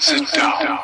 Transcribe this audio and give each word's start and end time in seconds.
Sit 0.00 0.30
down. 0.36 0.78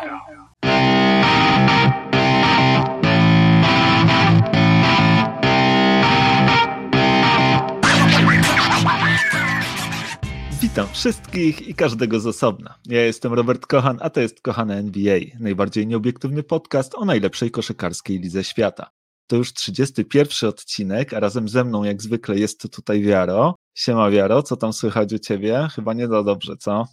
Witam 10.62 10.88
wszystkich 10.92 11.68
i 11.68 11.74
każdego 11.74 12.20
z 12.20 12.26
osobna. 12.26 12.74
Ja 12.86 13.04
jestem 13.04 13.32
Robert 13.32 13.66
Kochan, 13.66 13.98
a 14.00 14.10
to 14.10 14.20
jest 14.20 14.40
Kochane 14.40 14.76
NBA, 14.76 15.18
najbardziej 15.40 15.86
nieobiektywny 15.86 16.42
podcast 16.42 16.94
o 16.94 17.04
najlepszej 17.04 17.50
koszykarskiej 17.50 18.18
lidze 18.18 18.44
świata. 18.44 18.90
To 19.26 19.36
już 19.36 19.52
31 19.52 20.48
odcinek, 20.48 21.14
a 21.14 21.20
razem 21.20 21.48
ze 21.48 21.64
mną 21.64 21.84
jak 21.84 22.02
zwykle 22.02 22.38
jest 22.38 22.72
tutaj 22.72 23.02
Wiaro. 23.02 23.54
Siema 23.74 24.10
Wiaro, 24.10 24.42
co 24.42 24.56
tam 24.56 24.72
słychać 24.72 25.12
u 25.12 25.18
ciebie? 25.18 25.68
Chyba 25.74 25.94
nie 25.94 26.08
za 26.08 26.22
dobrze, 26.22 26.56
co? 26.56 26.84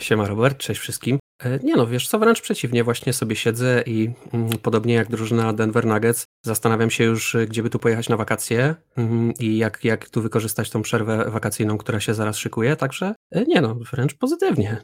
Siema 0.00 0.26
Robert, 0.26 0.58
cześć 0.58 0.80
wszystkim. 0.80 1.21
E, 1.44 1.58
nie 1.62 1.76
no, 1.76 1.86
wiesz 1.86 2.08
co, 2.08 2.18
wręcz 2.18 2.40
przeciwnie, 2.40 2.84
właśnie 2.84 3.12
sobie 3.12 3.36
siedzę 3.36 3.82
i 3.86 4.10
mm, 4.32 4.50
podobnie 4.62 4.94
jak 4.94 5.10
drużyna 5.10 5.52
Denver 5.52 5.86
Nuggets, 5.86 6.26
zastanawiam 6.42 6.90
się 6.90 7.04
już, 7.04 7.34
e, 7.34 7.46
gdzie 7.46 7.62
by 7.62 7.70
tu 7.70 7.78
pojechać 7.78 8.08
na 8.08 8.16
wakacje 8.16 8.74
mm, 8.96 9.32
i 9.38 9.56
jak, 9.56 9.84
jak 9.84 10.08
tu 10.08 10.22
wykorzystać 10.22 10.70
tą 10.70 10.82
przerwę 10.82 11.30
wakacyjną, 11.30 11.78
która 11.78 12.00
się 12.00 12.14
zaraz 12.14 12.36
szykuje, 12.36 12.76
także 12.76 13.14
e, 13.30 13.44
nie 13.44 13.60
no, 13.60 13.74
wręcz 13.74 14.14
pozytywnie. 14.14 14.82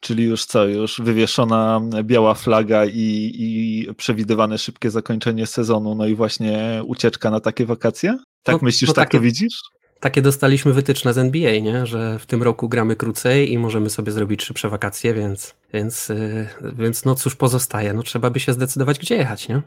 Czyli 0.00 0.24
już 0.24 0.44
co, 0.44 0.64
już 0.64 1.00
wywieszona 1.00 1.80
biała 2.02 2.34
flaga 2.34 2.84
i, 2.84 3.32
i 3.38 3.86
przewidywane 3.94 4.58
szybkie 4.58 4.90
zakończenie 4.90 5.46
sezonu, 5.46 5.94
no 5.94 6.06
i 6.06 6.14
właśnie 6.14 6.82
ucieczka 6.86 7.30
na 7.30 7.40
takie 7.40 7.66
wakacje? 7.66 8.18
Tak 8.42 8.52
no, 8.52 8.58
myślisz, 8.62 8.88
no 8.88 8.94
tak 8.94 9.08
takie, 9.08 9.18
to 9.18 9.22
widzisz? 9.22 9.60
Takie 10.02 10.22
dostaliśmy 10.22 10.72
wytyczne 10.72 11.14
z 11.14 11.18
NBA, 11.18 11.58
nie? 11.58 11.86
że 11.86 12.18
w 12.18 12.26
tym 12.26 12.42
roku 12.42 12.68
gramy 12.68 12.96
krócej 12.96 13.52
i 13.52 13.58
możemy 13.58 13.90
sobie 13.90 14.12
zrobić 14.12 14.42
szybsze 14.42 14.68
wakacje, 14.68 15.14
więc, 15.14 15.54
więc, 15.72 16.08
yy, 16.08 16.46
więc 16.78 17.04
no 17.04 17.14
cóż 17.14 17.36
pozostaje, 17.36 17.92
no 17.92 18.02
trzeba 18.02 18.30
by 18.30 18.40
się 18.40 18.52
zdecydować, 18.52 18.98
gdzie 18.98 19.16
jechać, 19.16 19.48
nie? 19.48 19.62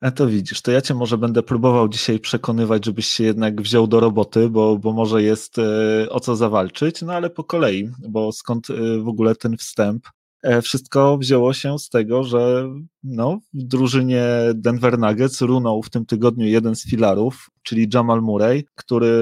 A 0.00 0.10
to 0.10 0.26
widzisz, 0.26 0.62
to 0.62 0.70
ja 0.70 0.80
cię 0.80 0.94
może 0.94 1.18
będę 1.18 1.42
próbował 1.42 1.88
dzisiaj 1.88 2.20
przekonywać, 2.20 2.84
żebyś 2.84 3.06
się 3.06 3.24
jednak 3.24 3.62
wziął 3.62 3.86
do 3.86 4.00
roboty, 4.00 4.48
bo, 4.48 4.76
bo 4.76 4.92
może 4.92 5.22
jest 5.22 5.58
e, 5.58 5.62
o 6.10 6.20
co 6.20 6.36
zawalczyć, 6.36 7.02
no 7.02 7.12
ale 7.12 7.30
po 7.30 7.44
kolei, 7.44 7.90
bo 8.08 8.32
skąd 8.32 8.70
e, 8.70 8.74
w 8.98 9.08
ogóle 9.08 9.34
ten 9.34 9.56
wstęp? 9.56 10.06
E, 10.42 10.62
wszystko 10.62 11.18
wzięło 11.18 11.52
się 11.52 11.78
z 11.78 11.88
tego, 11.88 12.24
że 12.24 12.68
no, 13.02 13.38
w 13.54 13.62
drużynie 13.62 14.24
Denver 14.54 14.98
Nuggets 14.98 15.40
runął 15.40 15.82
w 15.82 15.90
tym 15.90 16.06
tygodniu 16.06 16.46
jeden 16.46 16.76
z 16.76 16.90
filarów, 16.90 17.50
czyli 17.62 17.88
Jamal 17.94 18.22
Murray, 18.22 18.64
który 18.74 19.12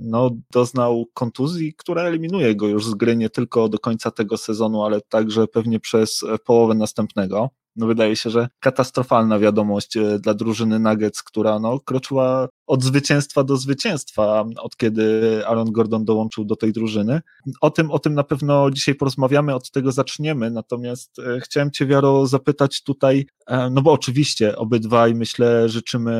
no, 0.00 0.30
doznał 0.50 1.06
kontuzji, 1.14 1.74
która 1.74 2.02
eliminuje 2.02 2.56
go 2.56 2.68
już 2.68 2.86
z 2.86 2.94
gry 2.94 3.16
nie 3.16 3.30
tylko 3.30 3.68
do 3.68 3.78
końca 3.78 4.10
tego 4.10 4.36
sezonu, 4.36 4.82
ale 4.82 5.00
także 5.00 5.46
pewnie 5.46 5.80
przez 5.80 6.20
połowę 6.44 6.74
następnego. 6.74 7.50
No 7.76 7.86
wydaje 7.86 8.16
się, 8.16 8.30
że 8.30 8.48
katastrofalna 8.60 9.38
wiadomość 9.38 9.96
e, 9.96 10.18
dla 10.18 10.34
drużyny 10.34 10.78
Nuggets, 10.78 11.22
która 11.22 11.58
no, 11.58 11.80
kroczyła 11.80 12.48
od 12.66 12.84
zwycięstwa 12.84 13.44
do 13.44 13.56
zwycięstwa, 13.56 14.44
od 14.58 14.76
kiedy 14.76 15.40
Aaron 15.46 15.72
Gordon 15.72 16.04
dołączył 16.04 16.44
do 16.44 16.56
tej 16.56 16.72
drużyny. 16.72 17.20
O 17.60 17.70
tym, 17.70 17.90
o 17.90 17.98
tym 17.98 18.14
na 18.14 18.24
pewno 18.24 18.70
dzisiaj 18.70 18.94
porozmawiamy, 18.94 19.54
od 19.54 19.70
tego 19.70 19.92
zaczniemy, 19.92 20.50
natomiast 20.50 21.18
e, 21.18 21.40
chciałem 21.40 21.70
Cię, 21.70 21.86
Wiaro, 21.86 22.26
zapytać 22.26 22.82
tutaj, 22.82 23.26
e, 23.46 23.70
no 23.70 23.82
bo 23.82 23.92
oczywiście 23.92 24.56
obydwaj, 24.56 25.14
myślę, 25.14 25.68
życzymy 25.68 26.12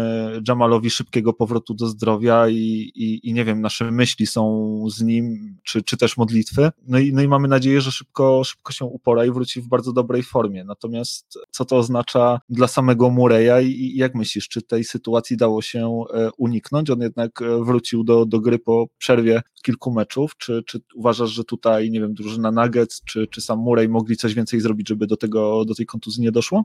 Jamalowi 0.48 0.90
szybkiego 0.90 1.32
powrotu 1.32 1.74
do 1.74 1.86
zdrowia 1.86 2.48
i, 2.48 2.92
i, 2.94 3.28
i 3.28 3.34
nie 3.34 3.44
wiem, 3.44 3.60
nasze 3.60 3.90
myśli 3.90 4.26
są 4.26 4.84
z 4.90 5.02
nim, 5.02 5.56
czy, 5.62 5.82
czy 5.82 5.96
też 5.96 6.16
modlitwy, 6.16 6.70
no 6.86 6.98
i, 6.98 7.12
no 7.12 7.22
i 7.22 7.28
mamy 7.28 7.48
nadzieję, 7.48 7.80
że 7.80 7.92
szybko, 7.92 8.44
szybko 8.44 8.72
się 8.72 8.84
upora 8.84 9.24
i 9.24 9.30
wróci 9.30 9.60
w 9.60 9.68
bardzo 9.68 9.92
dobrej 9.92 10.22
formie, 10.22 10.64
natomiast 10.64 11.38
co 11.50 11.64
to 11.64 11.76
oznacza 11.76 12.40
dla 12.48 12.68
samego 12.68 13.10
Mureya 13.10 13.66
i, 13.66 13.96
i 13.96 13.96
jak 13.96 14.14
myślisz, 14.14 14.48
czy 14.48 14.62
tej 14.62 14.84
sytuacji 14.84 15.36
dało 15.36 15.62
się 15.62 16.04
e, 16.14 16.31
uniknąć? 16.38 16.90
On 16.90 17.00
jednak 17.00 17.42
e, 17.42 17.64
wrócił 17.64 18.04
do, 18.04 18.26
do 18.26 18.40
gry 18.40 18.58
po 18.58 18.86
przerwie 18.98 19.42
kilku 19.62 19.92
meczów. 19.92 20.36
Czy, 20.36 20.62
czy 20.66 20.80
uważasz, 20.94 21.30
że 21.30 21.44
tutaj, 21.44 21.90
nie 21.90 22.00
wiem, 22.00 22.14
drużyna 22.14 22.52
Nuggets 22.52 23.02
czy, 23.04 23.26
czy 23.26 23.40
sam 23.40 23.58
Murray 23.58 23.88
mogli 23.88 24.16
coś 24.16 24.34
więcej 24.34 24.60
zrobić, 24.60 24.88
żeby 24.88 25.06
do, 25.06 25.16
tego, 25.16 25.64
do 25.64 25.74
tej 25.74 25.86
kontuzji 25.86 26.22
nie 26.22 26.32
doszło? 26.32 26.64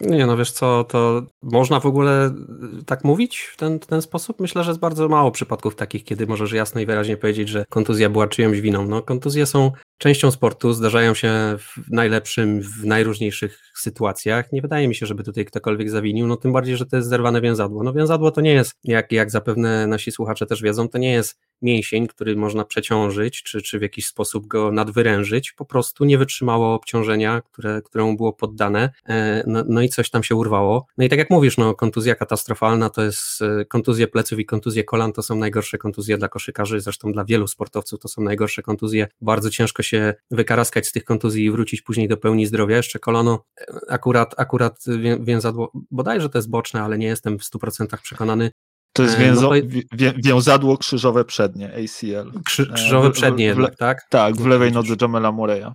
Nie, 0.00 0.26
no 0.26 0.36
wiesz 0.36 0.50
co, 0.50 0.84
to 0.84 1.22
można 1.42 1.80
w 1.80 1.86
ogóle 1.86 2.34
y, 2.80 2.84
tak 2.84 3.04
mówić 3.04 3.38
w 3.38 3.56
ten, 3.56 3.78
ten 3.78 4.02
sposób? 4.02 4.40
Myślę, 4.40 4.64
że 4.64 4.70
jest 4.70 4.80
bardzo 4.80 5.08
mało 5.08 5.30
przypadków 5.30 5.74
takich, 5.74 6.04
kiedy 6.04 6.26
możesz 6.26 6.52
jasno 6.52 6.80
i 6.80 6.86
wyraźnie 6.86 7.16
powiedzieć, 7.16 7.48
że 7.48 7.64
kontuzja 7.68 8.10
była 8.10 8.28
czyjąś 8.28 8.60
winą. 8.60 8.86
No, 8.86 9.02
kontuzje 9.02 9.46
są 9.46 9.72
częścią 9.98 10.30
sportu, 10.30 10.72
zdarzają 10.72 11.14
się 11.14 11.32
w 11.58 11.90
najlepszym, 11.90 12.62
w 12.62 12.84
najróżniejszych 12.84 13.72
sytuacjach. 13.74 14.52
Nie 14.52 14.62
wydaje 14.62 14.88
mi 14.88 14.94
się, 14.94 15.06
żeby 15.06 15.22
tutaj 15.22 15.44
ktokolwiek 15.44 15.90
zawinił, 15.90 16.26
no 16.26 16.36
tym 16.36 16.52
bardziej, 16.52 16.76
że 16.76 16.86
to 16.86 16.96
jest 16.96 17.08
zerwane 17.08 17.40
wiązadło. 17.40 17.82
No 17.82 17.92
wiązadło 17.92 18.30
to 18.30 18.40
nie 18.40 18.52
jest, 18.52 18.74
jak, 18.84 19.12
jak 19.12 19.30
zapewne 19.30 19.86
nasi 19.86 20.12
słuchacze 20.12 20.46
też 20.46 20.62
wiedzą, 20.62 20.88
to 20.88 20.98
nie 20.98 21.12
jest 21.12 21.38
mięsień, 21.62 22.06
który 22.06 22.36
można 22.36 22.64
przeciążyć, 22.64 23.42
czy, 23.42 23.62
czy 23.62 23.78
w 23.78 23.82
jakiś 23.82 24.06
sposób 24.06 24.46
go 24.46 24.72
nadwyrężyć, 24.72 25.52
po 25.52 25.64
prostu 25.64 26.04
nie 26.04 26.18
wytrzymało 26.18 26.74
obciążenia, 26.74 27.42
które, 27.52 27.82
któremu 27.82 28.16
było 28.16 28.32
poddane, 28.32 28.90
e, 29.08 29.44
no, 29.46 29.64
no, 29.68 29.82
i 29.82 29.88
coś 29.88 30.10
tam 30.10 30.22
się 30.22 30.34
urwało. 30.34 30.86
No 30.98 31.04
i 31.04 31.08
tak 31.08 31.18
jak 31.18 31.30
mówisz, 31.30 31.56
no 31.56 31.74
kontuzja 31.74 32.14
katastrofalna 32.14 32.90
to 32.90 33.02
jest 33.02 33.42
e, 33.42 33.64
kontuzje 33.64 34.08
pleców 34.08 34.38
i 34.38 34.46
kontuzje 34.46 34.84
kolan 34.84 35.12
to 35.12 35.22
są 35.22 35.36
najgorsze 35.36 35.78
kontuzje 35.78 36.18
dla 36.18 36.28
koszykarzy, 36.28 36.80
zresztą 36.80 37.12
dla 37.12 37.24
wielu 37.24 37.46
sportowców 37.46 38.00
to 38.00 38.08
są 38.08 38.22
najgorsze 38.22 38.62
kontuzje. 38.62 39.08
Bardzo 39.20 39.50
ciężko 39.50 39.82
się 39.86 40.14
wykaraskać 40.30 40.86
z 40.86 40.92
tych 40.92 41.04
kontuzji 41.04 41.44
i 41.44 41.50
wrócić 41.50 41.82
później 41.82 42.08
do 42.08 42.16
pełni 42.16 42.46
zdrowia. 42.46 42.76
Jeszcze 42.76 42.98
kolano, 42.98 43.44
e, 43.60 43.64
akurat, 43.88 44.34
akurat 44.36 44.84
więzadło, 45.20 45.72
bodajże 45.90 46.28
to 46.28 46.38
jest 46.38 46.50
boczne, 46.50 46.82
ale 46.82 46.98
nie 46.98 47.06
jestem 47.06 47.38
w 47.38 47.42
100% 47.42 48.00
przekonany, 48.02 48.50
to 48.92 49.02
jest 49.02 49.14
e, 49.16 49.18
więzo, 49.18 49.50
no, 49.50 50.12
wiązadło 50.24 50.78
krzyżowe 50.78 51.24
przednie, 51.24 51.68
ACL. 51.74 52.42
Krzy, 52.44 52.72
krzyżowe 52.72 53.10
przednie 53.10 53.44
w, 53.44 53.48
jednak, 53.48 53.76
tak? 53.76 54.06
Tak, 54.10 54.36
w 54.36 54.46
lewej 54.46 54.72
nodze 54.72 54.94
Jamela 55.00 55.32
Moreya. 55.32 55.72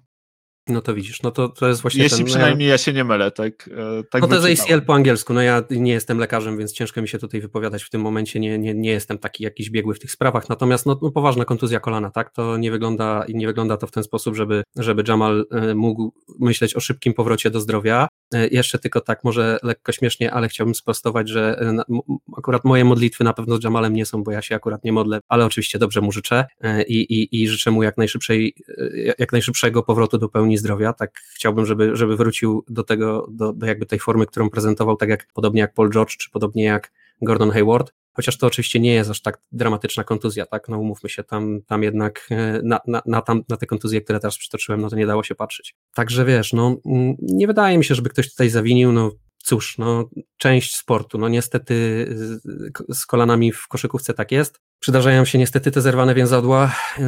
No 0.67 0.81
to 0.81 0.93
widzisz, 0.93 1.23
no 1.23 1.31
to, 1.31 1.49
to 1.49 1.67
jest 1.67 1.81
właśnie 1.81 2.03
Jeśli 2.03 2.17
ten, 2.17 2.25
przynajmniej 2.25 2.69
ja 2.69 2.77
się 2.77 2.93
nie 2.93 3.03
mylę, 3.03 3.31
tak, 3.31 3.69
e, 3.73 4.03
tak 4.03 4.21
No 4.21 4.27
to 4.27 4.47
jest 4.47 4.61
ACL 4.61 4.81
po 4.81 4.93
angielsku, 4.93 5.33
no 5.33 5.41
ja 5.41 5.63
nie 5.71 5.91
jestem 5.91 6.17
lekarzem, 6.17 6.57
więc 6.57 6.73
ciężko 6.73 7.01
mi 7.01 7.07
się 7.07 7.19
tutaj 7.19 7.41
wypowiadać 7.41 7.83
w 7.83 7.89
tym 7.89 8.01
momencie, 8.01 8.39
nie, 8.39 8.59
nie, 8.59 8.73
nie 8.73 8.91
jestem 8.91 9.17
taki 9.17 9.43
jakiś 9.43 9.69
biegły 9.69 9.93
w 9.93 9.99
tych 9.99 10.11
sprawach, 10.11 10.49
natomiast 10.49 10.85
no, 10.85 10.99
no 11.01 11.11
poważna 11.11 11.45
kontuzja 11.45 11.79
kolana, 11.79 12.09
tak, 12.11 12.31
to 12.31 12.57
nie 12.57 12.71
wygląda, 12.71 13.25
nie 13.29 13.47
wygląda 13.47 13.77
to 13.77 13.87
w 13.87 13.91
ten 13.91 14.03
sposób, 14.03 14.35
żeby, 14.35 14.63
żeby 14.77 15.03
Jamal 15.07 15.45
e, 15.51 15.75
mógł 15.75 16.13
myśleć 16.39 16.75
o 16.75 16.79
szybkim 16.79 17.13
powrocie 17.13 17.49
do 17.49 17.59
zdrowia, 17.59 18.07
jeszcze 18.51 18.79
tylko 18.79 19.01
tak, 19.01 19.23
może 19.23 19.59
lekko 19.63 19.91
śmiesznie, 19.91 20.33
ale 20.33 20.47
chciałbym 20.47 20.75
sprostować, 20.75 21.29
że 21.29 21.61
e, 21.61 21.95
akurat 22.37 22.65
moje 22.65 22.85
modlitwy 22.85 23.23
na 23.23 23.33
pewno 23.33 23.57
z 23.57 23.63
Jamalem 23.63 23.93
nie 23.93 24.05
są, 24.05 24.23
bo 24.23 24.31
ja 24.31 24.41
się 24.41 24.55
akurat 24.55 24.83
nie 24.83 24.91
modlę, 24.91 25.19
ale 25.29 25.45
oczywiście 25.45 25.79
dobrze 25.79 26.01
mu 26.01 26.11
życzę 26.11 26.45
e, 26.61 26.83
i, 26.83 27.13
i, 27.13 27.41
i 27.41 27.47
życzę 27.47 27.71
mu 27.71 27.83
jak, 27.83 27.97
najszybszej, 27.97 28.55
jak 29.19 29.31
najszybszego 29.31 29.83
powrotu 29.83 30.17
do 30.17 30.29
pełni 30.29 30.57
zdrowia. 30.57 30.93
Tak 30.93 31.11
chciałbym, 31.35 31.65
żeby, 31.65 31.95
żeby 31.95 32.17
wrócił 32.17 32.65
do 32.69 32.83
tego, 32.83 33.27
do, 33.31 33.53
do 33.53 33.65
jakby 33.65 33.85
tej 33.85 33.99
formy, 33.99 34.25
którą 34.25 34.49
prezentował, 34.49 34.97
tak 34.97 35.09
jak 35.09 35.27
podobnie 35.33 35.61
jak 35.61 35.73
Paul 35.73 35.89
George, 35.89 36.17
czy 36.17 36.29
podobnie 36.29 36.63
jak 36.63 36.91
Gordon 37.21 37.51
Hayward. 37.51 37.93
Chociaż 38.13 38.37
to 38.37 38.47
oczywiście 38.47 38.79
nie 38.79 38.93
jest 38.93 39.09
aż 39.09 39.21
tak 39.21 39.41
dramatyczna 39.51 40.03
kontuzja, 40.03 40.45
tak? 40.45 40.69
No 40.69 40.79
umówmy 40.79 41.09
się, 41.09 41.23
tam, 41.23 41.61
tam 41.67 41.83
jednak 41.83 42.27
e, 42.31 42.61
na, 42.63 42.79
na, 42.87 43.01
na, 43.05 43.21
tam, 43.21 43.43
na 43.49 43.57
te 43.57 43.65
kontuzje, 43.65 44.01
które 44.01 44.19
teraz 44.19 44.37
przytoczyłem, 44.37 44.81
no 44.81 44.89
to 44.89 44.95
nie 44.95 45.07
dało 45.07 45.23
się 45.23 45.35
patrzeć. 45.35 45.75
Także 45.93 46.25
wiesz, 46.25 46.53
no 46.53 46.75
mm, 46.85 47.15
nie 47.21 47.47
wydaje 47.47 47.77
mi 47.77 47.85
się, 47.85 47.95
żeby 47.95 48.09
ktoś 48.09 48.31
tutaj 48.31 48.49
zawinił, 48.49 48.91
no 48.91 49.11
cóż, 49.41 49.77
no, 49.77 50.09
część 50.37 50.75
sportu. 50.75 51.17
No 51.17 51.29
niestety 51.29 52.05
z 52.89 53.05
kolanami 53.05 53.51
w 53.51 53.67
koszykówce 53.67 54.13
tak 54.13 54.31
jest. 54.31 54.59
Przydarzają 54.79 55.25
się 55.25 55.37
niestety 55.37 55.71
te 55.71 55.81
zerwane 55.81 56.13
więzadła. 56.15 56.75
Yy, 56.97 57.05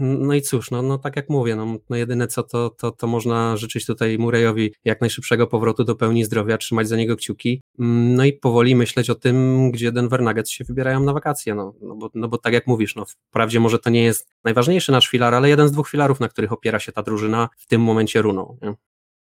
no 0.00 0.34
i 0.34 0.42
cóż, 0.42 0.70
no, 0.70 0.82
no 0.82 0.98
tak 0.98 1.16
jak 1.16 1.28
mówię, 1.28 1.56
no, 1.56 1.76
no 1.90 1.96
jedyne 1.96 2.26
co 2.26 2.42
to, 2.42 2.70
to, 2.70 2.90
to 2.90 3.06
można 3.06 3.56
życzyć 3.56 3.86
tutaj 3.86 4.18
Murejowi 4.18 4.74
jak 4.84 5.00
najszybszego 5.00 5.46
powrotu 5.46 5.84
do 5.84 5.94
pełni 5.94 6.24
zdrowia, 6.24 6.58
trzymać 6.58 6.88
za 6.88 6.96
niego 6.96 7.16
kciuki. 7.16 7.62
Mm, 7.78 8.14
no 8.14 8.24
i 8.24 8.32
powoli 8.32 8.76
myśleć 8.76 9.10
o 9.10 9.14
tym, 9.14 9.70
gdzie 9.70 9.92
Denver 9.92 10.22
Nuggets 10.22 10.50
się 10.50 10.64
wybierają 10.64 11.00
na 11.00 11.12
wakacje. 11.12 11.54
No, 11.54 11.74
no, 11.80 11.96
bo, 11.96 12.10
no 12.14 12.28
bo 12.28 12.38
tak 12.38 12.52
jak 12.52 12.66
mówisz, 12.66 12.96
no 12.96 13.04
wprawdzie 13.30 13.60
może 13.60 13.78
to 13.78 13.90
nie 13.90 14.04
jest 14.04 14.28
najważniejszy 14.44 14.92
nasz 14.92 15.08
filar, 15.08 15.34
ale 15.34 15.48
jeden 15.48 15.68
z 15.68 15.72
dwóch 15.72 15.88
filarów, 15.88 16.20
na 16.20 16.28
których 16.28 16.52
opiera 16.52 16.78
się 16.78 16.92
ta 16.92 17.02
drużyna 17.02 17.48
w 17.58 17.66
tym 17.66 17.82
momencie 17.82 18.22
runą. 18.22 18.58
Nie? 18.62 18.74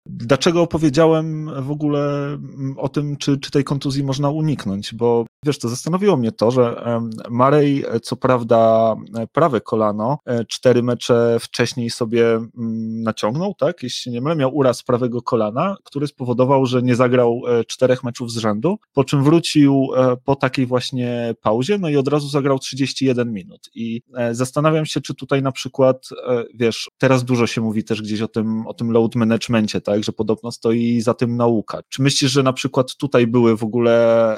Dlaczego 0.07 0.63
opowiedziałem 0.63 1.51
w 1.63 1.71
ogóle 1.71 2.27
mm, 2.27 2.75
o 2.79 2.89
tym, 2.89 3.17
czy, 3.17 3.39
czy 3.39 3.51
tej 3.51 3.65
kontuzji 3.65 4.05
można 4.05 4.31
uniknąć? 4.31 4.95
Bo 4.95 5.25
wiesz, 5.45 5.59
to 5.59 5.69
zastanowiło 5.69 6.17
mnie 6.17 6.33
to, 6.33 6.51
że 6.51 6.85
Marej, 7.31 7.85
co 8.03 8.17
prawda, 8.17 8.95
prawe 9.33 9.61
kolano, 9.61 10.19
e, 10.27 10.45
cztery 10.45 10.83
mecze 10.83 11.37
wcześniej 11.41 11.91
sobie 11.91 12.27
mm, 12.27 13.03
naciągnął, 13.03 13.55
tak? 13.55 13.83
Jeśli 13.83 14.13
nie 14.13 14.21
mylę, 14.21 14.37
miał 14.37 14.57
uraz 14.57 14.83
prawego 14.83 15.23
kolana, 15.23 15.77
który 15.85 16.07
spowodował, 16.07 16.67
że 16.67 16.83
nie 16.83 16.97
zagrał 16.97 17.43
e, 17.49 17.65
czterech 17.65 18.05
meczów 18.05 18.33
z 18.33 18.37
rzędu, 18.37 18.79
po 18.93 19.05
czym 19.05 19.25
wrócił 19.25 19.89
e, 19.97 20.17
po 20.25 20.37
takiej 20.37 20.67
właśnie 20.67 21.35
pauzie, 21.43 21.79
no 21.79 21.89
i 21.89 21.97
od 21.97 22.09
razu 22.09 22.29
zagrał 22.29 22.59
31 22.59 23.33
minut. 23.33 23.71
I 23.75 24.03
zastanawiam 24.33 24.87
się, 24.87 25.01
czy 25.01 25.15
tutaj 25.15 25.43
na 25.43 25.53
przykład, 25.53 26.09
wiesz, 26.55 26.91
teraz 26.99 27.25
dużo 27.25 27.47
się 27.47 27.61
mówi 27.61 27.85
też 27.85 28.03
gdzieś 28.03 28.21
o 28.21 28.29
tym, 28.29 28.67
o 28.67 28.75
tym 28.75 28.91
load 28.91 29.15
managemencie, 29.15 29.81
tak? 29.81 29.90
Że 29.99 30.13
podobno 30.13 30.53
stoi 30.53 31.01
za 31.01 31.15
tym 31.15 31.37
nauka. 31.37 31.83
Czy 31.89 32.03
myślisz, 32.03 32.31
że 32.31 32.43
na 32.43 32.53
przykład 32.53 32.97
tutaj 32.97 33.27
były 33.27 33.57
w 33.57 33.63
ogóle 33.63 33.95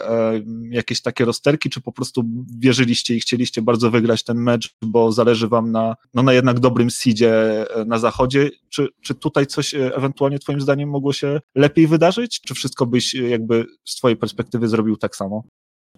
e, 0.08 0.42
jakieś 0.70 1.02
takie 1.02 1.24
rozterki, 1.24 1.70
czy 1.70 1.80
po 1.80 1.92
prostu 1.92 2.24
wierzyliście 2.58 3.14
i 3.14 3.20
chcieliście 3.20 3.62
bardzo 3.62 3.90
wygrać 3.90 4.24
ten 4.24 4.36
mecz, 4.36 4.74
bo 4.82 5.12
zależy 5.12 5.48
wam 5.48 5.72
na, 5.72 5.96
no 6.14 6.22
na 6.22 6.32
jednak 6.32 6.60
dobrym 6.60 6.90
seedzie 6.90 7.32
e, 7.76 7.84
na 7.84 7.98
zachodzie? 7.98 8.50
Czy, 8.68 8.88
czy 9.02 9.14
tutaj 9.14 9.46
coś 9.46 9.74
e, 9.74 9.96
ewentualnie 9.96 10.38
twoim 10.38 10.60
zdaniem 10.60 10.88
mogło 10.88 11.12
się 11.12 11.40
lepiej 11.54 11.86
wydarzyć? 11.86 12.40
Czy 12.40 12.54
wszystko 12.54 12.86
byś 12.86 13.14
jakby 13.14 13.66
z 13.84 13.96
twojej 13.96 14.16
perspektywy 14.16 14.68
zrobił 14.68 14.96
tak 14.96 15.16
samo? 15.16 15.42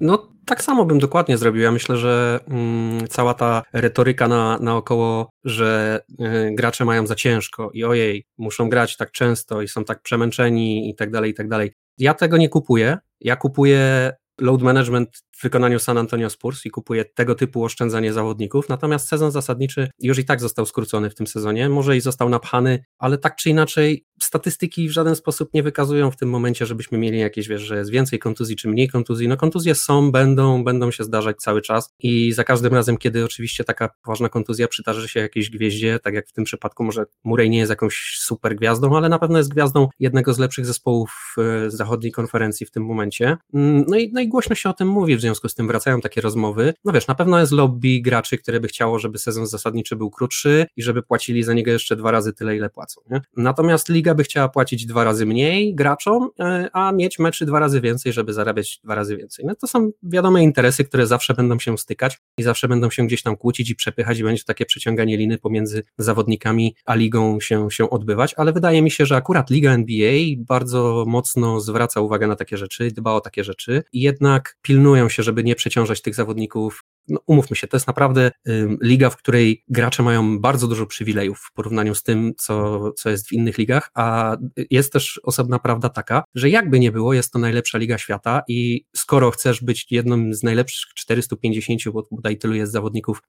No, 0.00 0.28
tak 0.46 0.62
samo 0.62 0.84
bym 0.84 0.98
dokładnie 0.98 1.38
zrobił. 1.38 1.62
Ja 1.62 1.72
myślę, 1.72 1.96
że 1.96 2.40
mm, 2.48 3.08
cała 3.08 3.34
ta 3.34 3.62
retoryka 3.72 4.28
na, 4.28 4.58
naokoło, 4.58 5.30
że 5.44 6.00
y, 6.10 6.54
gracze 6.54 6.84
mają 6.84 7.06
za 7.06 7.14
ciężko 7.14 7.70
i 7.74 7.84
ojej, 7.84 8.26
muszą 8.38 8.68
grać 8.68 8.96
tak 8.96 9.10
często 9.10 9.62
i 9.62 9.68
są 9.68 9.84
tak 9.84 10.02
przemęczeni 10.02 10.90
i 10.90 10.94
tak 10.94 11.10
dalej, 11.10 11.30
i 11.30 11.34
tak 11.34 11.48
dalej. 11.48 11.72
Ja 11.98 12.14
tego 12.14 12.36
nie 12.36 12.48
kupuję. 12.48 12.98
Ja 13.20 13.36
kupuję 13.36 14.12
load 14.40 14.62
management 14.62 15.08
w 15.36 15.42
wykonaniu 15.42 15.78
San 15.78 15.98
Antonio 15.98 16.30
Spurs 16.30 16.66
i 16.66 16.70
kupuje 16.70 17.04
tego 17.04 17.34
typu 17.34 17.64
oszczędzanie 17.64 18.12
zawodników, 18.12 18.68
natomiast 18.68 19.08
sezon 19.08 19.30
zasadniczy 19.30 19.90
już 19.98 20.18
i 20.18 20.24
tak 20.24 20.40
został 20.40 20.66
skrócony 20.66 21.10
w 21.10 21.14
tym 21.14 21.26
sezonie, 21.26 21.68
może 21.68 21.96
i 21.96 22.00
został 22.00 22.28
napchany, 22.28 22.84
ale 22.98 23.18
tak 23.18 23.36
czy 23.36 23.50
inaczej 23.50 24.04
statystyki 24.24 24.88
w 24.88 24.92
żaden 24.92 25.16
sposób 25.16 25.54
nie 25.54 25.62
wykazują 25.62 26.10
w 26.10 26.16
tym 26.16 26.30
momencie, 26.30 26.66
żebyśmy 26.66 26.98
mieli 26.98 27.18
jakieś, 27.18 27.48
wiesz, 27.48 27.62
że 27.62 27.76
jest 27.76 27.90
więcej 27.90 28.18
kontuzji 28.18 28.56
czy 28.56 28.68
mniej 28.68 28.88
kontuzji. 28.88 29.28
No 29.28 29.36
kontuzje 29.36 29.74
są, 29.74 30.12
będą, 30.12 30.64
będą 30.64 30.90
się 30.90 31.04
zdarzać 31.04 31.36
cały 31.36 31.62
czas 31.62 31.94
i 31.98 32.32
za 32.32 32.44
każdym 32.44 32.74
razem, 32.74 32.96
kiedy 32.96 33.24
oczywiście 33.24 33.64
taka 33.64 33.88
poważna 34.02 34.28
kontuzja 34.28 34.68
przydarzy 34.68 35.08
się 35.08 35.20
jakiejś 35.20 35.50
gwieździe, 35.50 35.98
tak 35.98 36.14
jak 36.14 36.28
w 36.28 36.32
tym 36.32 36.44
przypadku 36.44 36.84
może 36.84 37.04
Murray 37.24 37.50
nie 37.50 37.58
jest 37.58 37.70
jakąś 37.70 38.16
super 38.18 38.56
gwiazdą, 38.56 38.96
ale 38.96 39.08
na 39.08 39.18
pewno 39.18 39.38
jest 39.38 39.50
gwiazdą 39.50 39.88
jednego 40.00 40.34
z 40.34 40.38
lepszych 40.38 40.66
zespołów 40.66 41.34
e, 41.38 41.70
zachodniej 41.70 42.12
konferencji 42.12 42.66
w 42.66 42.70
tym 42.70 42.84
momencie. 42.84 43.36
Mm, 43.54 43.84
no 43.88 43.96
i, 43.96 44.12
no 44.12 44.20
i 44.20 44.28
głośno 44.28 44.54
się 44.54 44.68
o 44.68 44.72
tym 44.72 44.88
mówi, 44.88 45.16
w 45.16 45.20
związku 45.20 45.48
z 45.48 45.54
tym 45.54 45.66
wracają 45.66 46.00
takie 46.00 46.20
rozmowy. 46.20 46.74
No 46.84 46.92
wiesz, 46.92 47.06
na 47.06 47.14
pewno 47.14 47.40
jest 47.40 47.52
lobby 47.52 48.00
graczy, 48.00 48.38
które 48.38 48.60
by 48.60 48.68
chciało, 48.68 48.98
żeby 48.98 49.18
sezon 49.18 49.46
zasadniczy 49.46 49.96
był 49.96 50.10
krótszy 50.10 50.66
i 50.76 50.82
żeby 50.82 51.02
płacili 51.02 51.42
za 51.42 51.54
niego 51.54 51.70
jeszcze 51.70 51.96
dwa 51.96 52.10
razy 52.10 52.32
tyle, 52.32 52.56
ile 52.56 52.70
płacą. 52.70 53.00
Nie? 53.10 53.22
Natomiast 53.36 53.88
liga 53.88 54.13
by 54.14 54.24
chciała 54.24 54.48
płacić 54.48 54.86
dwa 54.86 55.04
razy 55.04 55.26
mniej 55.26 55.74
graczom, 55.74 56.30
e, 56.40 56.68
a 56.72 56.92
mieć 56.92 57.18
meczy 57.18 57.46
dwa 57.46 57.60
razy 57.60 57.80
więcej, 57.80 58.12
żeby 58.12 58.32
zarabiać 58.32 58.80
dwa 58.84 58.94
razy 58.94 59.16
więcej. 59.16 59.44
No 59.48 59.54
to 59.54 59.66
są 59.66 59.90
wiadome 60.02 60.42
interesy, 60.42 60.84
które 60.84 61.06
zawsze 61.06 61.34
będą 61.34 61.58
się 61.58 61.78
stykać 61.78 62.18
i 62.38 62.42
zawsze 62.42 62.68
będą 62.68 62.90
się 62.90 63.06
gdzieś 63.06 63.22
tam 63.22 63.36
kłócić 63.36 63.70
i 63.70 63.74
przepychać 63.74 64.18
i 64.18 64.24
będzie 64.24 64.44
takie 64.44 64.66
przeciąganie 64.66 65.16
liny 65.16 65.38
pomiędzy 65.38 65.82
zawodnikami 65.98 66.74
a 66.84 66.94
ligą 66.94 67.40
się, 67.40 67.70
się 67.70 67.90
odbywać, 67.90 68.34
ale 68.36 68.52
wydaje 68.52 68.82
mi 68.82 68.90
się, 68.90 69.06
że 69.06 69.16
akurat 69.16 69.50
Liga 69.50 69.72
NBA 69.72 70.12
bardzo 70.38 71.04
mocno 71.06 71.60
zwraca 71.60 72.00
uwagę 72.00 72.26
na 72.26 72.36
takie 72.36 72.56
rzeczy, 72.56 72.90
dba 72.90 73.12
o 73.12 73.20
takie 73.20 73.44
rzeczy 73.44 73.82
i 73.92 74.00
jednak 74.00 74.56
pilnują 74.62 75.08
się, 75.08 75.22
żeby 75.22 75.44
nie 75.44 75.54
przeciążać 75.54 76.02
tych 76.02 76.14
zawodników 76.14 76.84
no, 77.08 77.20
umówmy 77.26 77.56
się, 77.56 77.66
to 77.66 77.76
jest 77.76 77.86
naprawdę 77.86 78.30
y, 78.48 78.68
liga, 78.82 79.10
w 79.10 79.16
której 79.16 79.64
gracze 79.68 80.02
mają 80.02 80.38
bardzo 80.38 80.68
dużo 80.68 80.86
przywilejów 80.86 81.38
w 81.38 81.52
porównaniu 81.52 81.94
z 81.94 82.02
tym, 82.02 82.32
co, 82.38 82.92
co 82.92 83.10
jest 83.10 83.28
w 83.28 83.32
innych 83.32 83.58
ligach, 83.58 83.90
a 83.94 84.36
jest 84.70 84.92
też 84.92 85.20
osobna 85.22 85.58
prawda 85.58 85.88
taka, 85.88 86.24
że 86.34 86.50
jakby 86.50 86.80
nie 86.80 86.92
było, 86.92 87.14
jest 87.14 87.32
to 87.32 87.38
najlepsza 87.38 87.78
liga 87.78 87.98
świata 87.98 88.42
i 88.48 88.84
skoro 88.96 89.30
chcesz 89.30 89.62
być 89.62 89.86
jednym 89.90 90.34
z 90.34 90.42
najlepszych 90.42 90.94
450, 90.94 91.80
bo 91.92 92.02
tutaj 92.02 92.38
tylu 92.38 92.54
jest 92.54 92.72
zawodników 92.72 93.22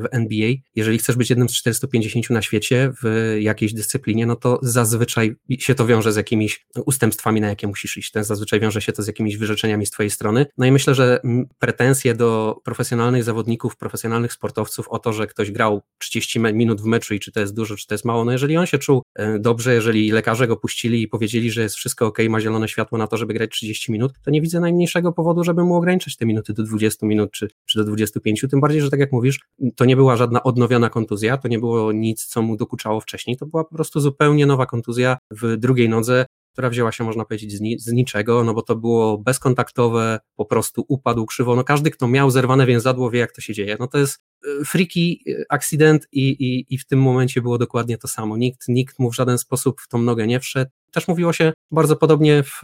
w 0.00 0.04
NBA, 0.10 0.52
jeżeli 0.74 0.98
chcesz 0.98 1.16
być 1.16 1.30
jednym 1.30 1.48
z 1.48 1.52
450 1.52 2.30
na 2.30 2.42
świecie 2.42 2.92
w 3.02 3.36
jakiejś 3.40 3.72
dyscyplinie, 3.72 4.26
no 4.26 4.36
to 4.36 4.58
zazwyczaj 4.62 5.36
się 5.58 5.74
to 5.74 5.86
wiąże 5.86 6.12
z 6.12 6.16
jakimiś 6.16 6.66
ustępstwami, 6.86 7.40
na 7.40 7.48
jakie 7.48 7.66
musisz 7.66 7.96
iść. 7.96 8.10
Ten 8.10 8.24
zazwyczaj 8.24 8.60
wiąże 8.60 8.80
się 8.80 8.92
to 8.92 9.02
z 9.02 9.06
jakimiś 9.06 9.36
wyrzeczeniami 9.36 9.86
z 9.86 9.90
twojej 9.90 10.10
strony. 10.10 10.46
No 10.58 10.66
i 10.66 10.72
myślę, 10.72 10.94
że 10.94 11.20
pretensje 11.58 12.14
do 12.14 12.60
profesjonalnej 12.64 13.21
zawodników, 13.22 13.76
profesjonalnych 13.76 14.32
sportowców 14.32 14.88
o 14.88 14.98
to, 14.98 15.12
że 15.12 15.26
ktoś 15.26 15.50
grał 15.50 15.82
30 15.98 16.40
minut 16.40 16.80
w 16.80 16.84
meczu 16.84 17.14
i 17.14 17.20
czy 17.20 17.32
to 17.32 17.40
jest 17.40 17.54
dużo, 17.54 17.76
czy 17.76 17.86
to 17.86 17.94
jest 17.94 18.04
mało. 18.04 18.24
No 18.24 18.32
jeżeli 18.32 18.56
on 18.56 18.66
się 18.66 18.78
czuł 18.78 19.02
e, 19.14 19.38
dobrze, 19.38 19.74
jeżeli 19.74 20.10
lekarze 20.10 20.46
go 20.46 20.56
puścili 20.56 21.02
i 21.02 21.08
powiedzieli, 21.08 21.50
że 21.50 21.62
jest 21.62 21.74
wszystko 21.74 22.06
ok, 22.06 22.18
ma 22.28 22.40
zielone 22.40 22.68
światło 22.68 22.98
na 22.98 23.06
to, 23.06 23.16
żeby 23.16 23.34
grać 23.34 23.50
30 23.50 23.92
minut, 23.92 24.12
to 24.24 24.30
nie 24.30 24.40
widzę 24.40 24.60
najmniejszego 24.60 25.12
powodu, 25.12 25.44
żeby 25.44 25.64
mu 25.64 25.76
ograniczać 25.76 26.16
te 26.16 26.26
minuty 26.26 26.52
do 26.52 26.62
20 26.62 27.06
minut 27.06 27.30
czy, 27.30 27.48
czy 27.66 27.78
do 27.78 27.84
25. 27.84 28.44
Tym 28.50 28.60
bardziej, 28.60 28.80
że 28.80 28.90
tak 28.90 29.00
jak 29.00 29.12
mówisz, 29.12 29.40
to 29.76 29.84
nie 29.84 29.96
była 29.96 30.16
żadna 30.16 30.42
odnowiona 30.42 30.90
kontuzja, 30.90 31.36
to 31.36 31.48
nie 31.48 31.58
było 31.58 31.92
nic, 31.92 32.24
co 32.24 32.42
mu 32.42 32.56
dokuczało 32.56 33.00
wcześniej, 33.00 33.36
to 33.36 33.46
była 33.46 33.64
po 33.64 33.74
prostu 33.74 34.00
zupełnie 34.00 34.46
nowa 34.46 34.66
kontuzja 34.66 35.18
w 35.30 35.56
drugiej 35.56 35.88
nodze, 35.88 36.26
która 36.52 36.70
wzięła 36.70 36.92
się, 36.92 37.04
można 37.04 37.24
powiedzieć, 37.24 37.52
z, 37.52 37.60
ni 37.60 37.78
z, 37.78 37.92
niczego, 37.92 38.44
no 38.44 38.54
bo 38.54 38.62
to 38.62 38.76
było 38.76 39.18
bezkontaktowe, 39.18 40.20
po 40.36 40.44
prostu 40.44 40.84
upadł 40.88 41.26
krzywo. 41.26 41.56
No 41.56 41.64
każdy, 41.64 41.90
kto 41.90 42.08
miał 42.08 42.30
zerwane 42.30 42.66
więzadło, 42.66 43.10
wie, 43.10 43.18
jak 43.18 43.32
to 43.32 43.40
się 43.40 43.54
dzieje. 43.54 43.76
No 43.80 43.86
to 43.86 43.98
jest 43.98 44.20
freaky 44.66 45.18
y, 45.26 45.44
accident 45.48 46.06
i, 46.12 46.28
i, 46.28 46.74
i 46.74 46.78
w 46.78 46.86
tym 46.86 47.02
momencie 47.02 47.42
było 47.42 47.58
dokładnie 47.58 47.98
to 47.98 48.08
samo. 48.08 48.36
Nikt, 48.36 48.68
nikt 48.68 48.98
mu 48.98 49.10
w 49.10 49.14
żaden 49.14 49.38
sposób 49.38 49.80
w 49.80 49.88
tą 49.88 49.98
nogę 49.98 50.26
nie 50.26 50.40
wszedł. 50.40 50.70
Też 50.92 51.08
mówiło 51.08 51.32
się 51.32 51.52
bardzo 51.70 51.96
podobnie 51.96 52.42
w 52.42 52.60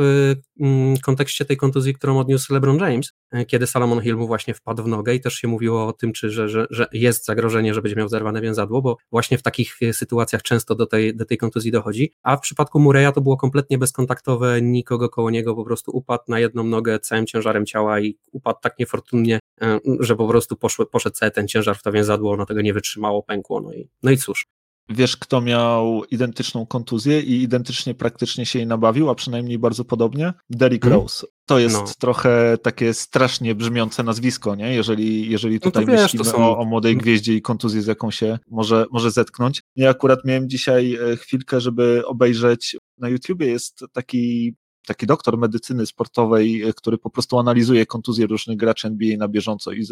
mm, 0.60 0.96
kontekście 0.96 1.44
tej 1.44 1.56
kontuzji, 1.56 1.94
którą 1.94 2.18
odniósł 2.18 2.54
LeBron 2.54 2.78
James, 2.78 3.12
e, 3.32 3.44
kiedy 3.44 3.66
Salomon 3.66 4.00
Hill 4.00 4.16
mu 4.16 4.26
właśnie 4.26 4.54
wpadł 4.54 4.82
w 4.82 4.88
nogę 4.88 5.14
i 5.14 5.20
też 5.20 5.34
się 5.34 5.48
mówiło 5.48 5.86
o 5.86 5.92
tym, 5.92 6.12
czy, 6.12 6.30
że, 6.30 6.48
że, 6.48 6.66
że 6.70 6.86
jest 6.92 7.24
zagrożenie, 7.24 7.74
że 7.74 7.82
będzie 7.82 7.96
miał 7.96 8.08
zerwane 8.08 8.40
więzadło, 8.40 8.82
bo 8.82 8.96
właśnie 9.10 9.38
w 9.38 9.42
takich 9.42 9.76
e, 9.82 9.92
sytuacjach 9.92 10.42
często 10.42 10.74
do 10.74 10.86
tej, 10.86 11.16
do 11.16 11.24
tej 11.24 11.38
kontuzji 11.38 11.70
dochodzi, 11.70 12.12
a 12.22 12.36
w 12.36 12.40
przypadku 12.40 12.80
Mureya 12.80 13.12
to 13.14 13.20
było 13.20 13.36
kompletnie 13.36 13.78
bezkontaktowe, 13.78 14.62
nikogo 14.62 15.08
koło 15.08 15.30
niego 15.30 15.54
po 15.54 15.64
prostu 15.64 15.90
upadł 15.96 16.24
na 16.28 16.40
jedną 16.40 16.64
nogę 16.64 17.00
całym 17.00 17.26
ciężarem 17.26 17.66
ciała 17.66 18.00
i 18.00 18.18
upadł 18.32 18.58
tak 18.62 18.78
niefortunnie, 18.78 19.38
e, 19.60 19.78
że 20.00 20.16
po 20.16 20.28
prostu 20.28 20.56
poszły, 20.56 20.86
poszedł 20.86 21.16
cały 21.16 21.30
ten 21.30 21.48
ciężar 21.48 21.67
w 21.74 21.82
to 21.82 21.92
więzadło, 21.92 22.32
ono 22.32 22.46
tego 22.46 22.60
nie 22.60 22.74
wytrzymało, 22.74 23.22
pękło, 23.22 23.60
no 23.60 23.72
i, 23.72 23.88
no 24.02 24.10
i 24.10 24.16
cóż. 24.16 24.46
Wiesz, 24.90 25.16
kto 25.16 25.40
miał 25.40 26.04
identyczną 26.04 26.66
kontuzję 26.66 27.20
i 27.20 27.42
identycznie 27.42 27.94
praktycznie 27.94 28.46
się 28.46 28.58
jej 28.58 28.68
nabawił, 28.68 29.10
a 29.10 29.14
przynajmniej 29.14 29.58
bardzo 29.58 29.84
podobnie? 29.84 30.32
Derrick 30.50 30.84
mm. 30.84 30.98
Rose. 30.98 31.26
To 31.46 31.58
jest 31.58 31.76
no. 31.76 31.86
trochę 31.98 32.58
takie 32.62 32.94
strasznie 32.94 33.54
brzmiące 33.54 34.02
nazwisko, 34.02 34.54
nie? 34.54 34.74
Jeżeli, 34.74 35.30
jeżeli 35.30 35.54
no 35.54 35.60
tutaj 35.60 35.86
no 35.86 35.92
wiesz, 35.92 36.02
myślimy 36.02 36.24
są... 36.24 36.36
o, 36.38 36.58
o, 36.58 36.64
młodej 36.64 36.96
gwieździe 36.96 37.34
i 37.34 37.42
kontuzji, 37.42 37.82
z 37.82 37.86
jaką 37.86 38.10
się 38.10 38.38
może, 38.50 38.86
może 38.90 39.10
zetknąć. 39.10 39.62
Ja 39.76 39.90
akurat 39.90 40.24
miałem 40.24 40.48
dzisiaj 40.48 40.94
e, 40.94 41.16
chwilkę, 41.16 41.60
żeby 41.60 42.02
obejrzeć 42.06 42.76
na 42.98 43.08
YouTubie 43.08 43.46
jest 43.46 43.84
taki 43.92 44.54
taki 44.86 45.06
doktor 45.06 45.38
medycyny 45.38 45.86
sportowej, 45.86 46.62
e, 46.62 46.72
który 46.72 46.98
po 46.98 47.10
prostu 47.10 47.38
analizuje 47.38 47.86
kontuzje 47.86 48.26
różnych 48.26 48.56
graczy 48.56 48.88
NBA 48.88 49.16
na 49.16 49.28
bieżąco 49.28 49.72
i 49.72 49.86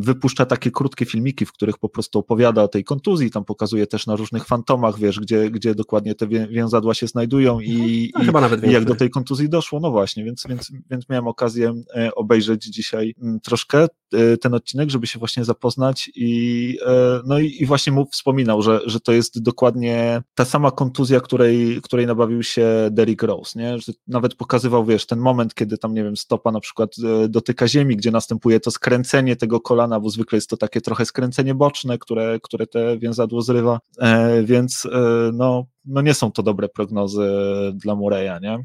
wypuszcza 0.00 0.46
takie 0.46 0.70
krótkie 0.70 1.04
filmiki, 1.04 1.46
w 1.46 1.52
których 1.52 1.78
po 1.78 1.88
prostu 1.88 2.18
opowiada 2.18 2.62
o 2.62 2.68
tej 2.68 2.84
kontuzji, 2.84 3.30
tam 3.30 3.44
pokazuje 3.44 3.86
też 3.86 4.06
na 4.06 4.16
różnych 4.16 4.44
fantomach, 4.44 4.98
wiesz, 4.98 5.20
gdzie, 5.20 5.50
gdzie 5.50 5.74
dokładnie 5.74 6.14
te 6.14 6.26
więzadła 6.26 6.94
się 6.94 7.06
znajdują 7.06 7.60
i, 7.60 8.12
no, 8.14 8.22
i, 8.22 8.26
nawet 8.26 8.64
i 8.64 8.70
jak 8.70 8.84
do 8.84 8.94
tej 8.94 9.10
kontuzji 9.10 9.48
doszło, 9.48 9.80
no 9.80 9.90
właśnie, 9.90 10.24
więc, 10.24 10.44
więc, 10.48 10.72
więc 10.90 11.08
miałem 11.08 11.28
okazję 11.28 11.74
e, 11.96 12.14
obejrzeć 12.14 12.64
dzisiaj 12.64 13.14
mm, 13.22 13.40
troszkę 13.40 13.86
e, 14.12 14.36
ten 14.36 14.54
odcinek, 14.54 14.90
żeby 14.90 15.06
się 15.06 15.18
właśnie 15.18 15.44
zapoznać 15.44 16.10
i 16.14 16.78
no 17.26 17.38
i, 17.38 17.62
i 17.62 17.66
właśnie 17.66 17.92
mu 17.92 18.06
wspominał, 18.06 18.62
że, 18.62 18.80
że 18.86 19.00
to 19.00 19.12
jest 19.12 19.42
dokładnie 19.42 20.22
ta 20.34 20.44
sama 20.44 20.70
kontuzja, 20.70 21.20
której, 21.20 21.80
której 21.82 22.06
nabawił 22.06 22.42
się 22.42 22.88
Derrick 22.90 23.22
Rose, 23.22 23.58
nie? 23.58 23.78
Że 23.78 23.92
nawet 24.12 24.34
pokazywał, 24.34 24.84
wiesz, 24.84 25.06
ten 25.06 25.18
moment, 25.18 25.54
kiedy 25.54 25.78
tam, 25.78 25.94
nie 25.94 26.04
wiem, 26.04 26.16
stopa 26.16 26.52
na 26.52 26.60
przykład 26.60 26.90
e, 27.24 27.28
dotyka 27.28 27.68
ziemi, 27.68 27.96
gdzie 27.96 28.10
następuje 28.10 28.60
to 28.60 28.70
skręcenie 28.70 29.36
tego 29.36 29.60
kolana, 29.60 30.00
bo 30.00 30.10
zwykle 30.10 30.36
jest 30.36 30.50
to 30.50 30.56
takie 30.56 30.80
trochę 30.80 31.06
skręcenie 31.06 31.54
boczne, 31.54 31.98
które, 31.98 32.38
które 32.42 32.66
te 32.66 32.98
więzadło 32.98 33.42
zrywa, 33.42 33.80
e, 33.98 34.42
więc 34.42 34.86
e, 34.86 35.30
no, 35.32 35.66
no 35.84 36.00
nie 36.00 36.14
są 36.14 36.32
to 36.32 36.42
dobre 36.42 36.68
prognozy 36.68 37.30
dla 37.74 37.94
Mureya, 37.94 38.40
nie? 38.42 38.58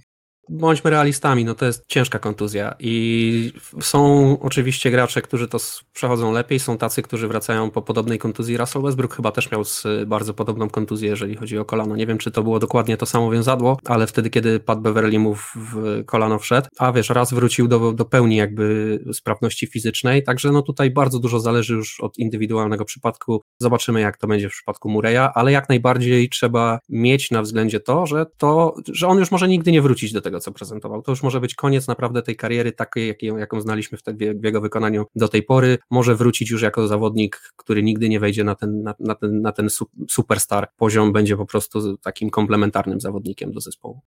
Bądźmy 0.49 0.91
realistami, 0.91 1.45
no 1.45 1.55
to 1.55 1.65
jest 1.65 1.83
ciężka 1.87 2.19
kontuzja 2.19 2.75
i 2.79 3.53
są 3.81 4.37
oczywiście 4.39 4.91
gracze, 4.91 5.21
którzy 5.21 5.47
to 5.47 5.57
przechodzą 5.93 6.31
lepiej, 6.31 6.59
są 6.59 6.77
tacy, 6.77 7.01
którzy 7.01 7.27
wracają 7.27 7.71
po 7.71 7.81
podobnej 7.81 8.19
kontuzji. 8.19 8.57
Russell 8.57 8.81
Westbrook 8.81 9.15
chyba 9.15 9.31
też 9.31 9.51
miał 9.51 9.63
bardzo 10.07 10.33
podobną 10.33 10.69
kontuzję, 10.69 11.09
jeżeli 11.09 11.35
chodzi 11.35 11.57
o 11.57 11.65
kolano. 11.65 11.95
Nie 11.95 12.07
wiem, 12.07 12.17
czy 12.17 12.31
to 12.31 12.43
było 12.43 12.59
dokładnie 12.59 12.97
to 12.97 13.05
samo 13.05 13.31
wiązadło, 13.31 13.77
ale 13.85 14.07
wtedy, 14.07 14.29
kiedy 14.29 14.59
Pat 14.59 14.81
Beverly 14.81 15.19
mu 15.19 15.35
w 15.35 15.75
kolano 16.05 16.39
wszedł, 16.39 16.67
a 16.79 16.91
wiesz, 16.91 17.09
raz 17.09 17.33
wrócił 17.33 17.67
do, 17.67 17.91
do 17.91 18.05
pełni 18.05 18.35
jakby 18.35 18.99
sprawności 19.13 19.67
fizycznej, 19.67 20.23
także 20.23 20.51
no 20.51 20.61
tutaj 20.61 20.91
bardzo 20.91 21.19
dużo 21.19 21.39
zależy 21.39 21.73
już 21.73 21.99
od 21.99 22.17
indywidualnego 22.17 22.85
przypadku. 22.85 23.41
Zobaczymy, 23.59 24.01
jak 24.01 24.17
to 24.17 24.27
będzie 24.27 24.49
w 24.49 24.51
przypadku 24.51 24.89
Mureya, 24.89 25.29
ale 25.33 25.51
jak 25.51 25.69
najbardziej 25.69 26.29
trzeba 26.29 26.79
mieć 26.89 27.31
na 27.31 27.41
względzie 27.41 27.79
to, 27.79 28.05
że 28.05 28.25
to, 28.37 28.75
że 28.93 29.07
on 29.07 29.17
już 29.17 29.31
może 29.31 29.47
nigdy 29.47 29.71
nie 29.71 29.81
wrócić 29.81 30.13
do 30.13 30.21
tego, 30.21 30.36
co 30.39 30.51
prezentował. 30.51 31.01
To 31.01 31.11
już 31.11 31.23
może 31.23 31.39
być 31.41 31.55
koniec 31.55 31.87
naprawdę 31.87 32.21
tej 32.21 32.35
kariery 32.35 32.71
takiej, 32.71 33.07
jaką, 33.07 33.37
jaką 33.37 33.61
znaliśmy 33.61 33.97
w, 33.97 34.03
te, 34.03 34.13
w 34.13 34.43
jego 34.43 34.61
wykonaniu 34.61 35.05
do 35.15 35.27
tej 35.27 35.43
pory. 35.43 35.77
Może 35.89 36.15
wrócić 36.15 36.51
już 36.51 36.61
jako 36.61 36.87
zawodnik, 36.87 37.41
który 37.55 37.83
nigdy 37.83 38.09
nie 38.09 38.19
wejdzie 38.19 38.43
na 38.43 38.55
ten, 38.55 38.83
na, 38.83 38.95
na 38.99 39.15
ten, 39.15 39.41
na 39.41 39.51
ten 39.51 39.67
superstar 40.09 40.67
poziom, 40.77 41.13
będzie 41.13 41.37
po 41.37 41.45
prostu 41.45 41.97
takim 41.97 42.29
komplementarnym 42.29 43.01
zawodnikiem 43.01 43.51
do 43.51 43.61
zespołu. 43.61 44.01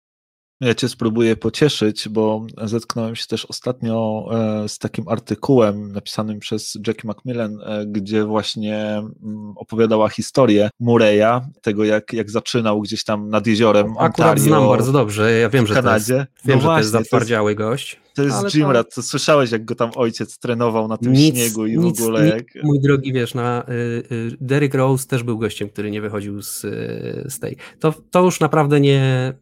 Ja 0.61 0.75
Cię 0.75 0.89
spróbuję 0.89 1.37
pocieszyć, 1.37 2.09
bo 2.09 2.47
zetknąłem 2.65 3.17
się 3.17 3.27
też 3.27 3.45
ostatnio 3.45 4.29
e, 4.65 4.69
z 4.69 4.79
takim 4.79 5.09
artykułem 5.09 5.93
napisanym 5.93 6.39
przez 6.39 6.79
Jackie 6.87 7.07
Macmillan, 7.07 7.59
e, 7.63 7.87
gdzie 7.87 8.25
właśnie 8.25 9.03
mm, 9.23 9.53
opowiadała 9.57 10.09
historię 10.09 10.71
Mureya, 10.81 11.41
tego 11.63 11.85
jak, 11.85 12.13
jak 12.13 12.31
zaczynał 12.31 12.81
gdzieś 12.81 13.05
tam 13.05 13.31
nad 13.31 13.47
jeziorem. 13.47 13.87
Akurat 13.99 14.19
Ontario, 14.19 14.43
znam 14.43 14.69
bardzo 14.69 14.93
dobrze, 14.93 15.33
ja 15.33 15.49
wiem, 15.49 15.67
że 15.67 15.75
Kanadzie. 15.75 16.15
to 16.15 16.21
jest, 16.21 16.47
wiem, 16.47 16.57
no 16.57 16.63
że 16.63 16.67
właśnie, 16.67 16.75
to 16.75 16.79
jest 16.79 16.91
zatwardziały 16.91 17.55
to 18.19 18.25
jest, 18.25 18.43
jest 18.43 18.57
Jimrat, 18.57 18.95
to... 18.95 19.03
słyszałeś, 19.03 19.51
jak 19.51 19.65
go 19.65 19.75
tam 19.75 19.91
ojciec 19.95 20.39
trenował 20.39 20.89
na 20.89 20.97
tym 20.97 21.13
nic, 21.13 21.35
śniegu 21.35 21.67
i 21.67 21.79
nic, 21.79 21.99
w 21.99 22.03
ogóle. 22.03 22.25
Nic, 22.25 22.35
jak... 22.35 22.65
Mój 22.65 22.81
drogi, 22.81 23.13
wiesz, 23.13 23.35
na, 23.35 23.63
y, 23.69 23.73
y, 24.13 24.37
Derrick 24.41 24.75
Rose 24.75 25.07
też 25.07 25.23
był 25.23 25.39
gościem, 25.39 25.69
który 25.69 25.91
nie 25.91 26.01
wychodził 26.01 26.43
z, 26.43 26.65
y, 26.65 27.27
z 27.29 27.39
tej. 27.39 27.57
To, 27.81 27.95
to 28.11 28.25
już 28.25 28.41
naprawdę 28.41 28.81
nie, 28.81 29.35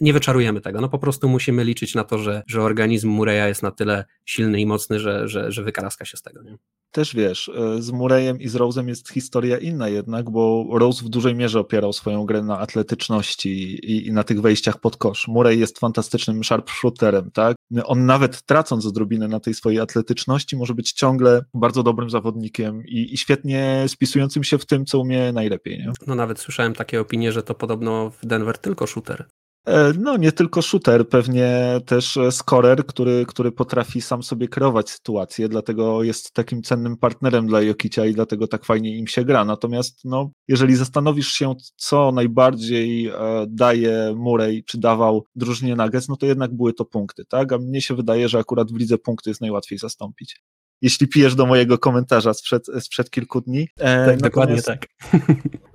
nie 0.00 0.12
wyczarujemy 0.12 0.60
tego. 0.60 0.80
No 0.80 0.88
po 0.88 0.98
prostu 0.98 1.28
musimy 1.28 1.64
liczyć 1.64 1.94
na 1.94 2.04
to, 2.04 2.18
że, 2.18 2.42
że 2.46 2.62
organizm 2.62 3.08
Mureya 3.08 3.48
jest 3.48 3.62
na 3.62 3.70
tyle 3.70 4.04
silny 4.24 4.60
i 4.60 4.66
mocny, 4.66 5.00
że, 5.00 5.28
że, 5.28 5.52
że 5.52 5.62
wykaraska 5.62 6.04
się 6.04 6.16
z 6.16 6.22
tego. 6.22 6.42
Nie? 6.42 6.58
Też 6.92 7.14
wiesz, 7.14 7.50
z 7.78 7.90
Murrayem 7.90 8.40
i 8.40 8.48
z 8.48 8.54
Rose'em 8.54 8.88
jest 8.88 9.10
historia 9.10 9.58
inna 9.58 9.88
jednak, 9.88 10.30
bo 10.30 10.66
Rose 10.72 11.04
w 11.04 11.08
dużej 11.08 11.34
mierze 11.34 11.60
opierał 11.60 11.92
swoją 11.92 12.26
grę 12.26 12.42
na 12.42 12.58
atletyczności 12.58 13.50
i, 13.50 14.06
i 14.06 14.12
na 14.12 14.24
tych 14.24 14.40
wejściach 14.40 14.80
pod 14.80 14.96
kosz. 14.96 15.28
Murray 15.28 15.58
jest 15.58 15.78
fantastycznym 15.78 16.44
sharpshooterem, 16.44 17.30
tak? 17.30 17.56
On 17.84 18.06
nawet 18.06 18.42
tracąc 18.42 18.86
odrobinę 18.86 19.28
na 19.28 19.40
tej 19.40 19.54
swojej 19.54 19.80
atletyczności, 19.80 20.56
może 20.56 20.74
być 20.74 20.92
ciągle 20.92 21.44
bardzo 21.54 21.82
dobrym 21.82 22.10
zawodnikiem 22.10 22.86
i, 22.86 23.14
i 23.14 23.16
świetnie 23.16 23.84
spisującym 23.88 24.44
się 24.44 24.58
w 24.58 24.66
tym, 24.66 24.86
co 24.86 24.98
umie 24.98 25.32
najlepiej. 25.32 25.78
Nie? 25.78 25.92
No 26.06 26.14
nawet 26.14 26.38
słyszałem 26.38 26.74
takie 26.74 27.00
opinie, 27.00 27.32
że 27.32 27.42
to 27.42 27.54
podobno 27.54 28.10
w 28.10 28.26
Denver 28.26 28.58
tylko 28.58 28.86
shooter. 28.86 29.28
E, 29.66 29.92
no, 29.98 30.16
nie 30.16 30.32
tylko 30.32 30.62
shooter, 30.62 31.08
pewnie 31.08 31.80
też 31.86 32.18
scorer, 32.30 32.86
który, 32.86 33.24
który 33.28 33.52
potrafi 33.52 34.00
sam 34.00 34.22
sobie 34.22 34.48
kreować 34.48 34.90
sytuację, 34.90 35.48
dlatego 35.48 36.02
jest 36.02 36.32
takim 36.32 36.62
cennym 36.62 36.96
partnerem 36.96 37.46
dla 37.46 37.62
Jokicia 37.62 38.06
i 38.06 38.14
dlatego 38.14 38.48
tak 38.48 38.64
fajnie 38.64 38.96
im 38.96 39.06
się 39.06 39.24
gra. 39.24 39.44
Natomiast, 39.44 40.04
no, 40.04 40.30
jeżeli 40.48 40.76
zastanowisz 40.76 41.28
się, 41.28 41.54
co 41.76 42.12
najbardziej 42.12 43.06
e, 43.08 43.14
daje 43.48 44.14
Murray, 44.16 44.64
czy 44.64 44.78
dawał 44.78 45.26
drużynie 45.34 45.76
Nuggets, 45.76 46.08
no 46.08 46.16
to 46.16 46.26
jednak 46.26 46.54
były 46.54 46.72
to 46.72 46.84
punkty, 46.84 47.24
tak? 47.24 47.52
A 47.52 47.58
mnie 47.58 47.82
się 47.82 47.94
wydaje, 47.94 48.28
że 48.28 48.38
akurat 48.38 48.72
w 48.72 48.76
lidze 48.76 48.98
punkty 48.98 49.30
jest 49.30 49.40
najłatwiej 49.40 49.78
zastąpić 49.78 50.42
jeśli 50.82 51.08
pijesz 51.08 51.34
do 51.34 51.46
mojego 51.46 51.78
komentarza 51.78 52.34
sprzed, 52.34 52.66
sprzed 52.80 53.10
kilku 53.10 53.40
dni. 53.40 53.68
E, 53.78 54.06
tak, 54.06 54.20
dokładnie 54.20 54.62
tak. 54.62 54.86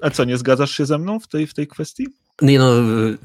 A 0.01 0.09
co, 0.09 0.23
nie 0.23 0.37
zgadzasz 0.37 0.71
się 0.71 0.85
ze 0.85 0.97
mną 0.97 1.19
w 1.19 1.27
tej, 1.27 1.47
w 1.47 1.53
tej 1.53 1.67
kwestii? 1.67 2.07
Nie 2.41 2.59
no, 2.59 2.71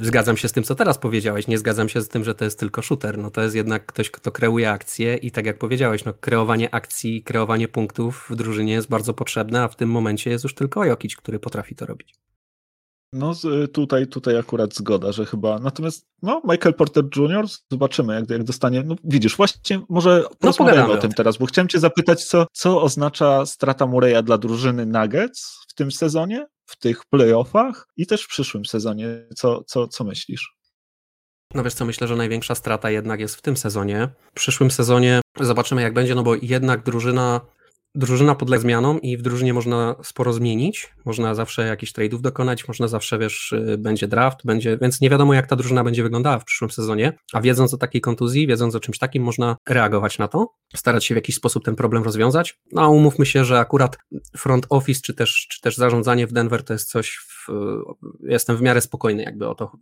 zgadzam 0.01 0.37
się 0.37 0.49
z 0.49 0.53
tym, 0.53 0.65
co 0.65 0.75
teraz 0.75 0.99
powiedziałeś. 0.99 1.49
Nie 1.49 1.59
zgadzam 1.59 1.89
się 1.89 2.01
z 2.01 2.09
tym, 2.09 2.25
że 2.25 2.35
to 2.35 2.45
jest 2.45 2.59
tylko 2.59 2.83
shooter. 2.83 3.19
No 3.19 3.31
to 3.31 3.43
jest 3.43 3.55
jednak 3.55 3.87
ktoś, 3.87 4.11
kto 4.11 4.33
kreuje 4.33 4.71
akcje 4.71 5.17
i 5.17 5.31
tak 5.31 5.47
jak 5.47 5.59
powiedziałeś, 5.59 6.05
no 6.05 6.15
kreowanie 6.15 6.75
akcji, 6.75 7.23
kreowanie 7.23 7.69
punktów 7.69 8.27
w 8.31 8.37
drużynie 8.37 8.73
jest 8.73 8.89
bardzo 8.89 9.15
potrzebne, 9.15 9.63
a 9.63 9.69
w 9.69 9.77
tym 9.77 9.91
momencie 9.91 10.31
jest 10.31 10.45
już 10.45 10.55
tylko 10.55 10.85
Jokic, 10.85 11.17
który 11.17 11.39
potrafi 11.39 11.75
to 11.75 11.87
robić. 11.87 12.15
No 13.13 13.33
tutaj, 13.73 14.07
tutaj 14.07 14.39
akurat 14.39 14.75
zgoda, 14.75 15.13
że 15.13 15.27
chyba. 15.27 15.59
Natomiast 15.59 16.07
no, 16.23 16.43
Michael 16.45 16.75
Porter 16.75 17.05
Jr. 17.17 17.47
zobaczymy, 17.71 18.15
jak, 18.15 18.31
jak 18.31 18.45
dostanie. 18.45 18.83
No 18.87 18.95
widzisz, 19.05 19.37
właśnie 19.37 19.81
może 19.89 20.25
porozmawiamy 20.39 20.89
no, 20.89 20.95
o 20.95 20.97
tym 20.97 21.13
teraz, 21.13 21.37
bo 21.37 21.47
chciałem 21.47 21.69
cię 21.69 21.79
zapytać, 21.79 22.25
co, 22.25 22.47
co 22.53 22.83
oznacza 22.83 23.47
strata 23.47 23.87
Mureya 23.87 24.23
dla 24.23 24.39
drużyny 24.39 24.87
Nuggets 24.87 25.59
w 25.69 25.75
tym 25.75 25.93
sezonie, 25.93 26.47
w 26.67 26.77
tych 26.79 27.05
playoffach 27.05 27.87
i 27.97 28.07
też 28.07 28.23
w 28.23 28.29
przyszłym 28.29 28.65
sezonie. 28.65 29.07
Co, 29.37 29.65
co, 29.67 29.89
co 29.89 30.05
myślisz? 30.05 30.57
No 31.55 31.63
wiesz 31.63 31.75
co, 31.75 31.85
myślę, 31.85 32.09
że 32.09 32.17
największa 32.17 32.55
strata 32.55 32.91
jednak 32.91 33.21
jest 33.21 33.37
w 33.37 33.43
tym 33.43 33.57
sezonie. 33.57 34.09
W 34.31 34.35
przyszłym 34.35 34.71
sezonie 34.71 35.21
zobaczymy 35.41 35.83
jak 35.83 35.95
będzie, 35.95 36.15
no 36.15 36.23
bo 36.23 36.35
jednak 36.43 36.83
drużyna 36.83 37.41
drużyna 37.95 38.35
podlega 38.35 38.63
zmianom 38.63 39.03
i 39.03 39.17
w 39.17 39.23
drużynie 39.23 39.55
można 39.55 39.95
sporo 40.03 40.33
zmienić, 40.33 40.89
można 41.05 41.35
zawsze 41.35 41.67
jakichś 41.67 41.93
trade'ów 41.93 42.21
dokonać, 42.21 42.69
można 42.69 42.89
zawsze, 42.89 43.19
wiesz, 43.19 43.53
y, 43.53 43.79
będzie 43.79 44.09
draft, 44.09 44.39
będzie, 44.45 44.79
więc 44.81 45.01
nie 45.01 45.11
wiadomo 45.11 45.35
jak 45.35 45.47
ta 45.47 45.57
drużyna 45.57 45.85
będzie 45.85 46.03
wyglądała 46.03 46.39
w 46.39 46.45
przyszłym 46.45 46.71
sezonie, 46.71 47.13
a 47.33 47.41
wiedząc 47.41 47.75
o 47.75 47.77
takiej 47.77 48.01
kontuzji, 48.01 48.47
wiedząc 48.47 48.75
o 48.75 48.81
czymś 48.81 48.99
takim, 48.99 49.23
można 49.23 49.57
reagować 49.69 50.19
na 50.19 50.29
to, 50.29 50.49
starać 50.75 51.05
się 51.05 51.15
w 51.15 51.17
jakiś 51.17 51.37
sposób 51.37 51.65
ten 51.65 51.77
problem 51.77 52.03
rozwiązać, 52.03 52.59
no 52.73 52.83
a 52.83 52.89
umówmy 52.89 53.27
się, 53.27 53.45
że 53.45 53.59
akurat 53.59 53.99
front 54.37 54.67
office, 54.69 55.01
czy 55.05 55.15
też, 55.15 55.47
czy 55.51 55.61
też 55.61 55.77
zarządzanie 55.77 56.27
w 56.27 56.33
Denver 56.33 56.65
to 56.65 56.73
jest 56.73 56.91
coś, 56.91 57.19
w, 57.19 57.47
jestem 58.23 58.57
w 58.57 58.63
miarę 58.63 58.81
spokojny 58.81 59.23
jakby 59.23 59.49
o 59.49 59.55
to, 59.55 59.73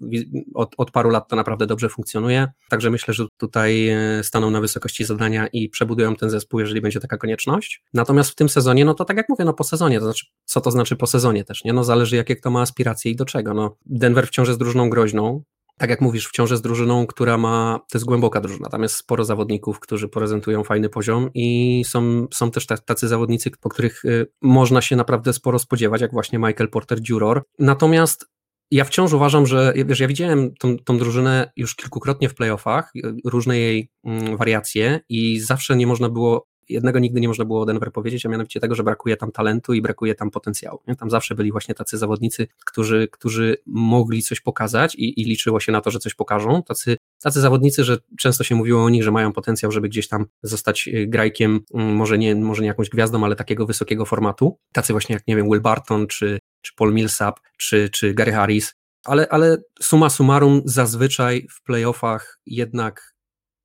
od, 0.54 0.74
od 0.78 0.90
paru 0.90 1.10
lat 1.10 1.28
to 1.28 1.36
naprawdę 1.36 1.66
dobrze 1.66 1.88
funkcjonuje, 1.88 2.48
także 2.68 2.90
myślę, 2.90 3.14
że 3.14 3.26
tutaj 3.36 3.90
y, 4.18 4.24
staną 4.24 4.50
na 4.50 4.60
wysokości 4.60 5.04
zadania 5.04 5.46
i 5.46 5.68
przebudują 5.68 6.16
ten 6.16 6.30
zespół, 6.30 6.60
jeżeli 6.60 6.80
będzie 6.80 7.00
taka 7.00 7.16
konieczność. 7.16 7.82
Natomiast 8.00 8.30
w 8.30 8.34
tym 8.34 8.48
sezonie, 8.48 8.84
no 8.84 8.94
to 8.94 9.04
tak 9.04 9.16
jak 9.16 9.28
mówię, 9.28 9.44
no 9.44 9.52
po 9.52 9.64
sezonie, 9.64 9.98
to 9.98 10.04
znaczy, 10.04 10.26
co 10.44 10.60
to 10.60 10.70
znaczy 10.70 10.96
po 10.96 11.06
sezonie 11.06 11.44
też, 11.44 11.64
nie? 11.64 11.72
No 11.72 11.84
zależy 11.84 12.16
jakie 12.16 12.36
kto 12.36 12.50
ma 12.50 12.60
aspiracje 12.60 13.10
i 13.10 13.16
do 13.16 13.24
czego. 13.24 13.54
No 13.54 13.76
Denver 13.86 14.26
wciąż 14.26 14.48
jest 14.48 14.60
drużyną 14.60 14.90
groźną, 14.90 15.42
tak 15.78 15.90
jak 15.90 16.00
mówisz, 16.00 16.26
wciąż 16.28 16.50
jest 16.50 16.62
drużyną, 16.62 17.06
która 17.06 17.38
ma, 17.38 17.80
to 17.90 17.98
jest 17.98 18.06
głęboka 18.06 18.40
drużyna, 18.40 18.68
tam 18.68 18.82
jest 18.82 18.94
sporo 18.94 19.24
zawodników, 19.24 19.80
którzy 19.80 20.08
prezentują 20.08 20.64
fajny 20.64 20.88
poziom 20.88 21.30
i 21.34 21.82
są, 21.86 22.26
są 22.34 22.50
też 22.50 22.66
tacy 22.66 23.08
zawodnicy, 23.08 23.50
po 23.60 23.68
których 23.68 24.04
y, 24.04 24.26
można 24.42 24.80
się 24.80 24.96
naprawdę 24.96 25.32
sporo 25.32 25.58
spodziewać, 25.58 26.00
jak 26.00 26.12
właśnie 26.12 26.38
Michael 26.38 26.70
Porter 26.70 26.98
Juror. 27.08 27.42
Natomiast 27.58 28.26
ja 28.70 28.84
wciąż 28.84 29.12
uważam, 29.12 29.46
że 29.46 29.72
wiesz, 29.86 30.00
ja 30.00 30.08
widziałem 30.08 30.54
tą, 30.54 30.76
tą 30.78 30.98
drużynę 30.98 31.52
już 31.56 31.76
kilkukrotnie 31.76 32.28
w 32.28 32.34
playoffach, 32.34 32.90
y, 32.96 33.14
różne 33.24 33.58
jej 33.58 33.90
mm, 34.04 34.36
wariacje 34.36 35.00
i 35.08 35.40
zawsze 35.40 35.76
nie 35.76 35.86
można 35.86 36.08
było 36.08 36.49
jednego 36.72 36.98
nigdy 36.98 37.20
nie 37.20 37.28
można 37.28 37.44
było 37.44 37.60
o 37.60 37.66
Denver 37.66 37.92
powiedzieć, 37.92 38.26
a 38.26 38.28
mianowicie 38.28 38.60
tego, 38.60 38.74
że 38.74 38.82
brakuje 38.82 39.16
tam 39.16 39.32
talentu 39.32 39.74
i 39.74 39.82
brakuje 39.82 40.14
tam 40.14 40.30
potencjału. 40.30 40.80
Nie? 40.88 40.96
Tam 40.96 41.10
zawsze 41.10 41.34
byli 41.34 41.52
właśnie 41.52 41.74
tacy 41.74 41.98
zawodnicy, 41.98 42.48
którzy, 42.66 43.08
którzy 43.12 43.56
mogli 43.66 44.22
coś 44.22 44.40
pokazać 44.40 44.94
i, 44.94 45.20
i 45.20 45.24
liczyło 45.24 45.60
się 45.60 45.72
na 45.72 45.80
to, 45.80 45.90
że 45.90 45.98
coś 45.98 46.14
pokażą. 46.14 46.62
Tacy, 46.62 46.96
tacy 47.22 47.40
zawodnicy, 47.40 47.84
że 47.84 47.98
często 48.18 48.44
się 48.44 48.54
mówiło 48.54 48.84
o 48.84 48.88
nich, 48.88 49.02
że 49.02 49.10
mają 49.10 49.32
potencjał, 49.32 49.72
żeby 49.72 49.88
gdzieś 49.88 50.08
tam 50.08 50.26
zostać 50.42 50.88
y, 50.88 51.06
grajkiem, 51.06 51.60
mm, 51.74 51.96
może 51.96 52.18
nie, 52.18 52.34
może 52.34 52.62
nie 52.62 52.68
jakąś 52.68 52.88
gwiazdą, 52.88 53.24
ale 53.24 53.36
takiego 53.36 53.66
wysokiego 53.66 54.04
formatu. 54.04 54.58
Tacy 54.72 54.92
właśnie 54.92 55.14
jak, 55.14 55.26
nie 55.26 55.36
wiem, 55.36 55.46
Will 55.46 55.60
Barton, 55.60 56.06
czy, 56.06 56.38
czy 56.62 56.74
Paul 56.76 56.94
Millsap, 56.94 57.40
czy, 57.58 57.88
czy 57.88 58.14
Gary 58.14 58.32
Harris, 58.32 58.74
ale, 59.04 59.28
ale 59.28 59.56
suma 59.80 60.10
summarum 60.10 60.62
zazwyczaj 60.64 61.46
w 61.50 61.62
playoffach 61.62 62.38
jednak 62.46 63.14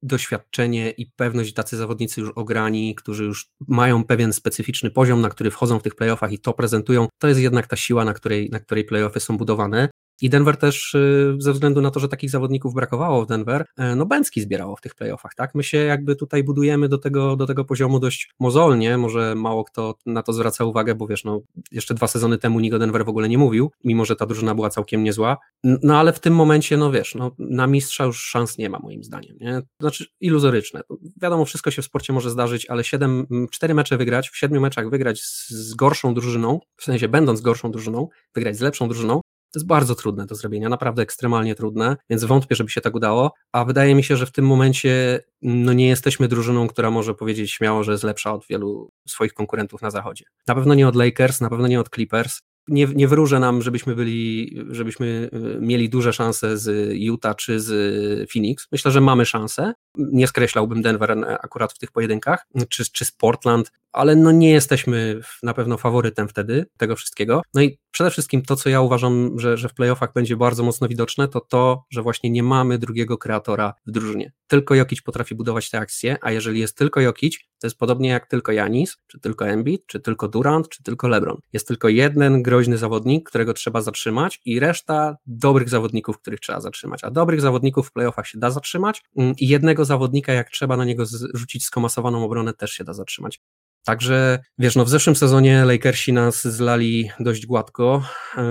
doświadczenie 0.04 0.92
i 0.92 1.06
pewność 1.06 1.54
tacy 1.54 1.78
zawodnicy 1.78 2.22
już 2.22 2.32
ograni, 2.36 2.96
którzy 2.96 3.24
już 3.24 3.50
mają 3.68 4.04
pewien 4.04 4.34
specyficzny 4.34 4.92
poziom, 4.92 5.22
na 5.22 5.30
który 5.30 5.52
wchodzą 5.52 5.80
w 5.80 5.84
tych 5.84 5.96
playoffach 5.96 6.32
i 6.32 6.40
to 6.40 6.54
prezentują, 6.54 7.08
to 7.22 7.28
jest 7.28 7.40
jednak 7.40 7.68
ta 7.68 7.76
siła, 7.76 8.06
na 8.06 8.14
której, 8.14 8.50
na 8.50 8.60
której 8.60 8.86
playoffy 8.86 9.20
są 9.20 9.38
budowane. 9.38 9.90
I 10.22 10.30
Denver 10.30 10.58
też 10.58 10.94
y, 10.94 11.36
ze 11.40 11.54
względu 11.54 11.82
na 11.82 11.92
to, 11.92 12.00
że 12.00 12.08
takich 12.08 12.30
zawodników 12.30 12.74
brakowało 12.74 13.26
w 13.26 13.28
Denver, 13.28 13.66
e, 13.78 13.96
no 13.96 14.06
Bęcki 14.06 14.42
zbierało 14.42 14.76
w 14.76 14.82
tych 14.82 14.96
playoffach, 14.96 15.36
tak? 15.36 15.56
My 15.56 15.64
się 15.64 15.78
jakby 15.78 16.16
tutaj 16.16 16.44
budujemy 16.44 16.90
do 16.90 16.98
tego, 16.98 17.36
do 17.36 17.46
tego 17.46 17.66
poziomu 17.66 18.00
dość 18.00 18.30
mozolnie, 18.40 18.98
może 18.98 19.36
mało 19.36 19.64
kto 19.64 19.96
na 20.06 20.24
to 20.24 20.34
zwraca 20.34 20.66
uwagę, 20.66 20.96
bo 20.96 21.08
wiesz, 21.08 21.24
no 21.24 21.42
jeszcze 21.72 21.94
dwa 21.94 22.08
sezony 22.08 22.38
temu 22.38 22.60
nikt 22.60 22.76
o 22.76 22.80
Denver 22.80 23.06
w 23.06 23.10
ogóle 23.10 23.30
nie 23.30 23.38
mówił, 23.38 23.72
mimo 23.84 24.06
że 24.06 24.16
ta 24.16 24.26
drużyna 24.26 24.56
była 24.56 24.70
całkiem 24.70 25.04
niezła, 25.04 25.38
no 25.64 26.00
ale 26.00 26.14
w 26.14 26.20
tym 26.20 26.36
momencie, 26.36 26.78
no 26.78 26.92
wiesz, 26.92 27.16
no 27.16 27.32
na 27.40 27.68
mistrza 27.68 28.06
już 28.06 28.24
szans 28.24 28.58
nie 28.58 28.70
ma 28.70 28.80
moim 28.80 29.04
zdaniem, 29.04 29.38
nie? 29.42 29.62
Znaczy 29.80 30.06
iluzoryczne. 30.20 30.82
Wiadomo, 31.22 31.46
wszystko 31.46 31.72
się 31.72 31.82
w 31.82 31.86
sporcie 31.86 32.14
może 32.14 32.30
zdarzyć, 32.30 32.66
ale 32.66 32.84
7, 32.84 33.28
4 33.52 33.74
mecze 33.74 33.98
wygrać, 33.98 34.30
w 34.30 34.38
7 34.38 34.62
meczach 34.62 34.90
wygrać 34.90 35.22
z, 35.22 35.50
z 35.50 35.74
gorszą 35.74 36.14
drużyną, 36.14 36.60
w 36.78 36.84
sensie 36.84 37.08
będąc 37.08 37.42
gorszą 37.42 37.72
drużyną, 37.72 38.08
wygrać 38.36 38.58
z 38.58 38.62
lepszą 38.62 38.88
drużyną, 38.88 39.22
To 39.56 39.60
jest 39.60 39.68
bardzo 39.68 39.96
trudne 39.96 40.26
do 40.26 40.36
zrobienia, 40.36 40.70
naprawdę 40.70 41.02
ekstremalnie 41.02 41.56
trudne, 41.56 41.98
więc 42.10 42.24
wątpię, 42.24 42.56
żeby 42.56 42.70
się 42.70 42.82
tak 42.82 42.96
udało, 42.96 43.34
a 43.52 43.66
wydaje 43.66 43.96
mi 43.96 44.04
się, 44.04 44.18
że 44.18 44.26
w 44.26 44.32
tym 44.32 44.46
momencie 44.46 45.20
no 45.42 45.74
nie 45.74 45.88
jesteśmy 45.88 46.28
drużyną, 46.28 46.68
która 46.68 46.92
może 46.92 47.14
powiedzieć 47.14 47.52
śmiało, 47.52 47.84
że 47.84 47.92
jest 47.92 48.04
lepsza 48.04 48.34
od 48.34 48.46
wielu 48.50 48.92
swoich 49.08 49.34
konkurentów 49.34 49.82
na 49.82 49.92
zachodzie. 49.92 50.26
Na 50.48 50.56
pewno 50.56 50.74
nie 50.74 50.88
od 50.88 50.96
Lakers, 50.96 51.42
na 51.42 51.50
pewno 51.50 51.68
nie 51.68 51.80
od 51.80 51.90
Clippers, 51.90 52.42
nie, 52.68 52.88
nie 52.96 53.08
wróżę 53.08 53.40
nam, 53.40 53.62
żebyśmy 53.62 53.96
byli, 53.96 54.56
żebyśmy 54.70 55.30
y, 55.34 55.62
mieli 55.62 55.90
duże 55.90 56.14
szanse 56.14 56.58
z 56.58 56.94
Utah 57.00 57.36
czy 57.36 57.60
z 57.60 58.32
Phoenix. 58.32 58.68
Myślę, 58.72 58.92
że 58.92 59.02
mamy 59.02 59.26
szanse. 59.26 59.74
Nie 59.98 60.28
skreślałbym 60.28 60.82
Denver 60.82 61.18
akurat 61.42 61.74
w 61.74 61.78
tych 61.78 61.92
pojedynkach, 61.92 62.46
czy, 62.70 62.92
czy 62.92 63.06
z 63.06 63.12
Portland, 63.12 63.72
ale 63.96 64.16
no 64.16 64.32
nie 64.32 64.52
jesteśmy 64.52 65.20
na 65.44 65.54
pewno 65.54 65.78
faworytem 65.78 66.28
wtedy 66.28 66.66
tego 66.78 66.96
wszystkiego. 66.96 67.42
No 67.54 67.62
i 67.62 67.80
przede 67.92 68.12
wszystkim 68.12 68.42
to, 68.42 68.56
co 68.56 68.70
ja 68.70 68.82
uważam, 68.82 69.40
że, 69.40 69.58
że 69.58 69.70
w 69.70 69.74
playoffach 69.74 70.14
będzie 70.14 70.38
bardzo 70.38 70.64
mocno 70.64 70.88
widoczne, 70.88 71.28
to 71.28 71.42
to, 71.42 71.84
że 71.90 72.02
właśnie 72.02 72.30
nie 72.30 72.44
mamy 72.44 72.78
drugiego 72.78 73.18
kreatora 73.18 73.74
w 73.88 73.92
drużynie. 73.92 74.32
Tylko 74.48 74.76
Jokic 74.76 75.02
potrafi 75.02 75.36
budować 75.36 75.70
te 75.70 75.80
akcje, 75.80 76.18
a 76.22 76.32
jeżeli 76.32 76.60
jest 76.60 76.78
tylko 76.78 77.02
Jokic, 77.02 77.40
to 77.60 77.68
jest 77.68 77.78
podobnie 77.78 78.10
jak 78.10 78.28
tylko 78.28 78.52
Janis, 78.52 78.98
czy 79.08 79.20
tylko 79.20 79.48
Embiid, 79.48 79.86
czy 79.88 80.00
tylko 80.00 80.28
Durant, 80.28 80.70
czy 80.70 80.84
tylko 80.84 81.08
LeBron. 81.08 81.38
Jest 81.54 81.68
tylko 81.68 81.90
jeden 81.90 82.44
groźny 82.44 82.78
zawodnik, 82.78 83.30
którego 83.30 83.54
trzeba 83.54 83.82
zatrzymać 83.82 84.42
i 84.46 84.60
reszta 84.60 85.18
dobrych 85.26 85.70
zawodników, 85.70 86.20
których 86.20 86.40
trzeba 86.40 86.62
zatrzymać. 86.62 87.04
A 87.04 87.12
dobrych 87.12 87.42
zawodników 87.42 87.88
w 87.88 87.92
playoffach 87.92 88.28
się 88.28 88.40
da 88.40 88.52
zatrzymać 88.52 89.04
mm, 89.18 89.34
i 89.38 89.48
jednego 89.48 89.86
zawodnika, 89.86 90.34
jak 90.34 90.50
trzeba 90.50 90.78
na 90.78 90.86
niego 90.86 91.04
rzucić 91.34 91.66
skomasowaną 91.66 92.24
obronę, 92.24 92.54
też 92.54 92.72
się 92.72 92.84
da 92.84 92.94
zatrzymać. 92.94 93.42
Także 93.86 94.40
wiesz, 94.58 94.76
no 94.76 94.86
w 94.86 94.90
zeszłym 94.90 95.16
sezonie 95.16 95.66
Lakersi 95.66 96.14
nas 96.14 96.48
zlali 96.48 97.10
dość 97.20 97.46
gładko. 97.46 98.04
E, 98.38 98.44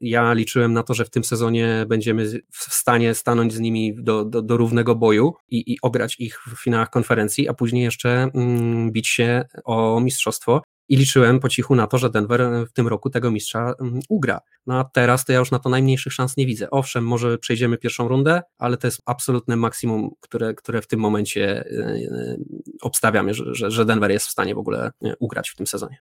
ja 0.00 0.32
liczyłem 0.32 0.72
na 0.72 0.82
to, 0.82 0.94
że 0.94 1.04
w 1.04 1.10
tym 1.10 1.24
sezonie 1.24 1.86
będziemy 1.88 2.26
w 2.52 2.74
stanie 2.74 3.14
stanąć 3.14 3.54
z 3.54 3.60
nimi 3.60 3.94
do, 4.02 4.24
do, 4.24 4.42
do 4.42 4.56
równego 4.56 4.94
boju 4.94 5.34
i, 5.48 5.72
i 5.72 5.76
ograć 5.82 6.16
ich 6.20 6.40
w 6.40 6.62
finałach 6.62 6.90
konferencji, 6.90 7.48
a 7.48 7.54
później 7.54 7.82
jeszcze 7.82 8.28
mm, 8.34 8.92
bić 8.92 9.08
się 9.08 9.44
o 9.64 10.00
mistrzostwo 10.00 10.62
i 10.88 10.96
liczyłem 10.96 11.40
po 11.40 11.48
cichu 11.48 11.74
na 11.74 11.86
to, 11.86 11.98
że 11.98 12.10
Denver 12.10 12.66
w 12.68 12.72
tym 12.72 12.88
roku 12.88 13.10
tego 13.10 13.30
mistrza 13.30 13.74
mm, 13.80 14.00
ugra. 14.08 14.40
No 14.66 14.78
a 14.78 14.84
teraz 14.84 15.24
to 15.24 15.32
ja 15.32 15.38
już 15.38 15.50
na 15.50 15.58
to 15.58 15.68
najmniejszych 15.68 16.12
szans 16.12 16.36
nie 16.36 16.46
widzę. 16.46 16.70
Owszem, 16.70 17.04
może 17.04 17.38
przejdziemy 17.38 17.78
pierwszą 17.78 18.08
rundę, 18.08 18.42
ale 18.58 18.76
to 18.76 18.86
jest 18.86 19.02
absolutne 19.06 19.56
maksimum, 19.56 20.10
które, 20.20 20.54
które 20.54 20.82
w 20.82 20.86
tym 20.86 21.00
momencie 21.00 21.60
e, 21.60 21.64
e, 21.64 22.36
obstawiamy, 22.82 23.34
że, 23.34 23.70
że 23.70 23.84
Denver 23.84 24.10
jest 24.10 24.26
w 24.26 24.30
stanie 24.30 24.54
w 24.54 24.58
ogóle 24.58 24.90
e, 25.04 25.16
ugrać 25.18 25.50
w 25.50 25.56
tym 25.56 25.66
sezonie. 25.66 25.98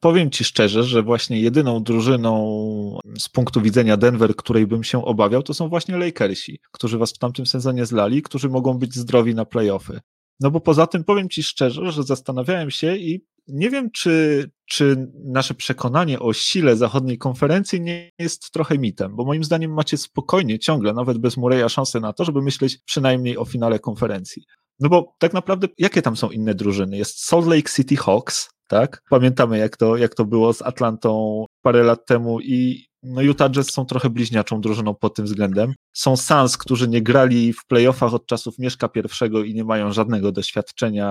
Powiem 0.00 0.30
Ci 0.30 0.44
szczerze, 0.44 0.84
że 0.84 1.02
właśnie 1.02 1.40
jedyną 1.40 1.82
drużyną 1.82 2.98
z 3.18 3.28
punktu 3.28 3.60
widzenia 3.60 3.96
Denver, 3.96 4.36
której 4.36 4.66
bym 4.66 4.84
się 4.84 5.04
obawiał, 5.04 5.42
to 5.42 5.54
są 5.54 5.68
właśnie 5.68 5.96
Lakersi, 5.96 6.60
którzy 6.72 6.98
Was 6.98 7.12
w 7.12 7.18
tamtym 7.18 7.46
sezonie 7.46 7.86
zlali, 7.86 8.22
którzy 8.22 8.48
mogą 8.48 8.74
być 8.74 8.94
zdrowi 8.94 9.34
na 9.34 9.44
playoffy. 9.44 10.00
No 10.40 10.50
bo 10.50 10.60
poza 10.60 10.86
tym 10.86 11.04
powiem 11.04 11.28
Ci 11.28 11.42
szczerze, 11.42 11.92
że 11.92 12.02
zastanawiałem 12.02 12.70
się 12.70 12.96
i 12.96 13.24
nie 13.48 13.70
wiem, 13.70 13.90
czy, 13.90 14.44
czy 14.66 15.10
nasze 15.24 15.54
przekonanie 15.54 16.20
o 16.20 16.32
sile 16.32 16.76
zachodniej 16.76 17.18
konferencji 17.18 17.80
nie 17.80 18.10
jest 18.18 18.50
trochę 18.50 18.78
mitem, 18.78 19.16
bo 19.16 19.24
moim 19.24 19.44
zdaniem 19.44 19.74
macie 19.74 19.96
spokojnie, 19.96 20.58
ciągle, 20.58 20.92
nawet 20.92 21.18
bez 21.18 21.36
Mureya, 21.36 21.68
szansę 21.68 22.00
na 22.00 22.12
to, 22.12 22.24
żeby 22.24 22.42
myśleć 22.42 22.78
przynajmniej 22.84 23.38
o 23.38 23.44
finale 23.44 23.78
konferencji. 23.78 24.42
No 24.80 24.88
bo 24.88 25.14
tak 25.18 25.32
naprawdę, 25.32 25.68
jakie 25.78 26.02
tam 26.02 26.16
są 26.16 26.30
inne 26.30 26.54
drużyny? 26.54 26.96
Jest 26.96 27.24
Salt 27.24 27.46
Lake 27.46 27.70
City 27.76 27.96
Hawks, 27.96 28.50
tak? 28.68 29.02
Pamiętamy, 29.10 29.58
jak 29.58 29.76
to, 29.76 29.96
jak 29.96 30.14
to 30.14 30.24
było 30.24 30.52
z 30.52 30.62
Atlantą 30.62 31.44
parę 31.62 31.82
lat 31.82 32.06
temu 32.06 32.40
i 32.40 32.88
no 33.08 33.22
Utah 33.22 33.50
Jazz 33.50 33.70
są 33.70 33.84
trochę 33.84 34.10
bliźniaczą 34.10 34.60
drużyną 34.60 34.94
pod 34.94 35.14
tym 35.14 35.24
względem. 35.24 35.74
Są 35.92 36.16
Suns, 36.16 36.56
którzy 36.56 36.88
nie 36.88 37.02
grali 37.02 37.52
w 37.52 37.66
playoffach 37.66 38.14
od 38.14 38.26
czasów 38.26 38.58
Mieszka 38.58 38.88
pierwszego 38.88 39.44
i 39.44 39.54
nie 39.54 39.64
mają 39.64 39.92
żadnego 39.92 40.32
doświadczenia, 40.32 41.08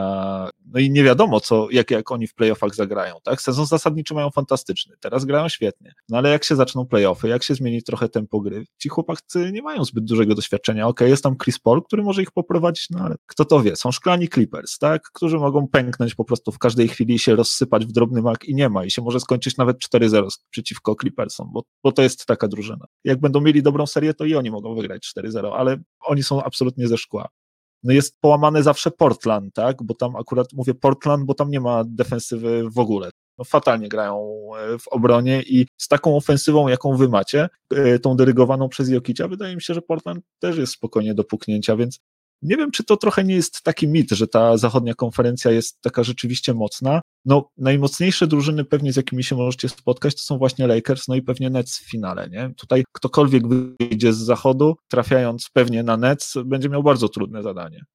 no 0.66 0.80
i 0.80 0.92
nie 0.92 1.04
wiadomo, 1.04 1.40
co, 1.40 1.68
jak, 1.72 1.92
jak 1.92 2.12
oni 2.12 2.28
w 2.28 2.36
playoffach 2.36 2.76
zagrają, 2.76 3.16
tak? 3.24 3.42
Sezon 3.42 3.66
zasadniczy 3.66 4.14
mają 4.14 4.30
fantastyczny, 4.30 4.96
teraz 5.00 5.26
grają 5.26 5.50
świetnie, 5.50 5.94
no 6.10 6.18
ale 6.18 6.30
jak 6.30 6.44
się 6.44 6.56
zaczną 6.56 6.86
playoffy, 6.86 7.28
jak 7.28 7.44
się 7.44 7.56
zmieni 7.56 7.84
trochę 7.84 8.10
tempo 8.10 8.42
gry, 8.42 8.66
ci 8.78 8.90
chłopacy 8.90 9.52
nie 9.52 9.62
mają 9.62 9.84
zbyt 9.86 10.06
dużego 10.06 10.36
doświadczenia, 10.36 10.88
okay, 10.88 11.10
jest 11.10 11.24
tam 11.24 11.38
Chris 11.44 11.60
Paul, 11.60 11.84
który 11.84 12.04
może 12.04 12.22
ich 12.22 12.32
poprowadzić, 12.32 12.90
no 12.90 13.00
ale 13.00 13.16
kto 13.26 13.46
to 13.46 13.62
wie, 13.62 13.76
są 13.76 13.92
szklani 13.92 14.30
Clippers, 14.30 14.78
tak? 14.78 15.02
Którzy 15.14 15.38
mogą 15.38 15.68
pęknąć 15.68 16.16
po 16.16 16.26
prostu 16.26 16.52
w 16.52 16.60
każdej 16.60 16.88
chwili 16.88 17.16
i 17.16 17.20
się 17.20 17.36
rozsypać 17.36 17.86
w 17.86 17.92
drobny 17.92 18.22
mak 18.22 18.46
i 18.46 18.56
nie 18.56 18.70
ma 18.70 18.86
i 18.86 18.92
się 18.92 19.02
może 19.02 19.20
skończyć 19.20 19.58
nawet 19.58 19.78
4-0 19.94 20.28
przeciwko 20.50 20.96
Clippersom, 21.02 21.50
bo 21.54 21.64
bo 21.88 21.92
to 21.92 22.02
jest 22.02 22.26
taka 22.26 22.48
drużyna. 22.48 22.86
Jak 23.04 23.20
będą 23.20 23.42
mieli 23.42 23.64
dobrą 23.64 23.88
serię, 23.88 24.14
to 24.14 24.26
i 24.26 24.36
oni 24.36 24.52
mogą 24.52 24.76
wygrać 24.76 25.12
4-0, 25.18 25.52
ale 25.56 25.78
oni 26.02 26.24
są 26.24 26.44
absolutnie 26.44 26.88
ze 26.88 26.98
szkła. 26.98 27.28
No 27.84 27.94
jest 27.94 28.22
połamany 28.22 28.64
zawsze 28.64 28.92
Portland, 28.92 29.54
tak? 29.54 29.84
Bo 29.84 29.94
tam 29.94 30.16
akurat 30.16 30.48
mówię 30.54 30.74
Portland, 30.74 31.26
bo 31.26 31.34
tam 31.34 31.52
nie 31.52 31.60
ma 31.60 31.84
defensywy 31.86 32.64
w 32.70 32.80
ogóle. 32.80 33.10
No, 33.38 33.44
fatalnie 33.44 33.90
grają 33.90 34.42
e, 34.58 34.80
w 34.80 34.88
obronie 34.88 35.42
i 35.42 35.68
z 35.78 35.88
taką 35.88 36.18
ofensywą, 36.18 36.68
jaką 36.68 36.98
wy 36.98 37.10
macie, 37.10 37.50
e, 37.74 38.00
tą 38.00 38.16
dyrygowaną 38.16 38.70
przez 38.70 38.90
Jokicia, 38.90 39.28
wydaje 39.28 39.56
mi 39.56 39.62
się, 39.62 39.74
że 39.74 39.82
Portland 39.82 40.26
też 40.40 40.58
jest 40.58 40.74
spokojnie 40.74 41.14
do 41.14 41.24
puknięcia, 41.24 41.76
więc 41.76 42.00
nie 42.42 42.58
wiem, 42.58 42.72
czy 42.72 42.84
to 42.84 42.98
trochę 42.98 43.24
nie 43.24 43.36
jest 43.36 43.62
taki 43.62 43.88
mit, 43.88 44.12
że 44.12 44.28
ta 44.28 44.58
zachodnia 44.58 44.94
konferencja 44.94 45.52
jest 45.52 45.82
taka 45.82 46.04
rzeczywiście 46.04 46.54
mocna. 46.54 47.02
No, 47.26 47.50
najmocniejsze 47.58 48.28
drużyny 48.28 48.66
pewnie, 48.66 48.94
z 48.94 48.96
jakimi 48.96 49.24
się 49.24 49.36
możecie 49.36 49.70
spotkać, 49.70 50.16
to 50.16 50.22
są 50.22 50.38
właśnie 50.38 50.68
Lakers, 50.68 51.08
no 51.08 51.16
i 51.16 51.22
pewnie 51.22 51.50
Nets 51.50 51.80
w 51.80 51.92
finale, 51.92 52.30
nie? 52.30 52.54
Tutaj 52.58 52.84
ktokolwiek 52.92 53.44
wyjdzie 53.48 54.14
z 54.14 54.18
zachodu, 54.18 54.76
trafiając 54.88 55.50
pewnie 55.54 55.84
na 55.84 55.98
Nets, 55.98 56.34
będzie 56.46 56.70
miał 56.70 56.84
bardzo 56.84 57.10
trudne 57.10 57.44
zadanie. 57.44 57.86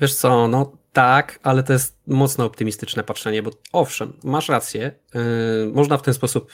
Wiesz 0.00 0.14
co, 0.14 0.48
no 0.48 0.76
tak, 0.92 1.40
ale 1.42 1.62
to 1.62 1.72
jest 1.72 1.98
mocno 2.06 2.44
optymistyczne 2.44 3.04
patrzenie, 3.04 3.42
bo 3.42 3.50
owszem, 3.72 4.12
masz 4.24 4.48
rację, 4.48 4.92
yy, 5.14 5.20
można 5.74 5.98
w 5.98 6.02
ten 6.02 6.14
sposób 6.14 6.52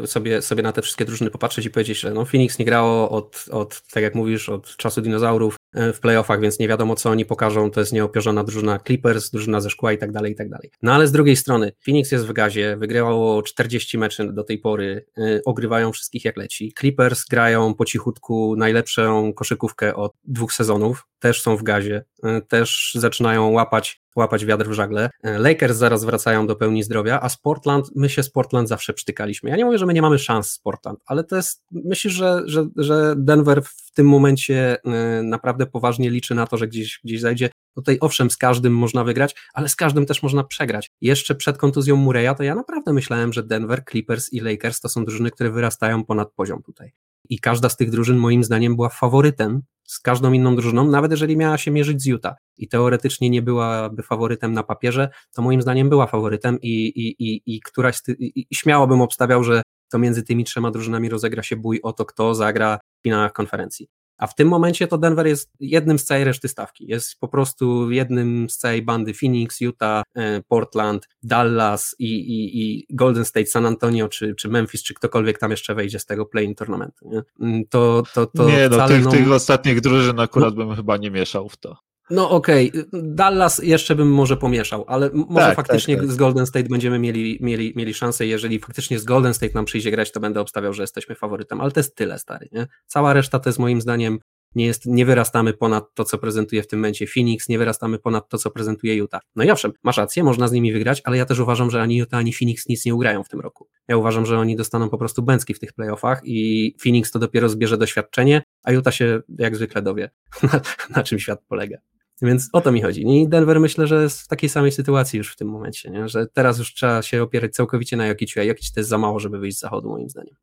yy, 0.00 0.06
sobie, 0.06 0.42
sobie 0.42 0.62
na 0.62 0.72
te 0.72 0.82
wszystkie 0.82 1.04
drużyny 1.04 1.30
popatrzeć 1.30 1.66
i 1.66 1.70
powiedzieć, 1.70 2.00
że 2.00 2.10
no 2.10 2.24
Phoenix 2.24 2.58
nie 2.58 2.64
grało 2.64 3.10
od, 3.10 3.44
od, 3.50 3.82
tak 3.92 4.02
jak 4.02 4.14
mówisz, 4.14 4.48
od 4.48 4.76
czasu 4.76 5.00
dinozaurów 5.00 5.56
w 5.74 6.00
playoffach, 6.00 6.40
więc 6.40 6.58
nie 6.58 6.68
wiadomo 6.68 6.94
co 6.94 7.10
oni 7.10 7.24
pokażą, 7.24 7.70
to 7.70 7.80
jest 7.80 7.92
nieopierzona 7.92 8.44
drużyna 8.44 8.78
Clippers, 8.78 9.30
drużyna 9.30 9.60
ze 9.60 9.70
szkła 9.70 9.92
i 9.92 9.98
tak 9.98 10.12
dalej, 10.12 10.32
i 10.32 10.34
tak 10.34 10.48
dalej. 10.48 10.70
No 10.82 10.92
ale 10.92 11.06
z 11.06 11.12
drugiej 11.12 11.36
strony, 11.36 11.72
Phoenix 11.84 12.12
jest 12.12 12.26
w 12.26 12.32
gazie, 12.32 12.76
wygrywało 12.76 13.42
40 13.42 13.98
meczy 13.98 14.32
do 14.32 14.44
tej 14.44 14.58
pory, 14.58 15.06
yy, 15.16 15.42
ogrywają 15.44 15.92
wszystkich 15.92 16.24
jak 16.24 16.36
leci. 16.36 16.72
Clippers 16.78 17.24
grają 17.24 17.74
po 17.74 17.84
cichutku 17.84 18.54
najlepszą 18.56 19.32
koszykówkę 19.32 19.94
od 19.94 20.12
dwóch 20.24 20.52
sezonów, 20.52 21.06
też 21.18 21.42
są 21.42 21.56
w 21.56 21.62
gazie, 21.62 22.04
yy, 22.22 22.42
też 22.42 22.92
zaczynają 22.94 23.50
łapać 23.50 24.03
łapać 24.16 24.44
wiatr 24.44 24.68
w 24.68 24.72
żagle. 24.72 25.10
E, 25.22 25.38
Lakers 25.38 25.76
zaraz 25.76 26.04
wracają 26.04 26.46
do 26.46 26.56
pełni 26.56 26.82
zdrowia, 26.82 27.20
a 27.20 27.28
Sportland, 27.28 27.90
my 27.96 28.08
się 28.08 28.22
z 28.22 28.30
Portland 28.30 28.68
zawsze 28.68 28.92
przytykaliśmy. 28.92 29.50
Ja 29.50 29.56
nie 29.56 29.64
mówię, 29.64 29.78
że 29.78 29.86
my 29.86 29.94
nie 29.94 30.02
mamy 30.02 30.18
szans 30.18 30.50
z 30.50 30.58
Portland, 30.58 31.00
ale 31.06 31.24
to 31.24 31.36
jest, 31.36 31.64
myślę, 31.70 32.10
że, 32.10 32.42
że, 32.46 32.66
że 32.76 33.14
Denver 33.16 33.62
w 33.62 33.92
tym 33.94 34.08
momencie 34.08 34.76
e, 34.84 35.22
naprawdę 35.22 35.66
poważnie 35.66 36.10
liczy 36.10 36.34
na 36.34 36.46
to, 36.46 36.56
że 36.56 36.68
gdzieś, 36.68 37.00
gdzieś 37.04 37.20
zajdzie. 37.20 37.50
Tutaj 37.74 37.98
owszem, 38.00 38.30
z 38.30 38.36
każdym 38.36 38.76
można 38.76 39.04
wygrać, 39.04 39.34
ale 39.54 39.68
z 39.68 39.76
każdym 39.76 40.06
też 40.06 40.22
można 40.22 40.44
przegrać. 40.44 40.90
Jeszcze 41.00 41.34
przed 41.34 41.58
kontuzją 41.58 41.96
Mureya 41.96 42.34
to 42.36 42.42
ja 42.42 42.54
naprawdę 42.54 42.92
myślałem, 42.92 43.32
że 43.32 43.42
Denver, 43.42 43.82
Clippers 43.90 44.32
i 44.32 44.40
Lakers 44.40 44.80
to 44.80 44.88
są 44.88 45.04
drużyny, 45.04 45.30
które 45.30 45.50
wyrastają 45.50 46.04
ponad 46.04 46.32
poziom 46.32 46.62
tutaj. 46.62 46.92
I 47.28 47.38
każda 47.38 47.68
z 47.68 47.76
tych 47.76 47.90
drużyn 47.90 48.16
moim 48.16 48.44
zdaniem 48.44 48.76
była 48.76 48.88
faworytem 48.88 49.62
z 49.84 50.00
każdą 50.00 50.32
inną 50.32 50.56
drużyną, 50.56 50.90
nawet 50.90 51.10
jeżeli 51.10 51.36
miała 51.36 51.58
się 51.58 51.70
mierzyć 51.70 52.02
z 52.02 52.06
Utah 52.06 52.34
i 52.58 52.68
teoretycznie 52.68 53.30
nie 53.30 53.42
byłaby 53.42 54.02
faworytem 54.02 54.52
na 54.52 54.62
papierze, 54.62 55.08
to 55.32 55.42
moim 55.42 55.62
zdaniem 55.62 55.88
była 55.88 56.06
faworytem 56.06 56.58
i, 56.62 56.86
i, 56.86 57.24
i, 57.28 57.42
i 57.46 57.60
któraś, 57.60 58.02
ty, 58.02 58.12
i, 58.12 58.46
i 58.50 58.54
śmiało 58.54 58.86
bym 58.86 59.00
obstawiał, 59.00 59.44
że 59.44 59.62
to 59.90 59.98
między 59.98 60.22
tymi 60.22 60.44
trzema 60.44 60.70
drużynami 60.70 61.08
rozegra 61.08 61.42
się 61.42 61.56
bój 61.56 61.80
o 61.82 61.92
to, 61.92 62.04
kto 62.04 62.34
zagra 62.34 62.78
w 63.00 63.02
finałach 63.02 63.32
konferencji. 63.32 63.88
A 64.18 64.26
w 64.26 64.34
tym 64.34 64.48
momencie 64.48 64.86
to 64.86 64.98
Denver 64.98 65.26
jest 65.26 65.52
jednym 65.60 65.98
z 65.98 66.04
całej 66.04 66.24
reszty 66.24 66.48
stawki. 66.48 66.86
Jest 66.88 67.20
po 67.20 67.28
prostu 67.28 67.90
jednym 67.90 68.50
z 68.50 68.58
całej 68.58 68.82
bandy 68.82 69.14
Phoenix, 69.14 69.60
Utah, 69.60 70.04
e, 70.14 70.42
Portland, 70.48 71.08
Dallas 71.22 71.96
i, 71.98 72.14
i, 72.14 72.60
i 72.62 72.86
Golden 72.90 73.24
State, 73.24 73.46
San 73.46 73.66
Antonio 73.66 74.08
czy, 74.08 74.34
czy 74.34 74.48
Memphis, 74.48 74.82
czy 74.82 74.94
ktokolwiek 74.94 75.38
tam 75.38 75.50
jeszcze 75.50 75.74
wejdzie 75.74 75.98
z 75.98 76.06
tego 76.06 76.26
play-in 76.26 76.54
tournamentu. 76.54 77.08
Nie? 77.08 77.22
Mm, 77.40 77.64
to, 77.70 78.02
to, 78.14 78.26
to 78.26 78.48
nie, 78.48 78.68
no, 78.68 78.88
tych, 78.88 79.04
no, 79.04 79.10
tych 79.10 79.30
ostatnich 79.30 79.80
drużyn 79.80 80.20
akurat 80.20 80.56
no, 80.56 80.64
bym 80.64 80.76
chyba 80.76 80.96
nie 80.96 81.10
mieszał 81.10 81.48
w 81.48 81.56
to. 81.56 81.76
No 82.10 82.30
okej, 82.30 82.70
okay. 82.70 82.86
Dallas 82.92 83.58
jeszcze 83.58 83.94
bym 83.94 84.12
może 84.12 84.36
pomieszał, 84.36 84.84
ale 84.88 85.10
może 85.12 85.46
tak, 85.46 85.56
faktycznie 85.56 85.96
tak, 85.96 86.04
tak. 86.04 86.12
z 86.12 86.16
Golden 86.16 86.46
State 86.46 86.68
będziemy 86.68 86.98
mieli, 86.98 87.38
mieli, 87.40 87.72
mieli 87.76 87.94
szansę, 87.94 88.26
jeżeli 88.26 88.58
faktycznie 88.58 88.98
z 88.98 89.04
Golden 89.04 89.34
State 89.34 89.52
nam 89.54 89.64
przyjdzie 89.64 89.90
grać, 89.90 90.12
to 90.12 90.20
będę 90.20 90.40
obstawiał, 90.40 90.72
że 90.72 90.82
jesteśmy 90.82 91.14
faworytem, 91.14 91.60
ale 91.60 91.70
to 91.70 91.80
jest 91.80 91.96
tyle, 91.96 92.18
stary, 92.18 92.48
nie? 92.52 92.66
Cała 92.86 93.12
reszta 93.12 93.38
to 93.38 93.48
jest 93.48 93.58
moim 93.58 93.80
zdaniem 93.80 94.18
nie, 94.54 94.66
jest, 94.66 94.86
nie 94.86 95.06
wyrastamy 95.06 95.52
ponad 95.52 95.94
to, 95.94 96.04
co 96.04 96.18
prezentuje 96.18 96.62
w 96.62 96.66
tym 96.66 96.78
momencie 96.78 97.06
Phoenix, 97.06 97.48
nie 97.48 97.58
wyrastamy 97.58 97.98
ponad 97.98 98.28
to, 98.28 98.38
co 98.38 98.50
prezentuje 98.50 98.96
Utah. 98.96 99.20
No 99.36 99.44
i 99.44 99.50
owszem, 99.50 99.72
masz 99.82 99.96
rację, 99.96 100.24
można 100.24 100.48
z 100.48 100.52
nimi 100.52 100.72
wygrać, 100.72 101.02
ale 101.04 101.16
ja 101.16 101.26
też 101.26 101.38
uważam, 101.38 101.70
że 101.70 101.82
ani 101.82 101.96
Utah, 101.96 102.18
ani 102.18 102.32
Phoenix 102.32 102.68
nic 102.68 102.84
nie 102.84 102.94
ugrają 102.94 103.24
w 103.24 103.28
tym 103.28 103.40
roku. 103.40 103.68
Ja 103.88 103.96
uważam, 103.96 104.26
że 104.26 104.38
oni 104.38 104.56
dostaną 104.56 104.90
po 104.90 104.98
prostu 104.98 105.22
bęcki 105.22 105.54
w 105.54 105.58
tych 105.58 105.72
playoffach 105.72 106.20
i 106.24 106.76
Phoenix 106.82 107.10
to 107.10 107.18
dopiero 107.18 107.48
zbierze 107.48 107.78
doświadczenie, 107.78 108.42
a 108.62 108.72
Utah 108.72 108.94
się 108.94 109.20
jak 109.38 109.56
zwykle 109.56 109.82
dowie, 109.82 110.10
na, 110.52 110.60
na 110.96 111.02
czym 111.02 111.18
świat 111.18 111.42
polega. 111.48 111.78
Więc 112.22 112.48
o 112.52 112.60
to 112.60 112.72
mi 112.72 112.82
chodzi. 112.82 113.02
I 113.08 113.28
Denver 113.28 113.60
myślę, 113.60 113.86
że 113.86 114.02
jest 114.02 114.20
w 114.20 114.28
takiej 114.28 114.48
samej 114.48 114.72
sytuacji 114.72 115.16
już 115.16 115.32
w 115.32 115.36
tym 115.36 115.48
momencie, 115.48 115.90
nie? 115.90 116.08
że 116.08 116.26
teraz 116.26 116.58
już 116.58 116.74
trzeba 116.74 117.02
się 117.02 117.22
opierać 117.22 117.52
całkowicie 117.52 117.96
na 117.96 118.06
Jokiciu, 118.06 118.40
a 118.40 118.42
Jokic 118.42 118.72
to 118.72 118.80
jest 118.80 118.90
za 118.90 118.98
mało, 118.98 119.20
żeby 119.20 119.38
wyjść 119.38 119.58
z 119.58 119.60
zachodu 119.60 119.88
moim 119.88 120.08
zdaniem. 120.08 120.34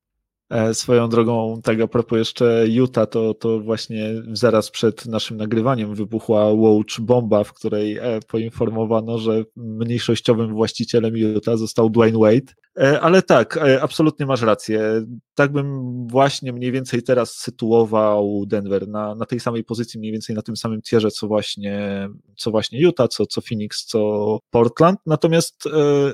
E, 0.52 0.74
swoją 0.74 1.10
drogą, 1.10 1.62
tak 1.64 1.82
a 1.82 1.88
propos 1.88 2.18
jeszcze 2.18 2.66
Utah, 2.68 3.10
to, 3.10 3.34
to 3.34 3.60
właśnie 3.60 4.14
zaraz 4.34 4.72
przed 4.72 5.06
naszym 5.06 5.38
nagrywaniem 5.38 5.96
wybuchła 5.96 6.54
Watch 6.54 7.00
bomba, 7.00 7.44
w 7.44 7.54
której 7.54 7.98
e, 7.98 8.20
poinformowano, 8.28 9.18
że 9.18 9.44
mniejszościowym 9.56 10.54
właścicielem 10.54 11.18
Utah 11.18 11.58
został 11.58 11.90
Dwayne 11.90 12.20
Wade. 12.20 12.54
E, 12.80 13.02
ale 13.02 13.22
tak, 13.22 13.60
absolutnie 13.82 14.26
masz 14.26 14.42
rację. 14.42 15.06
Tak 15.36 15.52
bym 15.52 15.82
właśnie 16.08 16.54
mniej 16.54 16.72
więcej 16.72 17.04
teraz 17.04 17.36
sytuował 17.36 18.46
Denver 18.48 18.88
na, 18.88 19.16
na 19.16 19.26
tej 19.26 19.40
samej 19.40 19.64
pozycji, 19.64 20.00
mniej 20.00 20.12
więcej 20.12 20.36
na 20.36 20.42
tym 20.42 20.58
samym 20.58 20.82
tierze, 20.82 21.12
co 21.12 21.28
właśnie, 21.28 22.08
co 22.38 22.52
właśnie 22.52 22.82
Utah, 22.82 23.08
co, 23.10 23.26
co 23.26 23.42
Phoenix, 23.42 23.86
co 23.86 24.40
Portland. 24.50 25.00
Natomiast 25.06 25.64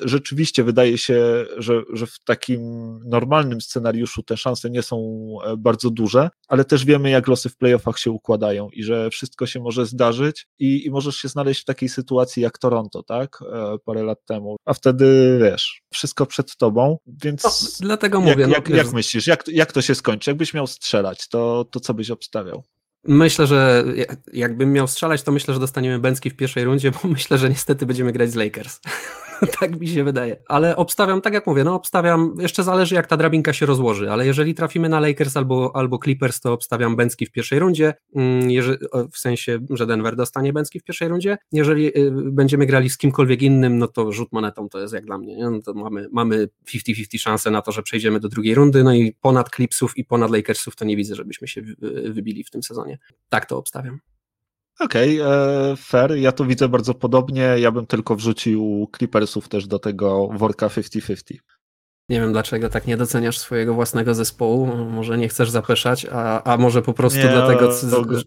rzeczywiście 0.04 0.64
wydaje 0.64 0.98
się, 0.98 1.46
że, 1.58 1.82
że 1.94 2.08
w 2.08 2.20
takim 2.26 2.62
normalnym 3.06 3.62
scenariuszu 3.62 4.24
te 4.24 4.38
szanse 4.38 4.70
nie 4.70 4.82
są 4.82 4.98
e, 5.46 5.58
bardzo 5.58 5.90
duże, 5.90 6.30
ale 6.48 6.66
też 6.66 6.86
wiemy, 6.86 7.10
jak 7.10 7.28
losy 7.28 7.50
w 7.50 7.58
playoffach 7.58 8.00
się 8.00 8.12
układają 8.12 8.70
i 8.70 8.84
że 8.84 9.10
wszystko 9.10 9.46
się 9.46 9.60
może 9.60 9.86
zdarzyć 9.86 10.48
i, 10.60 10.86
i 10.86 10.92
możesz 10.92 11.16
się 11.16 11.28
znaleźć 11.28 11.62
w 11.62 11.66
takiej 11.66 11.90
sytuacji 11.90 12.44
jak 12.44 12.58
Toronto, 12.58 13.04
tak? 13.04 13.40
E, 13.54 13.76
parę 13.86 14.04
lat 14.04 14.26
temu. 14.26 14.56
A 14.66 14.74
wtedy 14.74 15.38
wiesz, 15.42 15.82
wszystko 15.94 16.26
przed 16.26 16.47
tobą, 16.56 16.98
więc. 17.24 17.44
No, 17.44 17.52
dlatego 17.88 18.22
mówię. 18.22 18.42
Jak, 18.42 18.50
no, 18.50 18.56
jak, 18.56 18.70
jak 18.70 18.94
myślisz, 18.94 19.28
jak, 19.28 19.48
jak 19.48 19.72
to 19.72 19.82
się 19.82 19.96
skończy? 19.96 20.30
Jakbyś 20.30 20.54
miał 20.54 20.68
strzelać, 20.68 21.28
to, 21.28 21.66
to 21.72 21.80
co 21.80 21.94
byś 21.94 22.12
obstawiał? 22.12 22.64
Myślę, 23.04 23.48
że 23.48 23.84
jakbym 24.34 24.74
miał 24.74 24.88
strzelać, 24.88 25.24
to 25.24 25.32
myślę, 25.32 25.54
że 25.54 25.60
dostaniemy 25.60 26.00
Bęcki 26.00 26.30
w 26.30 26.36
pierwszej 26.36 26.64
rundzie, 26.64 26.92
bo 26.92 27.00
myślę, 27.18 27.38
że 27.38 27.50
niestety 27.50 27.86
będziemy 27.86 28.12
grać 28.12 28.32
z 28.32 28.36
Lakers. 28.36 28.80
tak 29.60 29.80
mi 29.80 29.88
się 29.88 30.04
wydaje. 30.04 30.38
Ale 30.48 30.76
obstawiam, 30.76 31.22
tak 31.22 31.34
jak 31.34 31.48
mówię, 31.48 31.64
no 31.64 31.76
obstawiam, 31.76 32.36
jeszcze 32.40 32.64
zależy 32.64 32.96
jak 32.96 33.08
ta 33.08 33.18
drabinka 33.18 33.54
się 33.54 33.66
rozłoży, 33.66 34.12
ale 34.12 34.26
jeżeli 34.26 34.56
trafimy 34.56 34.90
na 34.90 35.00
Lakers 35.00 35.38
albo, 35.38 35.72
albo 35.76 36.00
Clippers, 36.04 36.42
to 36.42 36.54
obstawiam 36.54 36.96
Bęcki 36.96 37.26
w 37.26 37.32
pierwszej 37.32 37.60
rundzie, 37.60 37.94
mm, 38.16 38.52
jeżeli, 38.52 38.78
w 39.12 39.18
sensie, 39.18 39.60
że 39.70 39.86
Denver 39.86 40.16
dostanie 40.16 40.54
Bęcki 40.54 40.80
w 40.80 40.84
pierwszej 40.84 41.08
rundzie. 41.08 41.38
Jeżeli 41.52 41.98
y, 41.98 42.12
będziemy 42.12 42.66
grali 42.66 42.90
z 42.90 42.98
kimkolwiek 42.98 43.42
innym, 43.42 43.78
no 43.78 43.88
to 43.88 44.12
rzut 44.12 44.32
monetą 44.32 44.70
to 44.70 44.80
jest 44.80 44.94
jak 44.94 45.06
dla 45.06 45.18
mnie, 45.18 45.36
nie? 45.36 45.50
No 45.50 45.62
to 45.62 45.74
mamy, 45.74 46.08
mamy 46.12 46.48
50-50 46.68 47.20
szansę 47.20 47.52
na 47.52 47.62
to, 47.62 47.72
że 47.72 47.84
przejdziemy 47.84 48.20
do 48.20 48.30
drugiej 48.30 48.56
rundy, 48.56 48.84
no 48.84 48.94
i 48.94 49.16
ponad 49.22 49.50
Clipsów 49.56 49.98
i 49.98 50.06
ponad 50.06 50.32
Lakersów 50.32 50.76
to 50.76 50.86
nie 50.86 50.98
widzę, 50.98 51.16
żebyśmy 51.16 51.48
się 51.48 51.62
wybili 52.10 52.44
w 52.44 52.50
tym 52.50 52.64
sezonie. 52.64 52.98
Tak 53.30 53.46
to 53.46 53.58
obstawiam. 53.58 54.00
Okej, 54.80 55.22
okay, 55.22 55.34
e, 55.72 55.76
fair. 55.76 56.18
Ja 56.18 56.32
to 56.32 56.46
widzę 56.46 56.70
bardzo 56.70 56.94
podobnie. 56.94 57.42
Ja 57.42 57.72
bym 57.72 57.88
tylko 57.88 58.16
wrzucił 58.16 58.88
Clippersów 58.98 59.50
też 59.50 59.68
do 59.68 59.80
tego 59.80 60.28
worka 60.28 60.68
50-50. 60.68 61.57
Nie 62.10 62.22
wiem 62.22 62.32
dlaczego 62.32 62.70
tak 62.70 62.88
nie 62.88 62.98
doceniasz 62.98 63.38
swojego 63.38 63.74
własnego 63.74 64.16
zespołu. 64.16 64.68
Może 64.68 65.18
nie 65.18 65.28
chcesz 65.28 65.50
zapeszać, 65.50 66.08
a, 66.12 66.44
a 66.44 66.58
może 66.58 66.82
po 66.82 66.94
prostu 66.94 67.20
nie, 67.20 67.28
dlatego, 67.28 67.70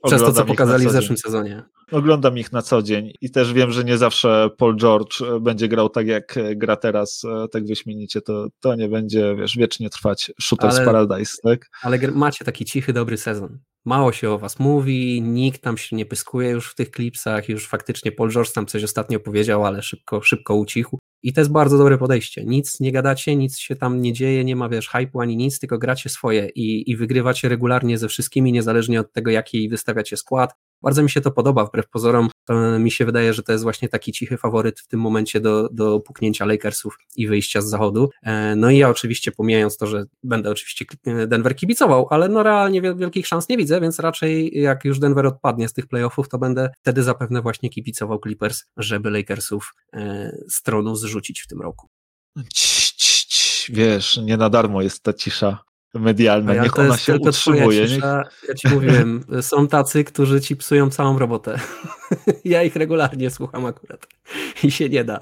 przez 0.04 0.22
to, 0.22 0.32
co 0.32 0.44
pokazali 0.44 0.86
w 0.86 0.90
zeszłym 0.90 1.18
sezonie. 1.18 1.62
Oglądam 1.92 2.38
ich 2.38 2.52
na 2.52 2.62
co 2.62 2.82
dzień 2.82 3.12
i 3.20 3.30
też 3.30 3.52
wiem, 3.52 3.72
że 3.72 3.84
nie 3.84 3.98
zawsze 3.98 4.50
Paul 4.58 4.76
George 4.76 5.22
będzie 5.40 5.68
grał 5.68 5.88
tak, 5.88 6.06
jak 6.06 6.38
gra 6.56 6.76
teraz, 6.76 7.22
e, 7.24 7.48
tak 7.48 7.66
wyśmienicie. 7.66 8.20
To, 8.20 8.46
to 8.60 8.74
nie 8.74 8.88
będzie, 8.88 9.36
wiesz, 9.36 9.56
wiecznie 9.56 9.90
trwać 9.90 10.32
Shooters 10.42 10.76
ale, 10.76 10.84
Paradise, 10.84 11.36
tak? 11.42 11.68
Ale 11.82 11.98
macie 12.14 12.44
taki 12.44 12.64
cichy, 12.64 12.92
dobry 12.92 13.16
sezon. 13.16 13.58
Mało 13.84 14.12
się 14.12 14.30
o 14.30 14.38
was 14.38 14.58
mówi, 14.58 15.22
nikt 15.22 15.62
tam 15.62 15.78
się 15.78 15.96
nie 15.96 16.06
pyskuje 16.06 16.50
już 16.50 16.70
w 16.70 16.74
tych 16.74 16.90
klipsach, 16.90 17.48
już 17.48 17.68
faktycznie 17.68 18.12
Paul 18.12 18.30
George 18.30 18.52
tam 18.52 18.66
coś 18.66 18.84
ostatnio 18.84 19.20
powiedział, 19.20 19.66
ale 19.66 19.82
szybko, 19.82 20.22
szybko 20.22 20.54
ucichł. 20.54 20.98
I 21.22 21.32
to 21.32 21.40
jest 21.40 21.52
bardzo 21.52 21.78
dobre 21.78 21.98
podejście. 21.98 22.44
Nic 22.44 22.80
nie 22.80 22.92
gadacie, 22.92 23.36
nic 23.36 23.58
się 23.58 23.76
tam 23.76 24.00
nie 24.00 24.12
dzieje, 24.12 24.44
nie 24.44 24.56
ma 24.56 24.68
wiesz, 24.68 24.90
hype'u 24.90 25.22
ani 25.22 25.36
nic, 25.36 25.58
tylko 25.58 25.78
gracie 25.78 26.08
swoje 26.08 26.48
i, 26.48 26.90
i 26.90 26.96
wygrywacie 26.96 27.48
regularnie 27.48 27.98
ze 27.98 28.08
wszystkimi, 28.08 28.52
niezależnie 28.52 29.00
od 29.00 29.12
tego, 29.12 29.30
jaki 29.30 29.68
wystawiacie 29.68 30.16
skład, 30.16 30.54
bardzo 30.82 31.02
mi 31.02 31.10
się 31.10 31.20
to 31.20 31.30
podoba, 31.30 31.64
wbrew 31.64 31.88
pozorom 31.88 32.28
mi 32.78 32.90
się 32.90 33.04
wydaje, 33.04 33.34
że 33.34 33.42
to 33.42 33.52
jest 33.52 33.64
właśnie 33.64 33.88
taki 33.88 34.12
cichy 34.12 34.36
faworyt 34.36 34.80
w 34.80 34.86
tym 34.86 35.00
momencie 35.00 35.40
do, 35.40 35.68
do 35.72 36.00
puknięcia 36.00 36.44
Lakersów 36.44 36.98
i 37.16 37.28
wyjścia 37.28 37.60
z 37.60 37.68
zachodu. 37.68 38.10
E, 38.22 38.56
no 38.56 38.70
i 38.70 38.78
ja 38.78 38.88
oczywiście 38.88 39.32
pomijając 39.32 39.76
to, 39.76 39.86
że 39.86 40.04
będę 40.22 40.50
oczywiście 40.50 40.84
Denver 41.26 41.56
kibicował, 41.56 42.06
ale 42.10 42.28
no 42.28 42.42
realnie 42.42 42.82
wielkich 42.82 43.26
szans 43.26 43.48
nie 43.48 43.56
widzę, 43.56 43.80
więc 43.80 43.98
raczej 43.98 44.60
jak 44.60 44.84
już 44.84 44.98
Denver 44.98 45.26
odpadnie 45.26 45.68
z 45.68 45.72
tych 45.72 45.86
playoffów, 45.86 46.28
to 46.28 46.38
będę 46.38 46.70
wtedy 46.80 47.02
zapewne 47.02 47.42
właśnie 47.42 47.70
kibicował 47.70 48.20
Clippers, 48.20 48.64
żeby 48.76 49.10
Lakersów 49.10 49.74
e, 49.92 50.32
z 50.48 50.62
tronu 50.62 50.96
zrzucić 50.96 51.40
w 51.40 51.46
tym 51.46 51.60
roku. 51.60 51.88
Wiesz, 53.68 54.16
nie 54.16 54.36
na 54.36 54.50
darmo 54.50 54.82
jest 54.82 55.02
ta 55.02 55.12
cisza 55.12 55.69
medialna, 55.94 56.54
ja 56.54 56.62
niech 56.62 56.78
ona 56.78 56.96
się 56.96 57.18
utrzymuje. 57.18 57.88
Cisza, 57.88 58.24
ja 58.48 58.54
ci 58.54 58.68
mówiłem, 58.68 59.24
są 59.40 59.68
tacy, 59.68 60.04
którzy 60.04 60.40
ci 60.40 60.56
psują 60.56 60.90
całą 60.90 61.18
robotę. 61.18 61.58
ja 62.44 62.62
ich 62.62 62.76
regularnie 62.76 63.30
słucham 63.30 63.66
akurat 63.66 64.06
i 64.62 64.70
się 64.70 64.88
nie 64.88 65.04
da. 65.04 65.20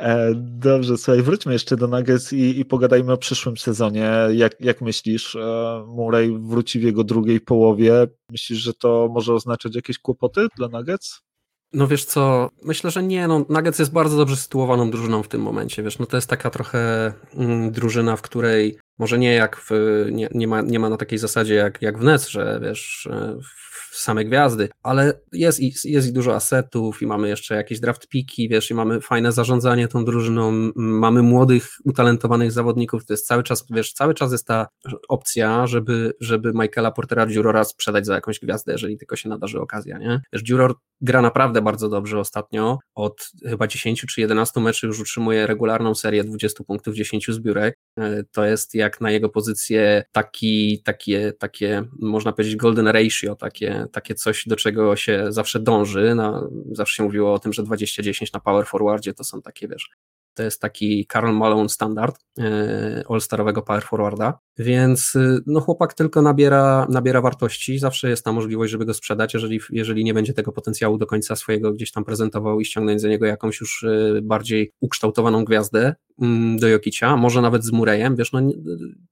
E, 0.00 0.34
dobrze, 0.34 0.98
słuchaj, 0.98 1.22
wróćmy 1.22 1.52
jeszcze 1.52 1.76
do 1.76 1.88
Nuggets 1.88 2.32
i, 2.32 2.60
i 2.60 2.64
pogadajmy 2.64 3.12
o 3.12 3.16
przyszłym 3.16 3.56
sezonie. 3.56 4.10
Jak, 4.32 4.60
jak 4.60 4.80
myślisz, 4.80 5.36
e, 5.36 5.84
Murray 5.86 6.38
wróci 6.38 6.80
w 6.80 6.82
jego 6.82 7.04
drugiej 7.04 7.40
połowie? 7.40 8.06
Myślisz, 8.30 8.58
że 8.58 8.74
to 8.74 9.08
może 9.12 9.34
oznaczać 9.34 9.74
jakieś 9.74 9.98
kłopoty 9.98 10.46
dla 10.56 10.68
Nuggets? 10.68 11.27
No 11.72 11.86
wiesz 11.86 12.04
co, 12.04 12.50
myślę, 12.64 12.90
że 12.90 13.02
nie, 13.02 13.28
no 13.28 13.46
Nuggets 13.48 13.78
jest 13.78 13.92
bardzo 13.92 14.16
dobrze 14.16 14.36
sytuowaną 14.36 14.90
drużyną 14.90 15.22
w 15.22 15.28
tym 15.28 15.42
momencie, 15.42 15.82
wiesz, 15.82 15.98
no 15.98 16.06
to 16.06 16.16
jest 16.16 16.30
taka 16.30 16.50
trochę 16.50 17.12
mm, 17.34 17.70
drużyna, 17.70 18.16
w 18.16 18.22
której 18.22 18.78
może 18.98 19.18
nie 19.18 19.34
jak 19.34 19.56
w, 19.56 19.70
nie, 20.12 20.28
nie, 20.34 20.48
ma, 20.48 20.60
nie 20.60 20.78
ma 20.78 20.88
na 20.88 20.96
takiej 20.96 21.18
zasadzie 21.18 21.54
jak, 21.54 21.82
jak 21.82 21.98
w 21.98 22.04
Nets, 22.04 22.28
że 22.28 22.60
wiesz, 22.62 23.08
w 23.42 23.67
same 24.00 24.24
gwiazdy, 24.24 24.68
ale 24.82 25.20
jest, 25.32 25.84
jest 25.84 26.08
i 26.08 26.12
dużo 26.12 26.34
asetów 26.34 27.02
i 27.02 27.06
mamy 27.06 27.28
jeszcze 27.28 27.54
jakieś 27.54 27.80
draft 27.80 28.08
piki, 28.08 28.48
wiesz, 28.48 28.70
i 28.70 28.74
mamy 28.74 29.00
fajne 29.00 29.32
zarządzanie 29.32 29.88
tą 29.88 30.04
drużyną, 30.04 30.70
mamy 30.76 31.22
młodych, 31.22 31.68
utalentowanych 31.84 32.52
zawodników, 32.52 33.06
to 33.06 33.12
jest 33.12 33.26
cały 33.26 33.42
czas, 33.42 33.64
wiesz, 33.70 33.92
cały 33.92 34.14
czas 34.14 34.32
jest 34.32 34.46
ta 34.46 34.66
opcja, 35.08 35.66
żeby, 35.66 36.12
żeby 36.20 36.52
Michaela 36.54 36.90
Portera 36.90 37.26
Jurora 37.28 37.64
sprzedać 37.64 38.06
za 38.06 38.14
jakąś 38.14 38.40
gwiazdę, 38.40 38.72
jeżeli 38.72 38.98
tylko 38.98 39.16
się 39.16 39.28
nadarzy 39.28 39.60
okazja, 39.60 39.98
nie? 39.98 40.20
Wiesz, 40.32 40.48
Juror 40.48 40.74
gra 41.00 41.22
naprawdę 41.22 41.62
bardzo 41.62 41.88
dobrze 41.88 42.18
ostatnio, 42.18 42.78
od 42.94 43.30
chyba 43.44 43.66
10 43.66 44.00
czy 44.00 44.20
11 44.20 44.60
meczy 44.60 44.86
już 44.86 45.00
utrzymuje 45.00 45.46
regularną 45.46 45.94
serię 45.94 46.24
20 46.24 46.64
punktów, 46.64 46.94
10 46.94 47.26
zbiórek, 47.30 47.78
e, 47.98 48.24
to 48.32 48.44
jest 48.44 48.74
jak 48.74 49.00
na 49.00 49.10
jego 49.10 49.28
pozycję 49.28 50.04
taki, 50.12 50.82
takie, 50.84 51.32
takie, 51.32 51.84
można 52.00 52.32
powiedzieć 52.32 52.56
golden 52.56 52.88
ratio, 52.88 53.34
takie, 53.34 53.86
takie 53.88 54.14
coś, 54.14 54.44
do 54.46 54.56
czego 54.56 54.96
się 54.96 55.32
zawsze 55.32 55.60
dąży. 55.60 56.14
Na, 56.14 56.48
zawsze 56.72 56.96
się 56.96 57.02
mówiło 57.02 57.34
o 57.34 57.38
tym, 57.38 57.52
że 57.52 57.62
20-10 57.62 58.34
na 58.34 58.40
power 58.40 58.66
forwardzie 58.66 59.14
to 59.14 59.24
są 59.24 59.42
takie, 59.42 59.68
wiesz, 59.68 59.90
to 60.38 60.42
jest 60.42 60.60
taki 60.60 61.06
Karl 61.06 61.32
Malone 61.32 61.68
standard 61.68 62.18
e, 62.38 63.04
all-starowego 63.08 63.62
power 63.62 63.82
forwarda, 63.82 64.38
więc 64.58 65.14
y, 65.14 65.40
no 65.46 65.60
chłopak 65.60 65.94
tylko 65.94 66.22
nabiera, 66.22 66.86
nabiera 66.90 67.20
wartości, 67.20 67.78
zawsze 67.78 68.08
jest 68.08 68.24
ta 68.24 68.32
możliwość, 68.32 68.72
żeby 68.72 68.84
go 68.84 68.94
sprzedać, 68.94 69.34
jeżeli, 69.34 69.60
jeżeli 69.70 70.04
nie 70.04 70.14
będzie 70.14 70.34
tego 70.34 70.52
potencjału 70.52 70.98
do 70.98 71.06
końca 71.06 71.36
swojego 71.36 71.72
gdzieś 71.72 71.92
tam 71.92 72.04
prezentował 72.04 72.60
i 72.60 72.64
ściągnąć 72.64 73.00
za 73.00 73.08
niego 73.08 73.26
jakąś 73.26 73.60
już 73.60 73.82
y, 73.82 74.20
bardziej 74.22 74.72
ukształtowaną 74.80 75.44
gwiazdę 75.44 75.94
mm, 76.22 76.58
do 76.58 76.68
Jokicia, 76.68 77.16
może 77.16 77.42
nawet 77.42 77.64
z 77.64 77.72
Murejem, 77.72 78.16
wiesz, 78.16 78.32
no 78.32 78.40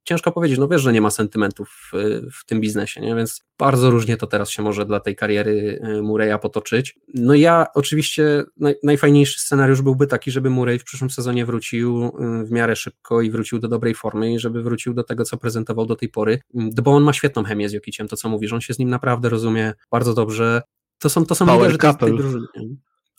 ciężko 0.03 0.31
powiedzieć, 0.31 0.59
no 0.59 0.67
wiesz, 0.67 0.81
że 0.81 0.93
nie 0.93 1.01
ma 1.01 1.09
sentymentów 1.09 1.91
w, 2.33 2.45
tym 2.45 2.61
biznesie, 2.61 3.01
nie? 3.01 3.15
więc 3.15 3.41
bardzo 3.59 3.91
różnie 3.91 4.17
to 4.17 4.27
teraz 4.27 4.49
się 4.49 4.63
może 4.63 4.85
dla 4.85 4.99
tej 4.99 5.15
kariery 5.15 5.81
Mureja 6.03 6.37
potoczyć. 6.37 6.99
No 7.13 7.33
ja 7.33 7.65
oczywiście 7.73 8.43
naj, 8.57 8.75
najfajniejszy 8.83 9.39
scenariusz 9.39 9.81
byłby 9.81 10.07
taki, 10.07 10.31
żeby 10.31 10.49
Murej 10.49 10.79
w 10.79 10.83
przyszłym 10.83 11.09
sezonie 11.17 11.45
wrócił 11.45 12.11
w 12.45 12.51
miarę 12.51 12.75
szybko 12.75 13.21
i 13.21 13.31
wrócił 13.31 13.59
do 13.59 13.67
dobrej 13.67 13.95
formy 13.95 14.33
i 14.33 14.39
żeby 14.39 14.63
wrócił 14.63 14.93
do 14.93 15.03
tego, 15.03 15.23
co 15.23 15.37
prezentował 15.37 15.85
do 15.85 15.95
tej 15.95 16.09
pory, 16.09 16.39
mm, 16.55 16.69
bo 16.83 16.95
on 16.95 17.03
ma 17.03 17.13
świetną 17.13 17.43
chemię 17.43 17.69
z 17.69 17.73
Jokiciem, 17.73 18.07
to 18.07 18.15
co 18.15 18.29
mówisz, 18.29 18.53
on 18.53 18.61
się 18.61 18.73
z 18.73 18.79
nim 18.79 18.89
naprawdę 18.89 19.29
rozumie 19.29 19.73
bardzo 19.91 20.13
dobrze. 20.13 20.61
To 20.99 21.09
są, 21.09 21.25
to 21.25 21.35
są 21.35 21.45
Power 21.45 21.71
liderzy 21.71 21.77
tej, 21.77 22.09
tej 22.09 22.17
drużyny. 22.17 22.47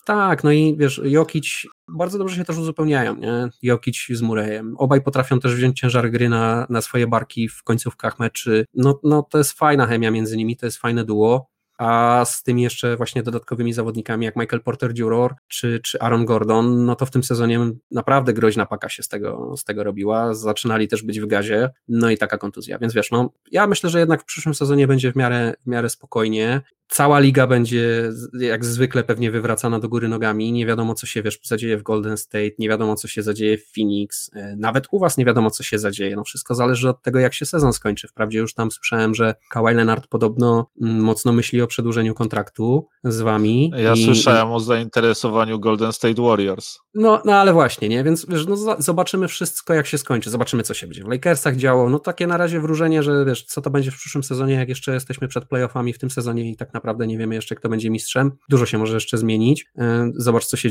Tak, 0.04 0.44
no 0.44 0.52
i 0.52 0.76
wiesz, 0.78 1.00
Jokic 1.04 1.66
bardzo 1.88 2.18
dobrze 2.18 2.37
się 2.37 2.44
też 2.44 2.58
uzupełniają, 2.58 3.16
nie? 3.16 3.48
Jokic 3.62 4.06
z 4.11 4.22
Murejem. 4.22 4.74
Obaj 4.76 5.02
potrafią 5.02 5.40
też 5.40 5.54
wziąć 5.54 5.80
ciężar 5.80 6.11
gry 6.11 6.28
na, 6.28 6.66
na 6.70 6.80
swoje 6.80 7.06
barki 7.06 7.48
w 7.48 7.62
końcówkach 7.62 8.18
meczy. 8.18 8.64
No, 8.74 9.00
no 9.02 9.22
to 9.22 9.38
jest 9.38 9.52
fajna 9.52 9.87
chemia 9.87 10.11
między 10.11 10.37
nimi, 10.37 10.56
to 10.56 10.66
jest 10.66 10.78
fajne 10.78 11.04
duo 11.04 11.46
a 11.78 12.24
z 12.24 12.42
tymi 12.42 12.62
jeszcze 12.62 12.96
właśnie 12.96 13.22
dodatkowymi 13.22 13.72
zawodnikami 13.72 14.24
jak 14.24 14.36
Michael 14.36 14.62
Porter 14.62 14.98
Juror 14.98 15.34
czy, 15.48 15.80
czy 15.82 16.00
Aaron 16.00 16.24
Gordon, 16.24 16.84
no 16.84 16.96
to 16.96 17.06
w 17.06 17.10
tym 17.10 17.24
sezonie 17.24 17.60
naprawdę 17.90 18.32
groźna 18.32 18.66
paka 18.66 18.88
się 18.88 19.02
z 19.02 19.08
tego, 19.08 19.54
z 19.56 19.64
tego 19.64 19.84
robiła, 19.84 20.34
zaczynali 20.34 20.88
też 20.88 21.02
być 21.02 21.20
w 21.20 21.26
gazie, 21.26 21.70
no 21.88 22.10
i 22.10 22.18
taka 22.18 22.38
kontuzja, 22.38 22.78
więc 22.78 22.94
wiesz, 22.94 23.10
no 23.10 23.30
ja 23.52 23.66
myślę, 23.66 23.90
że 23.90 23.98
jednak 23.98 24.22
w 24.22 24.24
przyszłym 24.24 24.54
sezonie 24.54 24.86
będzie 24.86 25.12
w 25.12 25.16
miarę, 25.16 25.54
w 25.66 25.70
miarę 25.70 25.88
spokojnie, 25.88 26.60
cała 26.88 27.18
liga 27.18 27.46
będzie 27.46 28.11
jak 28.40 28.64
zwykle 28.64 29.05
pewnie 29.05 29.31
wywracana 29.31 29.79
do 29.79 29.88
góry 29.88 30.09
nogami, 30.09 30.53
nie 30.53 30.66
wiadomo 30.66 30.94
co 30.94 31.07
się 31.07 31.22
wiesz, 31.22 31.38
zadzieje 31.42 31.79
w 31.79 31.83
Golden 31.83 32.16
State, 32.16 32.51
nie 32.59 32.68
wiadomo 32.68 32.94
co 32.94 33.09
się 33.09 33.22
zadzieje 33.22 33.59
w 33.59 33.72
Phoenix, 33.74 34.31
e, 34.35 34.57
nawet 34.57 34.87
u 34.90 34.98
was 34.98 35.18
nie 35.18 35.24
wiadomo 35.24 35.51
co 35.51 35.62
się 35.62 35.79
zadzieje, 35.79 36.16
no 36.16 36.24
wszystko 36.24 36.55
zależy 36.55 36.88
od 36.88 37.03
tego 37.03 37.18
jak 37.18 37.35
się 37.35 37.46
sezon 37.46 37.72
skończy, 37.72 38.09
wprawdzie 38.09 38.38
już 38.38 38.55
tam 38.55 38.70
słyszałem, 38.70 39.14
że 39.14 39.35
Kawhi 39.51 39.74
Leonard 39.74 40.07
podobno 40.07 40.70
mm, 40.83 41.01
mocno 41.01 41.33
myśli 41.33 41.62
o 41.62 41.66
przedłużeniu 41.66 42.14
kontraktu 42.14 42.87
z 43.05 43.20
wami. 43.20 43.72
Ja 43.77 43.94
i, 43.94 44.05
słyszałem 44.05 44.53
o 44.53 44.61
zainteresowaniu 44.61 45.61
Golden 45.61 45.92
State 45.92 46.22
Warriors. 46.22 46.79
No, 46.94 47.22
no 47.24 47.35
ale 47.35 47.53
właśnie, 47.53 47.88
nie, 47.88 48.05
więc 48.05 48.27
wiesz, 48.29 48.46
no, 48.46 48.77
zobaczymy 48.79 49.29
wszystko 49.29 49.74
jak 49.74 49.87
się 49.87 49.98
skończy, 49.98 50.31
zobaczymy 50.31 50.62
co 50.62 50.74
się 50.74 50.87
będzie 50.87 51.05
w 51.05 51.09
Lakersach 51.09 51.57
działo, 51.57 51.90
no 51.90 51.98
takie 51.98 52.27
na 52.27 52.37
razie 52.37 52.61
wróżenie, 52.61 53.03
że 53.03 53.24
wiesz, 53.24 53.44
co 53.44 53.62
to 53.62 53.70
będzie 53.70 53.90
w 53.90 53.96
przyszłym 53.96 54.24
sezonie, 54.24 54.55
jak 54.55 54.68
jeszcze 54.68 54.94
jesteśmy 54.94 55.29
przed 55.29 55.44
playoffami 55.44 55.92
w 55.92 55.98
tym 55.98 56.11
sezonie 56.11 56.51
i 56.51 56.57
tak 56.57 56.74
naprawdę 56.74 56.77
nie 57.06 57.18
wiemy 57.18 57.34
jeszcze, 57.34 57.54
kto 57.54 57.68
będzie 57.68 57.90
mistrzem. 57.90 58.32
Dużo 58.48 58.66
się 58.66 58.78
może 58.78 58.94
jeszcze 58.94 59.18
zmienić. 59.18 59.66
E, 59.78 60.10
zobacz, 60.14 60.46
co 60.46 60.56
się 60.56 60.68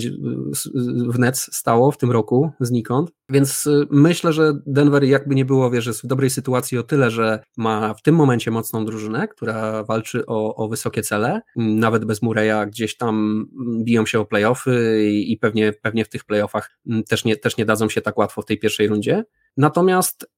w 1.10 1.20
Nets 1.20 1.56
stało 1.56 1.91
w 1.91 1.98
tym 1.98 2.12
roku 2.12 2.52
znikąd. 2.60 3.12
Więc 3.30 3.67
e, 3.67 3.86
myślę, 3.89 4.34
że 4.34 4.54
Denver 4.65 5.04
jakby 5.04 5.36
nie 5.36 5.46
było, 5.46 5.72
wiesz, 5.72 5.86
jest 5.86 6.04
w 6.04 6.08
dobrej 6.08 6.30
sytuacji 6.30 6.78
o 6.78 6.84
tyle, 6.84 7.12
że 7.12 7.39
ma 7.58 7.93
w 7.93 8.02
tym 8.02 8.15
momencie 8.15 8.52
mocną 8.52 8.86
drużynę, 8.86 9.28
która 9.28 9.84
walczy 9.84 10.26
o, 10.26 10.56
o 10.56 10.67
wysokie 10.67 11.02
cele. 11.02 11.41
Nawet 11.56 12.06
bez 12.06 12.22
Murray'a 12.22 12.67
gdzieś 12.67 12.98
tam 12.98 13.46
biją 13.84 14.06
się 14.06 14.20
o 14.20 14.26
playoffy 14.26 15.04
i, 15.12 15.32
i 15.32 15.38
pewnie, 15.38 15.74
pewnie 15.82 16.06
w 16.06 16.10
tych 16.10 16.26
playoffach 16.26 16.80
też 17.10 17.26
nie, 17.26 17.36
też 17.36 17.58
nie 17.58 17.65
dadzą 17.65 17.89
się 17.89 18.02
tak 18.02 18.17
łatwo 18.17 18.41
w 18.41 18.46
tej 18.46 18.60
pierwszej 18.60 18.88
rundzie. 18.88 19.24
Natomiast 19.58 20.32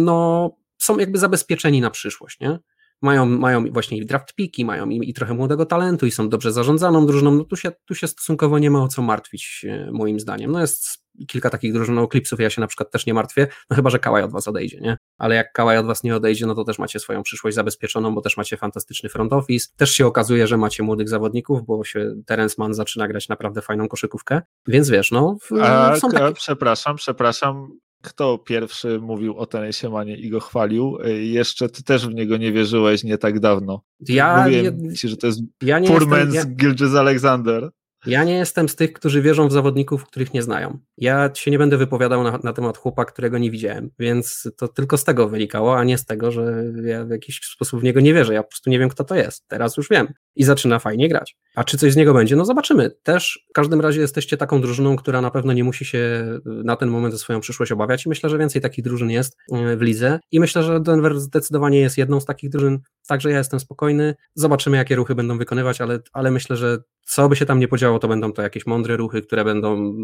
no, 0.00 0.50
są 0.78 0.98
jakby 0.98 1.18
zabezpieczeni 1.18 1.80
na 1.80 1.90
przyszłość, 1.90 2.40
nie? 2.40 2.58
Mają, 3.02 3.26
mają 3.26 3.72
właśnie 3.72 4.04
draft 4.04 4.34
piki, 4.34 4.64
mają 4.64 4.88
i, 4.88 5.10
i, 5.10 5.14
trochę 5.14 5.34
młodego 5.34 5.66
talentu 5.66 6.06
i 6.06 6.10
są 6.10 6.28
dobrze 6.28 6.52
zarządzaną 6.52 7.06
drużyną, 7.06 7.30
no 7.30 7.44
tu 7.44 7.56
się, 7.56 7.72
tu 7.84 7.94
się 7.94 8.08
stosunkowo 8.08 8.58
nie 8.58 8.70
ma 8.70 8.82
o 8.82 8.88
co 8.88 9.02
martwić 9.02 9.66
e, 9.68 9.90
moim 9.92 10.20
zdaniem. 10.20 10.52
No 10.52 10.60
jest 10.60 11.08
kilka 11.26 11.50
takich 11.50 11.72
drużyn, 11.72 11.94
no 11.94 12.06
Clipsów 12.06 12.40
ja 12.40 12.50
się 12.50 12.60
na 12.60 12.66
przykład 12.66 12.90
też 12.90 13.06
nie 13.06 13.14
martwię, 13.14 13.46
no 13.70 13.76
chyba, 13.76 13.90
że 13.90 13.98
Kałaj 13.98 14.22
od 14.22 14.32
was 14.32 14.48
odejdzie, 14.48 14.80
nie? 14.80 14.96
Ale 15.18 15.34
jak 15.34 15.52
Kałaj 15.52 15.78
od 15.78 15.86
was 15.86 16.02
nie 16.02 16.16
odejdzie, 16.16 16.46
no 16.46 16.54
to 16.54 16.64
też 16.64 16.78
macie 16.78 17.00
swoją 17.00 17.22
przyszłość 17.22 17.54
zabezpieczoną, 17.54 18.14
bo 18.14 18.20
też 18.20 18.36
macie 18.36 18.56
fantastyczny 18.56 19.08
front 19.08 19.32
office. 19.32 19.68
Też 19.76 19.90
się 19.90 20.06
okazuje, 20.06 20.46
że 20.46 20.56
macie 20.56 20.82
młodych 20.82 21.08
zawodników, 21.08 21.66
bo 21.66 21.84
się 21.84 22.14
Terence 22.26 22.54
Mann 22.58 22.74
zaczyna 22.74 23.08
grać 23.08 23.28
naprawdę 23.28 23.62
fajną 23.62 23.88
koszykówkę, 23.88 24.42
więc 24.66 24.90
wiesz, 24.90 25.10
no... 25.10 25.36
A, 25.62 25.96
są 25.96 26.10
takie... 26.10 26.34
Przepraszam, 26.34 26.96
przepraszam, 26.96 27.68
kto 28.02 28.38
pierwszy 28.38 29.00
mówił 29.00 29.36
o 29.36 29.46
Tenesie 29.46 29.90
Manie 29.90 30.16
i 30.16 30.30
go 30.30 30.40
chwalił. 30.40 30.98
Y, 31.06 31.24
jeszcze 31.24 31.68
ty 31.68 31.82
też 31.82 32.06
w 32.06 32.14
niego 32.14 32.36
nie 32.36 32.52
wierzyłeś 32.52 33.04
nie 33.04 33.18
tak 33.18 33.40
dawno. 33.40 33.82
Ja 34.08 34.44
Mówiłem 34.44 34.82
nie, 34.82 34.94
ci, 34.94 35.08
że 35.08 35.16
to 35.16 35.26
jest 35.26 35.40
ja 35.62 35.80
poor 35.80 36.06
man's 36.06 36.34
ja... 36.34 36.44
Gilgis 36.44 36.94
Alexander. 36.94 37.70
Ja 38.06 38.24
nie 38.24 38.34
jestem 38.34 38.68
z 38.68 38.76
tych, 38.76 38.92
którzy 38.92 39.22
wierzą 39.22 39.48
w 39.48 39.52
zawodników, 39.52 40.06
których 40.06 40.34
nie 40.34 40.42
znają. 40.42 40.78
Ja 40.96 41.30
się 41.34 41.50
nie 41.50 41.58
będę 41.58 41.76
wypowiadał 41.76 42.22
na, 42.22 42.38
na, 42.42 42.52
temat 42.52 42.78
chłopa, 42.78 43.04
którego 43.04 43.38
nie 43.38 43.50
widziałem, 43.50 43.90
więc 43.98 44.48
to 44.56 44.68
tylko 44.68 44.98
z 44.98 45.04
tego 45.04 45.28
wynikało, 45.28 45.78
a 45.78 45.84
nie 45.84 45.98
z 45.98 46.04
tego, 46.04 46.30
że 46.30 46.64
ja 46.84 47.04
w 47.04 47.10
jakiś 47.10 47.40
sposób 47.40 47.80
w 47.80 47.82
niego 47.82 48.00
nie 48.00 48.14
wierzę. 48.14 48.34
Ja 48.34 48.42
po 48.42 48.48
prostu 48.48 48.70
nie 48.70 48.78
wiem, 48.78 48.88
kto 48.88 49.04
to 49.04 49.14
jest. 49.14 49.48
Teraz 49.48 49.76
już 49.76 49.88
wiem. 49.88 50.12
I 50.36 50.44
zaczyna 50.44 50.78
fajnie 50.78 51.08
grać. 51.08 51.36
A 51.54 51.64
czy 51.64 51.78
coś 51.78 51.92
z 51.92 51.96
niego 51.96 52.14
będzie? 52.14 52.36
No 52.36 52.44
zobaczymy. 52.44 52.90
Też 53.02 53.46
w 53.50 53.52
każdym 53.52 53.80
razie 53.80 54.00
jesteście 54.00 54.36
taką 54.36 54.60
drużyną, 54.60 54.96
która 54.96 55.20
na 55.20 55.30
pewno 55.30 55.52
nie 55.52 55.64
musi 55.64 55.84
się 55.84 56.24
na 56.44 56.76
ten 56.76 56.88
moment 56.88 57.14
o 57.14 57.18
swoją 57.18 57.40
przyszłość 57.40 57.72
obawiać 57.72 58.06
i 58.06 58.08
myślę, 58.08 58.30
że 58.30 58.38
więcej 58.38 58.62
takich 58.62 58.84
drużyn 58.84 59.10
jest 59.10 59.36
e, 59.52 59.76
w 59.76 59.82
lidze 59.82 60.20
i 60.32 60.40
myślę, 60.40 60.62
że 60.62 60.80
Denver 60.80 61.20
zdecydowanie 61.20 61.80
jest 61.80 61.98
jedną 61.98 62.20
z 62.20 62.24
takich 62.24 62.50
drużyn, 62.50 62.78
także 63.06 63.30
ja 63.30 63.38
jestem 63.38 63.60
spokojny. 63.60 64.14
Zobaczymy, 64.34 64.76
jakie 64.76 64.96
ruchy 64.96 65.14
będą 65.14 65.38
wykonywać, 65.38 65.80
ale, 65.80 65.98
ale 66.12 66.30
myślę, 66.30 66.56
że 66.56 66.78
co 67.08 67.28
by 67.28 67.36
się 67.36 67.46
tam 67.46 67.58
nie 67.58 67.68
podziało, 67.68 67.98
to 67.98 68.08
będą 68.08 68.32
to 68.32 68.42
jakieś 68.42 68.66
mądre 68.66 68.96
ruchy, 68.96 69.22
które 69.22 69.44
będą 69.44 69.94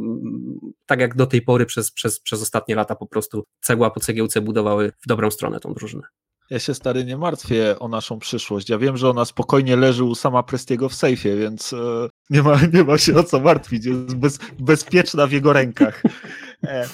tak 0.87 1.01
jak 1.01 1.15
do 1.15 1.27
tej 1.27 1.43
pory 1.43 1.67
przez, 1.67 1.91
przez, 1.91 2.21
przez 2.21 2.43
ostatnie 2.43 2.75
lata 2.75 2.95
po 2.95 3.07
prostu 3.07 3.45
cegła 3.61 3.91
po 3.91 4.01
cegiełce 4.01 4.41
budowały 4.41 4.93
w 5.03 5.07
dobrą 5.07 5.31
stronę 5.31 5.61
tą 5.61 5.75
drużynę. 5.75 6.03
Ja 6.51 6.59
się 6.59 6.75
stary 6.75 7.05
nie 7.05 7.17
martwię 7.17 7.79
o 7.79 7.89
naszą 7.89 8.19
przyszłość. 8.19 8.69
Ja 8.69 8.79
wiem, 8.79 8.97
że 8.97 9.11
ona 9.11 9.25
spokojnie 9.25 9.77
leży 9.77 10.05
u 10.05 10.15
sama 10.15 10.43
Prestiego 10.43 10.89
w 10.89 10.95
sejfie, 10.95 11.37
więc 11.37 11.73
e, 11.73 12.09
nie, 12.31 12.43
ma, 12.43 12.59
nie 12.73 12.85
ma 12.85 12.99
się 12.99 13.17
o 13.17 13.25
co 13.25 13.41
martwić. 13.41 13.85
Jest 13.85 14.17
bez, 14.17 14.39
bezpieczna 14.59 15.27
w 15.27 15.33
jego 15.33 15.53
rękach. 15.53 16.03
E, 16.69 16.89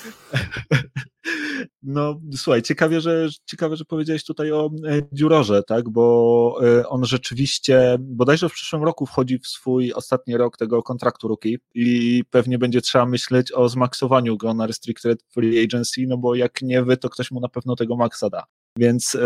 no 1.83 2.21
słuchaj, 2.37 2.63
ciekawie, 2.63 3.01
że, 3.01 3.29
ciekawe, 3.45 3.77
że 3.77 3.85
powiedziałeś 3.85 4.25
tutaj 4.25 4.53
o 4.53 4.71
e, 4.87 5.01
Dziurorze, 5.13 5.63
tak, 5.63 5.89
bo 5.89 6.59
on 6.89 7.05
rzeczywiście, 7.05 7.97
bodajże 8.01 8.49
w 8.49 8.53
przyszłym 8.53 8.83
roku 8.83 9.07
wchodzi 9.07 9.39
w 9.39 9.47
swój 9.47 9.93
ostatni 9.93 10.37
rok 10.37 10.57
tego 10.57 10.83
kontraktu 10.83 11.29
rookie 11.29 11.59
i 11.75 12.23
pewnie 12.31 12.59
będzie 12.59 12.81
trzeba 12.81 13.07
myśleć 13.07 13.53
o 13.53 13.69
zmaksowaniu 13.69 14.37
go 14.37 14.55
na 14.55 14.67
restricted 14.67 15.23
free 15.35 15.65
agency, 15.65 16.05
no 16.09 16.19
bo 16.19 16.35
jak 16.35 16.63
nie 16.63 16.83
wy, 16.83 16.97
to 16.97 17.11
ktoś 17.11 17.31
mu 17.31 17.41
na 17.41 17.49
pewno 17.49 17.77
tego 17.77 17.97
maksa 17.97 18.31
da. 18.31 18.45
Więc 18.77 19.17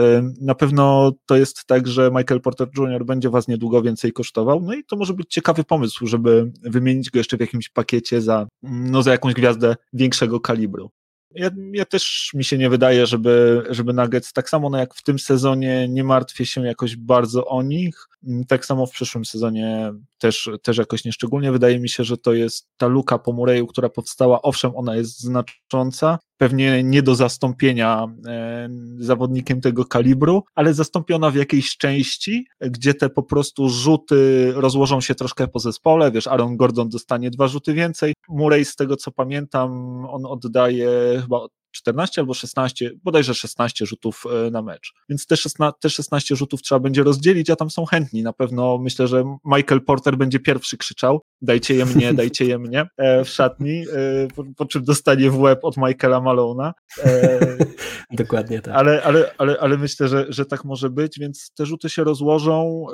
na 0.40 0.54
pewno 0.54 1.12
to 1.26 1.36
jest 1.36 1.66
tak, 1.66 1.86
że 1.86 2.10
Michael 2.10 2.40
Porter 2.40 2.68
Jr. 2.78 3.04
będzie 3.04 3.30
was 3.30 3.48
niedługo 3.48 3.82
więcej 3.82 4.12
kosztował. 4.12 4.60
No 4.60 4.74
i 4.74 4.84
to 4.84 4.96
może 4.96 5.14
być 5.14 5.30
ciekawy 5.30 5.64
pomysł, 5.64 6.06
żeby 6.06 6.52
wymienić 6.62 7.10
go 7.10 7.18
jeszcze 7.18 7.36
w 7.36 7.40
jakimś 7.40 7.68
pakiecie 7.68 8.20
za, 8.20 8.46
no, 8.62 9.02
za 9.02 9.10
jakąś 9.10 9.34
gwiazdę 9.34 9.76
większego 9.92 10.40
kalibru. 10.40 10.90
Ja, 11.34 11.50
ja, 11.72 11.84
też 11.84 12.30
mi 12.34 12.44
się 12.44 12.58
nie 12.58 12.70
wydaje, 12.70 13.06
żeby, 13.06 13.62
żeby 13.70 13.92
Nuggets, 13.92 14.32
tak 14.32 14.50
samo 14.50 14.70
no 14.70 14.78
jak 14.78 14.94
w 14.94 15.02
tym 15.02 15.18
sezonie 15.18 15.88
nie 15.88 16.04
martwię 16.04 16.46
się 16.46 16.66
jakoś 16.66 16.96
bardzo 16.96 17.46
o 17.46 17.62
nich, 17.62 18.08
tak 18.48 18.66
samo 18.66 18.86
w 18.86 18.90
przyszłym 18.90 19.24
sezonie 19.24 19.92
też, 20.18 20.50
też 20.62 20.78
jakoś 20.78 21.04
nieszczególnie. 21.04 21.52
Wydaje 21.52 21.80
mi 21.80 21.88
się, 21.88 22.04
że 22.04 22.18
to 22.18 22.32
jest 22.32 22.68
ta 22.76 22.86
luka 22.86 23.18
po 23.18 23.32
Mureju, 23.32 23.66
która 23.66 23.88
powstała, 23.88 24.42
owszem, 24.42 24.76
ona 24.76 24.96
jest 24.96 25.20
znacząca, 25.20 26.18
pewnie 26.44 26.82
nie 26.82 27.02
do 27.02 27.14
zastąpienia 27.14 28.06
e, 28.26 28.68
zawodnikiem 28.98 29.60
tego 29.60 29.84
kalibru, 29.84 30.44
ale 30.54 30.74
zastąpiona 30.74 31.30
w 31.30 31.34
jakiejś 31.34 31.76
części, 31.76 32.46
gdzie 32.60 32.94
te 32.94 33.10
po 33.10 33.22
prostu 33.22 33.68
rzuty 33.68 34.52
rozłożą 34.52 35.00
się 35.00 35.14
troszkę 35.14 35.48
po 35.48 35.58
zespole, 35.58 36.10
wiesz, 36.10 36.26
Aaron 36.26 36.56
Gordon 36.56 36.88
dostanie 36.88 37.30
dwa 37.30 37.48
rzuty 37.48 37.74
więcej, 37.74 38.14
Murray 38.28 38.64
z 38.64 38.76
tego 38.76 38.96
co 38.96 39.12
pamiętam, 39.12 39.70
on 40.06 40.26
oddaje 40.26 40.88
chyba 41.22 41.46
14 41.74 42.20
albo 42.20 42.34
16, 42.34 42.90
bodajże 43.04 43.34
16 43.34 43.86
rzutów 43.86 44.24
e, 44.46 44.50
na 44.50 44.62
mecz. 44.62 44.92
Więc 45.08 45.26
te 45.26 45.36
16, 45.36 45.78
te 45.80 45.90
16 45.90 46.36
rzutów 46.36 46.62
trzeba 46.62 46.78
będzie 46.78 47.02
rozdzielić, 47.02 47.50
a 47.50 47.56
tam 47.56 47.70
są 47.70 47.84
chętni. 47.84 48.22
Na 48.22 48.32
pewno 48.32 48.78
myślę, 48.78 49.08
że 49.08 49.24
Michael 49.44 49.80
Porter 49.80 50.16
będzie 50.16 50.40
pierwszy 50.40 50.76
krzyczał: 50.76 51.22
dajcie 51.42 51.74
je 51.74 51.86
mnie, 51.86 52.14
dajcie 52.22 52.44
je 52.44 52.58
mnie 52.58 52.86
e, 52.96 53.24
w 53.24 53.28
szatni, 53.28 53.84
e, 53.92 54.28
po, 54.34 54.44
po, 54.56 54.64
czym 54.64 54.84
dostanie 54.84 55.30
w 55.30 55.40
łeb 55.40 55.58
od 55.62 55.76
Michaela 55.76 56.20
Malona. 56.20 56.74
Dokładnie 58.10 58.60
tak. 58.60 58.74
Ale, 58.74 59.02
ale, 59.02 59.34
ale, 59.38 59.56
ale 59.60 59.78
myślę, 59.78 60.08
że, 60.08 60.26
że 60.28 60.46
tak 60.46 60.64
może 60.64 60.90
być, 60.90 61.18
więc 61.18 61.50
te 61.56 61.66
rzuty 61.66 61.90
się 61.90 62.04
rozłożą. 62.04 62.86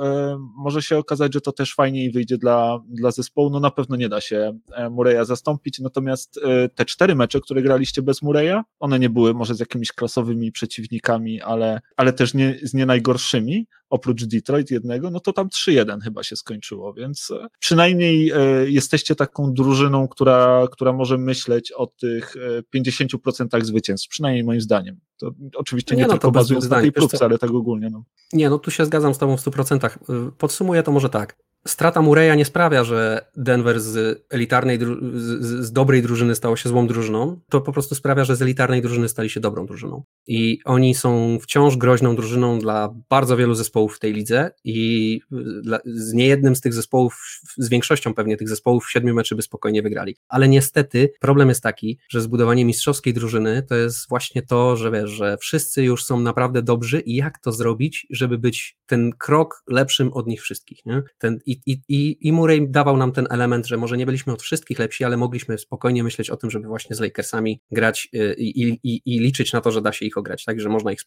Może 0.56 0.82
się 0.82 0.98
okazać, 0.98 1.34
że 1.34 1.40
to 1.40 1.52
też 1.52 1.74
fajniej 1.74 2.10
wyjdzie 2.10 2.38
dla, 2.38 2.78
dla 2.88 3.10
zespołu. 3.10 3.50
No 3.50 3.60
na 3.60 3.70
pewno 3.70 3.96
nie 3.96 4.08
da 4.08 4.20
się 4.20 4.58
Mureya 4.90 5.24
zastąpić, 5.24 5.78
natomiast 5.78 6.40
te 6.74 6.84
cztery 6.84 7.14
mecze, 7.14 7.40
które 7.40 7.62
graliście 7.62 8.02
bez 8.02 8.22
Mureya, 8.22 8.62
one 8.78 8.98
nie 8.98 9.10
były 9.10 9.34
może 9.34 9.54
z 9.54 9.60
jakimiś 9.60 9.92
klasowymi 9.92 10.52
przeciwnikami, 10.52 11.40
ale, 11.40 11.80
ale 11.96 12.12
też 12.12 12.34
nie, 12.34 12.58
z 12.62 12.74
nie 12.74 12.86
najgorszymi, 12.86 13.66
oprócz 13.90 14.24
Detroit 14.24 14.70
jednego, 14.70 15.10
no 15.10 15.20
to 15.20 15.32
tam 15.32 15.48
3-1 15.48 16.00
chyba 16.00 16.22
się 16.22 16.36
skończyło, 16.36 16.94
więc 16.94 17.30
e, 17.30 17.46
przynajmniej 17.58 18.30
e, 18.30 18.70
jesteście 18.70 19.14
taką 19.14 19.52
drużyną, 19.52 20.08
która, 20.08 20.66
która 20.72 20.92
może 20.92 21.18
myśleć 21.18 21.72
o 21.72 21.86
tych 21.86 22.34
50% 22.74 23.58
e, 23.58 23.64
zwycięstw, 23.64 24.08
przynajmniej 24.08 24.44
moim 24.44 24.60
zdaniem. 24.60 25.00
To 25.16 25.30
oczywiście 25.54 25.96
nie, 25.96 26.02
nie 26.02 26.06
no, 26.06 26.12
tylko 26.12 26.30
bazując 26.30 26.68
na 26.68 26.80
tej 26.80 26.92
próbce, 26.92 27.24
ale 27.24 27.38
tak 27.38 27.50
ogólnie. 27.50 27.90
No. 27.90 28.04
Nie, 28.32 28.50
no 28.50 28.58
tu 28.58 28.70
się 28.70 28.86
zgadzam 28.86 29.14
z 29.14 29.18
tobą 29.18 29.36
w 29.36 29.40
100%. 29.40 30.30
Podsumuję 30.38 30.82
to 30.82 30.92
może 30.92 31.08
tak. 31.08 31.36
Strata 31.66 32.02
Mureya 32.02 32.36
nie 32.36 32.44
sprawia, 32.44 32.84
że 32.84 33.26
Denver 33.36 33.80
z 33.80 34.22
elitarnej, 34.30 34.78
z, 35.12 35.44
z, 35.66 35.72
dobrej 35.72 36.02
drużyny 36.02 36.34
stało 36.34 36.56
się 36.56 36.68
złą 36.68 36.86
drużyną, 36.86 37.40
to 37.48 37.60
po 37.60 37.72
prostu 37.72 37.94
sprawia, 37.94 38.24
że 38.24 38.36
z 38.36 38.42
elitarnej 38.42 38.82
drużyny 38.82 39.08
stali 39.08 39.30
się 39.30 39.40
dobrą 39.40 39.66
drużyną. 39.66 40.02
I 40.26 40.58
oni 40.64 40.94
są 40.94 41.38
wciąż 41.42 41.76
groźną 41.76 42.16
drużyną 42.16 42.58
dla 42.58 42.94
bardzo 43.08 43.36
wielu 43.36 43.54
zespołów 43.54 43.96
w 43.96 43.98
tej 43.98 44.12
lidze 44.12 44.50
i 44.64 45.20
dla, 45.62 45.78
z 45.84 46.12
niejednym 46.12 46.56
z 46.56 46.60
tych 46.60 46.74
zespołów, 46.74 47.40
z 47.56 47.68
większością 47.68 48.14
pewnie 48.14 48.36
tych 48.36 48.48
zespołów 48.48 48.84
w 48.84 48.90
siedmiu 48.90 49.14
meczy 49.14 49.36
by 49.36 49.42
spokojnie 49.42 49.82
wygrali. 49.82 50.16
Ale 50.28 50.48
niestety 50.48 51.12
problem 51.20 51.48
jest 51.48 51.62
taki, 51.62 51.98
że 52.08 52.20
zbudowanie 52.20 52.64
mistrzowskiej 52.64 53.14
drużyny 53.14 53.62
to 53.68 53.74
jest 53.74 54.08
właśnie 54.08 54.42
to, 54.42 54.76
że 54.76 54.90
wiesz, 54.90 55.10
że 55.10 55.36
wszyscy 55.40 55.82
już 55.82 56.04
są 56.04 56.20
naprawdę 56.20 56.62
dobrzy 56.62 57.00
i 57.00 57.14
jak 57.14 57.38
to 57.38 57.52
zrobić, 57.52 58.06
żeby 58.10 58.38
być 58.38 58.76
ten 58.86 59.12
krok 59.18 59.62
lepszym 59.68 60.12
od 60.12 60.26
nich 60.26 60.42
wszystkich. 60.42 60.86
Nie? 60.86 61.02
Ten, 61.18 61.38
i, 61.50 61.80
i, 61.88 62.28
i, 62.28 62.32
Murray 62.32 62.70
dawał 62.70 62.96
nam 62.96 63.12
ten 63.12 63.26
element, 63.30 63.66
że 63.66 63.76
może 63.76 63.96
nie 63.96 64.06
byliśmy 64.06 64.32
od 64.32 64.42
wszystkich 64.42 64.78
lepsi, 64.78 65.04
ale 65.04 65.16
mogliśmy 65.16 65.58
spokojnie 65.58 66.04
myśleć 66.04 66.30
o 66.30 66.36
tym, 66.36 66.50
żeby 66.50 66.68
właśnie 66.68 66.96
z 66.96 67.00
Lakersami 67.00 67.60
grać 67.70 68.08
y, 68.14 68.34
i, 68.38 68.68
i, 68.82 69.02
i 69.04 69.20
liczyć 69.20 69.52
na 69.52 69.60
to, 69.60 69.70
że 69.70 69.82
da 69.82 69.92
się 69.92 70.06
ich 70.06 70.18
ograć, 70.18 70.44
tak, 70.44 70.60
że 70.60 70.68
można 70.68 70.92
ich 70.92 71.00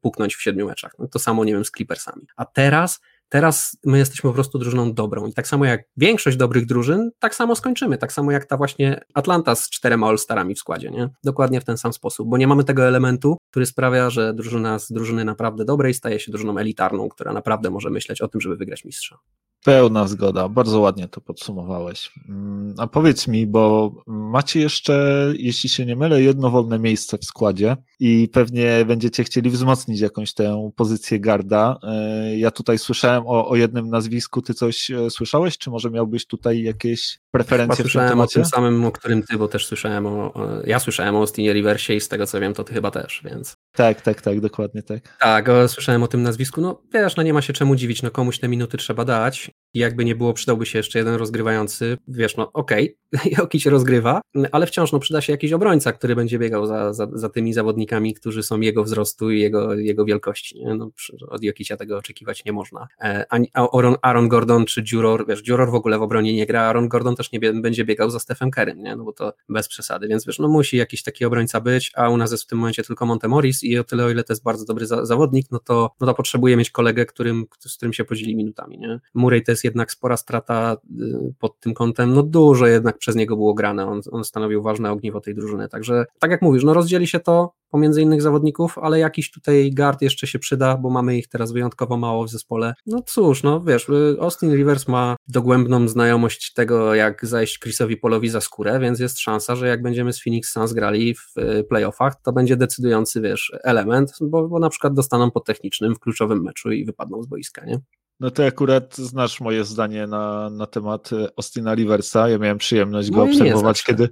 puknąć 0.00 0.34
w 0.36 0.42
siedmiu 0.42 0.66
meczach. 0.66 0.92
No 0.98 1.08
to 1.08 1.18
samo, 1.18 1.44
nie 1.44 1.52
wiem, 1.52 1.64
z 1.64 1.70
Clippersami. 1.70 2.26
A 2.36 2.44
teraz 2.44 3.00
Teraz 3.28 3.78
my 3.84 3.98
jesteśmy 3.98 4.30
po 4.30 4.34
prostu 4.34 4.58
drużyną 4.58 4.92
dobrą 4.92 5.26
i 5.26 5.32
tak 5.32 5.48
samo 5.48 5.64
jak 5.64 5.84
większość 5.96 6.36
dobrych 6.36 6.66
drużyn, 6.66 7.10
tak 7.18 7.34
samo 7.34 7.56
skończymy, 7.56 7.98
tak 7.98 8.12
samo 8.12 8.32
jak 8.32 8.44
ta 8.44 8.56
właśnie 8.56 9.00
Atlanta 9.14 9.54
z 9.54 9.70
czterema 9.70 10.06
All-Starami 10.06 10.54
w 10.54 10.58
składzie, 10.58 10.90
nie? 10.90 11.08
Dokładnie 11.24 11.60
w 11.60 11.64
ten 11.64 11.78
sam 11.78 11.92
sposób, 11.92 12.28
bo 12.28 12.36
nie 12.36 12.46
mamy 12.46 12.64
tego 12.64 12.88
elementu, 12.88 13.36
który 13.50 13.66
sprawia, 13.66 14.10
że 14.10 14.34
drużyna 14.34 14.78
z 14.78 14.92
drużyny 14.92 15.24
naprawdę 15.24 15.64
dobrej 15.64 15.94
staje 15.94 16.20
się 16.20 16.32
drużyną 16.32 16.58
elitarną, 16.58 17.08
która 17.08 17.32
naprawdę 17.32 17.70
może 17.70 17.90
myśleć 17.90 18.20
o 18.20 18.28
tym, 18.28 18.40
żeby 18.40 18.56
wygrać 18.56 18.84
mistrza. 18.84 19.18
Pełna 19.66 20.08
zgoda, 20.08 20.48
bardzo 20.48 20.80
ładnie 20.80 21.08
to 21.08 21.20
podsumowałeś. 21.20 22.12
Mm, 22.28 22.74
a 22.78 22.86
powiedz 22.86 23.28
mi, 23.28 23.46
bo 23.46 23.92
macie 24.06 24.60
jeszcze, 24.60 25.26
jeśli 25.38 25.68
się 25.68 25.86
nie 25.86 25.96
mylę, 25.96 26.22
jedno 26.22 26.50
wolne 26.50 26.78
miejsce 26.78 27.18
w 27.18 27.24
składzie 27.24 27.76
i 28.00 28.28
pewnie 28.32 28.84
będziecie 28.86 29.24
chcieli 29.24 29.50
wzmocnić 29.50 30.00
jakąś 30.00 30.34
tę 30.34 30.70
pozycję 30.76 31.20
garda. 31.20 31.78
E, 31.82 32.38
ja 32.38 32.50
tutaj 32.50 32.78
słyszałem 32.78 33.26
o, 33.26 33.48
o 33.48 33.56
jednym 33.56 33.90
nazwisku, 33.90 34.42
ty 34.42 34.54
coś 34.54 34.90
e, 34.90 35.10
słyszałeś, 35.10 35.58
czy 35.58 35.70
może 35.70 35.90
miałbyś 35.90 36.26
tutaj 36.26 36.62
jakieś 36.62 37.18
preferencje 37.30 37.76
chyba 37.76 37.82
słyszałem 37.82 38.20
o 38.20 38.26
tym 38.26 38.44
samym, 38.44 38.84
o 38.84 38.92
którym 38.92 39.22
ty, 39.22 39.36
bo 39.36 39.48
też 39.48 39.66
słyszałem 39.66 40.06
o, 40.06 40.32
ja 40.66 40.78
słyszałem 40.78 41.14
o 41.14 41.18
Austinie 41.18 41.52
Riversie 41.52 41.94
i 41.94 42.00
z 42.00 42.08
tego 42.08 42.26
co 42.26 42.40
wiem, 42.40 42.54
to 42.54 42.64
ty 42.64 42.74
chyba 42.74 42.90
też, 42.90 43.22
więc... 43.24 43.55
Tak, 43.76 44.00
tak, 44.00 44.22
tak, 44.22 44.40
dokładnie 44.40 44.82
tak. 44.82 45.16
Tak, 45.18 45.48
słyszałem 45.66 46.02
o 46.02 46.08
tym 46.08 46.22
nazwisku, 46.22 46.60
no 46.60 46.82
wiesz, 46.94 47.16
no 47.16 47.22
nie 47.22 47.32
ma 47.34 47.42
się 47.42 47.52
czemu 47.52 47.76
dziwić, 47.76 48.02
no 48.02 48.10
komuś 48.10 48.38
te 48.38 48.48
minuty 48.48 48.76
trzeba 48.76 49.04
dać 49.04 49.50
jakby 49.78 50.04
nie 50.04 50.14
było, 50.14 50.32
przydałby 50.32 50.66
się 50.66 50.78
jeszcze 50.78 50.98
jeden 50.98 51.14
rozgrywający, 51.14 51.98
wiesz, 52.08 52.36
no 52.36 52.52
okej, 52.52 52.96
okay, 53.16 53.30
Jokic 53.38 53.66
rozgrywa, 53.66 54.20
ale 54.52 54.66
wciąż 54.66 54.92
no 54.92 54.98
przyda 54.98 55.20
się 55.20 55.32
jakiś 55.32 55.52
obrońca, 55.52 55.92
który 55.92 56.16
będzie 56.16 56.38
biegał 56.38 56.66
za, 56.66 56.92
za, 56.92 57.08
za 57.12 57.28
tymi 57.28 57.52
zawodnikami, 57.52 58.14
którzy 58.14 58.42
są 58.42 58.60
jego 58.60 58.84
wzrostu 58.84 59.30
i 59.30 59.40
jego, 59.40 59.74
jego 59.74 60.04
wielkości, 60.04 60.58
nie? 60.58 60.74
No, 60.74 60.90
od 61.28 61.42
Jokicia 61.42 61.76
tego 61.76 61.98
oczekiwać 61.98 62.44
nie 62.44 62.52
można. 62.52 62.88
E, 63.00 63.24
Aaron, 63.54 63.94
Aaron 64.02 64.28
Gordon 64.28 64.64
czy 64.64 64.84
Juror, 64.92 65.26
wiesz, 65.28 65.48
Juror 65.48 65.70
w 65.70 65.74
ogóle 65.74 65.98
w 65.98 66.02
obronie 66.02 66.34
nie 66.34 66.46
gra, 66.46 66.62
Aaron 66.62 66.88
Gordon 66.88 67.16
też 67.16 67.32
nie 67.32 67.40
będzie 67.40 67.84
biegał 67.84 68.10
za 68.10 68.18
Stephen 68.18 68.50
Kerrym, 68.50 68.82
nie? 68.82 68.96
No 68.96 69.04
bo 69.04 69.12
to 69.12 69.32
bez 69.48 69.68
przesady, 69.68 70.08
więc 70.08 70.26
wiesz, 70.26 70.38
no 70.38 70.48
musi 70.48 70.76
jakiś 70.76 71.02
taki 71.02 71.24
obrońca 71.24 71.60
być, 71.60 71.92
a 71.94 72.08
u 72.08 72.16
nas 72.16 72.30
jest 72.32 72.44
w 72.44 72.46
tym 72.46 72.58
momencie 72.58 72.82
tylko 72.82 73.06
Montemoris 73.06 73.64
i 73.64 73.78
o 73.78 73.84
tyle, 73.84 74.04
o 74.04 74.10
ile 74.10 74.24
to 74.24 74.32
jest 74.32 74.42
bardzo 74.42 74.64
dobry 74.64 74.86
za, 74.86 75.04
zawodnik, 75.04 75.46
no 75.50 75.58
to, 75.58 75.90
no 76.00 76.06
to 76.06 76.14
potrzebuje 76.14 76.56
mieć 76.56 76.70
kolegę, 76.70 77.06
którym, 77.06 77.46
z 77.58 77.76
którym 77.76 77.92
się 77.92 78.04
podzieli 78.04 78.36
minutami, 78.36 78.78
nie? 78.78 79.00
Murray 79.14 79.42
to 79.42 79.52
jest 79.52 79.64
jednak 79.66 79.90
spora 79.90 80.16
strata 80.16 80.76
y, 81.00 81.34
pod 81.38 81.60
tym 81.60 81.74
kątem, 81.74 82.14
no 82.14 82.22
dużo 82.22 82.66
jednak 82.66 82.98
przez 82.98 83.16
niego 83.16 83.36
było 83.36 83.54
grane, 83.54 83.86
on, 83.86 84.00
on 84.12 84.24
stanowił 84.24 84.62
ważne 84.62 84.90
ogniwo 84.90 85.20
tej 85.20 85.34
drużyny, 85.34 85.68
także 85.68 86.04
tak 86.18 86.30
jak 86.30 86.42
mówisz, 86.42 86.64
no 86.64 86.74
rozdzieli 86.74 87.06
się 87.06 87.20
to 87.20 87.52
pomiędzy 87.70 88.02
innych 88.02 88.22
zawodników, 88.22 88.78
ale 88.78 88.98
jakiś 88.98 89.30
tutaj 89.30 89.70
guard 89.70 90.02
jeszcze 90.02 90.26
się 90.26 90.38
przyda, 90.38 90.76
bo 90.76 90.90
mamy 90.90 91.18
ich 91.18 91.28
teraz 91.28 91.52
wyjątkowo 91.52 91.96
mało 91.96 92.24
w 92.24 92.30
zespole. 92.30 92.74
No 92.86 93.02
cóż, 93.06 93.42
no 93.42 93.60
wiesz, 93.60 93.88
y, 93.88 94.16
Austin 94.20 94.54
Rivers 94.54 94.88
ma 94.88 95.16
dogłębną 95.28 95.88
znajomość 95.88 96.52
tego, 96.52 96.94
jak 96.94 97.26
zajść 97.26 97.60
Chrisowi 97.60 97.96
Polowi 97.96 98.28
za 98.28 98.40
skórę, 98.40 98.80
więc 98.80 99.00
jest 99.00 99.18
szansa, 99.18 99.56
że 99.56 99.68
jak 99.68 99.82
będziemy 99.82 100.12
z 100.12 100.22
Phoenix 100.22 100.52
Suns 100.52 100.72
grali 100.72 101.14
w 101.14 101.38
y, 101.38 101.64
playoffach, 101.64 102.22
to 102.22 102.32
będzie 102.32 102.56
decydujący, 102.56 103.20
wiesz, 103.20 103.52
element, 103.62 104.12
bo, 104.20 104.48
bo 104.48 104.58
na 104.58 104.68
przykład 104.68 104.94
dostaną 104.94 105.30
po 105.30 105.40
technicznym 105.40 105.94
w 105.94 105.98
kluczowym 105.98 106.42
meczu 106.42 106.72
i 106.72 106.84
wypadną 106.84 107.22
z 107.22 107.26
boiska, 107.26 107.64
nie? 107.64 107.80
No 108.20 108.30
ty 108.30 108.44
akurat 108.46 108.96
znasz 108.96 109.40
moje 109.40 109.64
zdanie 109.64 110.06
na, 110.06 110.50
na 110.50 110.66
temat 110.66 111.12
e, 111.12 111.28
Austina 111.36 111.74
Riversa. 111.74 112.28
Ja 112.28 112.38
miałem 112.38 112.58
przyjemność 112.58 113.10
go 113.10 113.16
no 113.16 113.22
obserwować, 113.24 113.82
kiedy, 113.82 114.08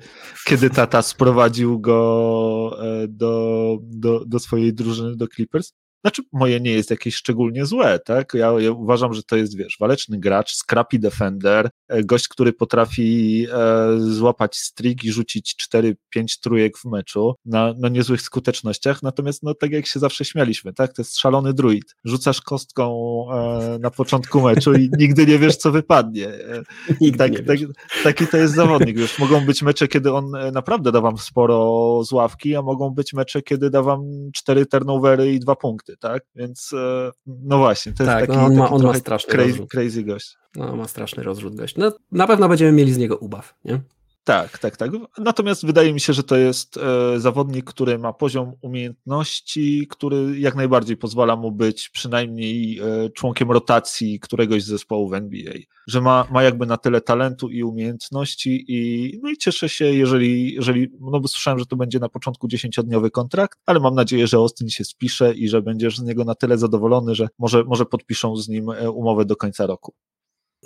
kiedy 0.46 0.70
tata 0.70 1.02
sprowadził 1.02 1.80
go 1.80 2.76
e, 2.80 3.08
do, 3.08 3.78
do, 3.82 4.24
do 4.26 4.38
swojej 4.38 4.74
drużyny, 4.74 5.16
do 5.16 5.28
Clippers. 5.28 5.72
Znaczy, 6.04 6.22
moje 6.32 6.60
nie 6.60 6.72
jest 6.72 6.90
jakieś 6.90 7.14
szczególnie 7.14 7.66
złe, 7.66 7.98
tak? 7.98 8.34
Ja, 8.34 8.52
ja 8.58 8.70
uważam, 8.70 9.14
że 9.14 9.22
to 9.22 9.36
jest, 9.36 9.56
wiesz, 9.56 9.76
waleczny 9.80 10.18
gracz, 10.18 10.56
scrappy 10.56 10.98
defender, 10.98 11.70
e, 11.88 12.04
gość, 12.04 12.28
który 12.28 12.52
potrafi 12.52 13.46
e, 13.52 13.88
złapać 13.98 14.56
strik 14.56 15.04
i 15.04 15.12
rzucić 15.12 15.56
4-5 15.74 15.94
trójek 16.42 16.78
w 16.78 16.84
meczu 16.84 17.34
na, 17.44 17.74
na 17.78 17.88
niezłych 17.88 18.22
skutecznościach, 18.22 19.02
natomiast, 19.02 19.42
no, 19.42 19.54
tak 19.54 19.70
jak 19.70 19.86
się 19.86 20.00
zawsze 20.00 20.24
śmialiśmy, 20.24 20.72
tak? 20.72 20.92
To 20.92 21.02
jest 21.02 21.18
szalony 21.18 21.54
druid. 21.54 21.94
Rzucasz 22.04 22.40
kostką 22.40 22.94
e, 23.32 23.78
na 23.78 23.90
początku 23.90 24.40
meczu 24.40 24.74
i 24.74 24.90
nigdy 24.98 25.26
nie 25.26 25.38
wiesz, 25.38 25.56
co 25.56 25.72
wypadnie. 25.72 26.28
E, 26.28 26.62
tak, 27.18 27.32
tak, 27.46 27.58
taki 28.04 28.26
to 28.26 28.36
jest 28.36 28.54
zawodnik, 28.54 28.98
wiesz, 28.98 29.18
mogą 29.18 29.46
być 29.46 29.62
mecze, 29.62 29.88
kiedy 29.88 30.12
on 30.12 30.34
e, 30.34 30.50
naprawdę 30.50 30.92
da 30.92 31.00
wam 31.00 31.18
sporo 31.18 32.00
z 32.04 32.12
ławki, 32.12 32.56
a 32.56 32.62
mogą 32.62 32.90
być 32.90 33.12
mecze, 33.12 33.42
kiedy 33.42 33.70
da 33.70 33.82
wam 33.82 34.30
4 34.34 34.66
turnovery 34.66 35.32
i 35.32 35.40
2 35.40 35.56
punkty 35.56 35.93
tak? 35.96 36.22
Więc 36.34 36.72
e, 36.72 37.10
no 37.26 37.58
właśnie, 37.58 37.92
to 37.92 38.04
tak, 38.04 38.18
jest 38.18 38.26
taki, 38.26 38.38
no 38.38 38.46
on 38.46 38.56
ma, 38.56 38.70
on 38.70 38.82
ma 38.82 38.94
straszny 38.94 39.32
crazy, 39.32 39.48
rozrzut. 39.48 39.70
crazy 39.70 40.04
gość. 40.04 40.36
No, 40.56 40.76
ma 40.76 40.88
straszny 40.88 41.22
rozrzut 41.22 41.54
gość. 41.54 41.76
No, 41.76 41.92
na 42.12 42.26
pewno 42.26 42.48
będziemy 42.48 42.72
mieli 42.72 42.92
z 42.92 42.98
niego 42.98 43.16
ubaw, 43.16 43.54
nie? 43.64 43.80
Tak, 44.24 44.58
tak, 44.58 44.76
tak. 44.76 44.90
Natomiast 45.18 45.66
wydaje 45.66 45.92
mi 45.92 46.00
się, 46.00 46.12
że 46.12 46.22
to 46.22 46.36
jest 46.36 46.76
e, 46.76 47.20
zawodnik, 47.20 47.64
który 47.64 47.98
ma 47.98 48.12
poziom 48.12 48.52
umiejętności, 48.62 49.86
który 49.90 50.40
jak 50.40 50.54
najbardziej 50.54 50.96
pozwala 50.96 51.36
mu 51.36 51.52
być 51.52 51.88
przynajmniej 51.88 52.78
e, 52.78 53.10
członkiem 53.10 53.50
rotacji 53.50 54.20
któregoś 54.20 54.62
z 54.62 54.66
zespołu 54.66 55.08
w 55.08 55.14
NBA. 55.14 55.54
Że 55.86 56.00
ma, 56.00 56.26
ma 56.30 56.42
jakby 56.42 56.66
na 56.66 56.76
tyle 56.76 57.00
talentu 57.00 57.50
i 57.50 57.62
umiejętności 57.62 58.64
i, 58.68 59.12
no 59.22 59.30
i 59.30 59.36
cieszę 59.36 59.68
się, 59.68 59.84
jeżeli, 59.84 60.54
jeżeli, 60.54 60.88
no 61.00 61.20
bo 61.20 61.28
słyszałem, 61.28 61.58
że 61.58 61.66
to 61.66 61.76
będzie 61.76 61.98
na 61.98 62.08
początku 62.08 62.48
dziesięciodniowy 62.48 63.10
kontrakt, 63.10 63.58
ale 63.66 63.80
mam 63.80 63.94
nadzieję, 63.94 64.26
że 64.26 64.36
Austin 64.36 64.68
się 64.68 64.84
spisze 64.84 65.34
i 65.34 65.48
że 65.48 65.62
będziesz 65.62 65.98
z 65.98 66.02
niego 66.02 66.24
na 66.24 66.34
tyle 66.34 66.58
zadowolony, 66.58 67.14
że 67.14 67.28
może, 67.38 67.64
może 67.64 67.86
podpiszą 67.86 68.36
z 68.36 68.48
nim 68.48 68.70
e, 68.70 68.90
umowę 68.90 69.24
do 69.24 69.36
końca 69.36 69.66
roku. 69.66 69.94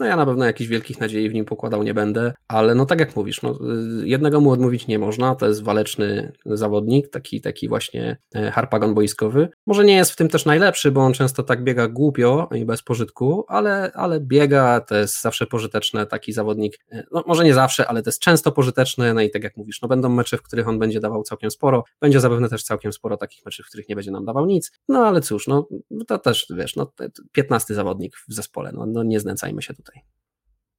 No 0.00 0.06
ja 0.06 0.16
na 0.16 0.26
pewno 0.26 0.44
jakichś 0.44 0.70
wielkich 0.70 1.00
nadziei 1.00 1.30
w 1.30 1.34
nim 1.34 1.44
pokładał 1.44 1.82
nie 1.82 1.94
będę, 1.94 2.32
ale 2.48 2.74
no 2.74 2.86
tak 2.86 3.00
jak 3.00 3.16
mówisz, 3.16 3.42
no, 3.42 3.58
jednego 4.04 4.40
mu 4.40 4.50
odmówić 4.50 4.86
nie 4.86 4.98
można, 4.98 5.34
to 5.34 5.46
jest 5.46 5.62
waleczny 5.62 6.32
zawodnik, 6.46 7.10
taki, 7.10 7.40
taki 7.40 7.68
właśnie 7.68 8.16
e, 8.34 8.50
harpagon 8.50 8.94
boiskowy. 8.94 9.48
Może 9.66 9.84
nie 9.84 9.96
jest 9.96 10.10
w 10.10 10.16
tym 10.16 10.28
też 10.28 10.44
najlepszy, 10.44 10.90
bo 10.90 11.00
on 11.00 11.12
często 11.12 11.42
tak 11.42 11.64
biega 11.64 11.88
głupio 11.88 12.48
i 12.54 12.64
bez 12.64 12.82
pożytku, 12.82 13.44
ale, 13.48 13.92
ale 13.94 14.20
biega, 14.20 14.80
to 14.80 14.94
jest 14.94 15.22
zawsze 15.22 15.46
pożyteczne, 15.46 16.06
taki 16.06 16.32
zawodnik, 16.32 16.78
e, 16.92 17.04
no 17.12 17.24
może 17.26 17.44
nie 17.44 17.54
zawsze, 17.54 17.86
ale 17.86 18.02
to 18.02 18.08
jest 18.08 18.20
często 18.20 18.52
pożyteczne, 18.52 19.14
no 19.14 19.20
i 19.20 19.30
tak 19.30 19.44
jak 19.44 19.56
mówisz, 19.56 19.82
no 19.82 19.88
będą 19.88 20.08
mecze, 20.08 20.36
w 20.36 20.42
których 20.42 20.68
on 20.68 20.78
będzie 20.78 21.00
dawał 21.00 21.22
całkiem 21.22 21.50
sporo, 21.50 21.84
będzie 22.00 22.20
zapewne 22.20 22.48
też 22.48 22.62
całkiem 22.62 22.92
sporo 22.92 23.16
takich 23.16 23.44
meczów, 23.44 23.66
w 23.66 23.68
których 23.68 23.88
nie 23.88 23.94
będzie 23.94 24.10
nam 24.10 24.24
dawał 24.24 24.46
nic, 24.46 24.72
no 24.88 25.06
ale 25.06 25.20
cóż, 25.20 25.46
no 25.46 25.68
to 26.06 26.18
też, 26.18 26.46
wiesz, 26.56 26.76
no 26.76 26.92
15 27.32 27.74
zawodnik 27.74 28.16
w 28.28 28.34
zespole, 28.34 28.72
no, 28.74 28.86
no 28.86 29.02
nie 29.02 29.20
znęcajmy 29.20 29.62
się 29.62 29.74
tutaj 29.74 29.87
tutaj. 29.88 30.02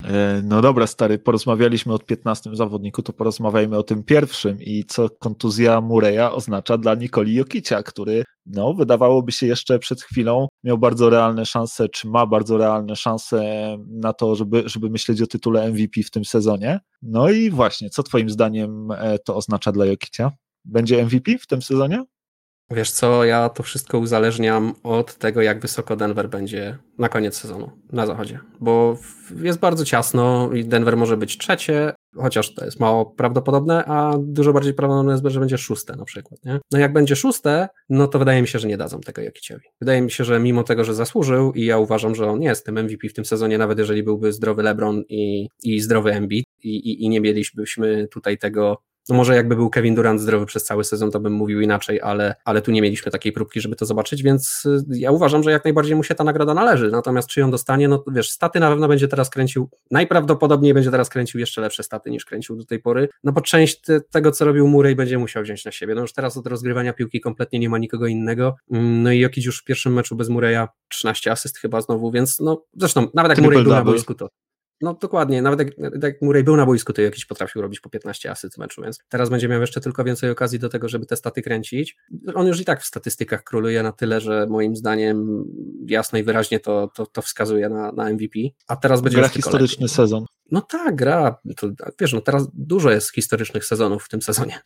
E, 0.03 0.41
no 0.43 0.61
dobra, 0.61 0.87
stary, 0.87 1.19
porozmawialiśmy 1.19 1.93
o 1.93 1.99
15 1.99 2.49
zawodniku, 2.53 3.01
to 3.01 3.13
porozmawiajmy 3.13 3.77
o 3.77 3.83
tym 3.83 4.03
pierwszym 4.03 4.61
i 4.61 4.83
co 4.87 5.09
kontuzja 5.09 5.81
Mureya 5.81 6.31
oznacza 6.33 6.77
dla 6.77 6.95
Nikoli 6.95 7.35
Jokicia, 7.35 7.83
który, 7.83 8.23
no, 8.45 8.73
wydawałoby 8.73 9.31
się 9.31 9.47
jeszcze 9.47 9.79
przed 9.79 10.01
chwilą 10.01 10.47
miał 10.63 10.77
bardzo 10.77 11.09
realne 11.09 11.45
szanse, 11.45 11.89
czy 11.89 12.07
ma 12.07 12.25
bardzo 12.25 12.57
realne 12.57 12.95
szanse 12.95 13.41
na 13.87 14.13
to, 14.13 14.35
żeby, 14.35 14.63
żeby 14.65 14.89
myśleć 14.89 15.21
o 15.21 15.27
tytule 15.27 15.71
MVP 15.71 16.03
w 16.03 16.11
tym 16.11 16.25
sezonie. 16.25 16.79
No 17.01 17.29
i 17.29 17.49
właśnie, 17.49 17.89
co 17.89 18.03
twoim 18.03 18.29
zdaniem 18.29 18.91
e, 18.91 19.19
to 19.19 19.35
oznacza 19.35 19.71
dla 19.71 19.85
Jokicia? 19.85 20.31
Będzie 20.65 21.05
MVP 21.05 21.37
w 21.37 21.47
tym 21.47 21.61
sezonie? 21.61 22.03
Wiesz 22.71 22.91
co, 22.91 23.25
ja 23.25 23.49
to 23.49 23.63
wszystko 23.63 23.99
uzależniam 23.99 24.73
od 24.83 25.15
tego, 25.15 25.41
jak 25.41 25.59
wysoko 25.59 25.95
Denver 25.95 26.29
będzie 26.29 26.77
na 26.97 27.09
koniec 27.09 27.37
sezonu 27.37 27.71
na 27.91 28.05
zachodzie, 28.05 28.39
bo 28.59 28.97
jest 29.41 29.59
bardzo 29.59 29.85
ciasno 29.85 30.49
i 30.53 30.65
Denver 30.65 30.97
może 30.97 31.17
być 31.17 31.37
trzecie, 31.37 31.93
chociaż 32.15 32.53
to 32.53 32.65
jest 32.65 32.79
mało 32.79 33.05
prawdopodobne, 33.05 33.85
a 33.85 34.17
dużo 34.19 34.53
bardziej 34.53 34.73
prawdopodobne 34.73 35.11
jest, 35.11 35.23
że 35.27 35.39
będzie 35.39 35.57
szóste 35.57 35.95
na 35.95 36.05
przykład. 36.05 36.45
Nie? 36.45 36.59
No 36.71 36.79
jak 36.79 36.93
będzie 36.93 37.15
szóste, 37.15 37.69
no 37.89 38.07
to 38.07 38.19
wydaje 38.19 38.41
mi 38.41 38.47
się, 38.47 38.59
że 38.59 38.67
nie 38.67 38.77
dadzą 38.77 38.99
tego 38.99 39.21
Jokiciowi. 39.21 39.65
Wydaje 39.81 40.01
mi 40.01 40.11
się, 40.11 40.23
że 40.23 40.39
mimo 40.39 40.63
tego, 40.63 40.83
że 40.83 40.95
zasłużył 40.95 41.53
i 41.53 41.65
ja 41.65 41.77
uważam, 41.77 42.15
że 42.15 42.29
on 42.29 42.41
jest 42.41 42.65
tym 42.65 42.83
MVP 42.83 43.09
w 43.09 43.13
tym 43.13 43.25
sezonie, 43.25 43.57
nawet 43.57 43.79
jeżeli 43.79 44.03
byłby 44.03 44.33
zdrowy 44.33 44.63
LeBron 44.63 45.03
i, 45.09 45.47
i 45.63 45.79
zdrowy 45.79 46.13
Embiid 46.13 46.45
i, 46.63 46.69
i, 46.69 47.03
i 47.03 47.09
nie 47.09 47.21
mielibyśmy 47.21 48.07
tutaj 48.07 48.37
tego 48.37 48.77
no 49.09 49.15
może 49.15 49.35
jakby 49.35 49.55
był 49.55 49.69
Kevin 49.69 49.95
Durant 49.95 50.21
zdrowy 50.21 50.45
przez 50.45 50.63
cały 50.63 50.83
sezon, 50.83 51.11
to 51.11 51.19
bym 51.19 51.33
mówił 51.33 51.61
inaczej, 51.61 52.01
ale, 52.01 52.35
ale 52.45 52.61
tu 52.61 52.71
nie 52.71 52.81
mieliśmy 52.81 53.11
takiej 53.11 53.31
próbki, 53.31 53.61
żeby 53.61 53.75
to 53.75 53.85
zobaczyć, 53.85 54.23
więc 54.23 54.65
y, 54.65 54.83
ja 54.89 55.11
uważam, 55.11 55.43
że 55.43 55.51
jak 55.51 55.63
najbardziej 55.63 55.95
mu 55.95 56.03
się 56.03 56.15
ta 56.15 56.23
nagroda 56.23 56.53
należy. 56.53 56.91
Natomiast 56.91 57.27
czy 57.27 57.39
ją 57.39 57.51
dostanie, 57.51 57.87
no 57.87 58.03
wiesz, 58.11 58.29
staty 58.29 58.59
na 58.59 58.69
pewno 58.69 58.87
będzie 58.87 59.07
teraz 59.07 59.29
kręcił, 59.29 59.69
najprawdopodobniej 59.91 60.73
będzie 60.73 60.91
teraz 60.91 61.09
kręcił 61.09 61.39
jeszcze 61.39 61.61
lepsze 61.61 61.83
staty 61.83 62.11
niż 62.11 62.25
kręcił 62.25 62.55
do 62.55 62.65
tej 62.65 62.79
pory, 62.79 63.09
no 63.23 63.31
bo 63.31 63.41
część 63.41 63.81
tego, 64.11 64.31
co 64.31 64.45
robił 64.45 64.67
Murray 64.67 64.95
będzie 64.95 65.17
musiał 65.17 65.43
wziąć 65.43 65.65
na 65.65 65.71
siebie. 65.71 65.95
No 65.95 66.01
już 66.01 66.13
teraz 66.13 66.37
od 66.37 66.47
rozgrywania 66.47 66.93
piłki 66.93 67.21
kompletnie 67.21 67.59
nie 67.59 67.69
ma 67.69 67.77
nikogo 67.77 68.07
innego. 68.07 68.55
Mm, 68.71 69.03
no 69.03 69.11
i 69.11 69.19
Jokic 69.19 69.45
już 69.45 69.61
w 69.61 69.63
pierwszym 69.63 69.93
meczu 69.93 70.15
bez 70.15 70.29
Murraya 70.29 70.67
13 70.89 71.31
asyst 71.31 71.57
chyba 71.57 71.81
znowu, 71.81 72.11
więc 72.11 72.39
no 72.39 72.63
zresztą 72.73 73.07
nawet 73.13 73.29
jak 73.29 73.41
Murray 73.41 73.63
był 73.63 73.71
na 73.71 73.83
boisku, 73.83 74.13
to 74.13 74.29
no 74.81 74.93
dokładnie, 74.93 75.41
nawet 75.41 75.59
jak, 75.59 75.69
jak 76.03 76.21
Murray 76.21 76.43
był 76.43 76.57
na 76.57 76.65
boisku, 76.65 76.93
to 76.93 77.01
jakiś 77.01 77.25
potrafił 77.25 77.61
robić 77.61 77.79
po 77.79 77.89
15 77.89 78.31
asyst 78.31 78.55
w 78.55 78.57
meczu, 78.57 78.81
więc 78.81 78.99
teraz 79.09 79.29
będzie 79.29 79.47
miał 79.47 79.61
jeszcze 79.61 79.81
tylko 79.81 80.03
więcej 80.03 80.29
okazji 80.29 80.59
do 80.59 80.69
tego, 80.69 80.89
żeby 80.89 81.05
te 81.05 81.15
staty 81.15 81.41
kręcić. 81.41 81.97
On 82.35 82.47
już 82.47 82.61
i 82.61 82.65
tak 82.65 82.81
w 82.81 82.85
statystykach 82.85 83.43
króluje 83.43 83.83
na 83.83 83.91
tyle, 83.91 84.21
że 84.21 84.47
moim 84.49 84.75
zdaniem 84.75 85.45
jasno 85.87 86.19
i 86.19 86.23
wyraźnie 86.23 86.59
to, 86.59 86.91
to, 86.95 87.05
to 87.05 87.21
wskazuje 87.21 87.69
na, 87.69 87.91
na 87.91 88.09
MVP, 88.09 88.39
a 88.67 88.75
teraz 88.75 89.01
będzie 89.01 89.17
Gra 89.17 89.27
historyczny 89.27 89.83
lepiej. 89.83 89.95
sezon. 89.95 90.25
No 90.51 90.61
tak, 90.61 90.95
gra. 90.95 91.39
To, 91.57 91.67
wiesz, 91.99 92.13
no 92.13 92.21
teraz 92.21 92.47
dużo 92.53 92.91
jest 92.91 93.13
historycznych 93.13 93.65
sezonów 93.65 94.03
w 94.03 94.09
tym 94.09 94.21
sezonie. 94.21 94.59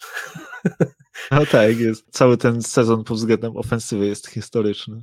No 1.32 1.45
tak, 1.45 1.80
jest. 1.80 2.05
Cały 2.11 2.38
ten 2.38 2.61
sezon 2.61 3.03
pod 3.03 3.18
względem 3.18 3.57
ofensywy 3.57 4.07
jest 4.07 4.28
historyczny. 4.28 5.01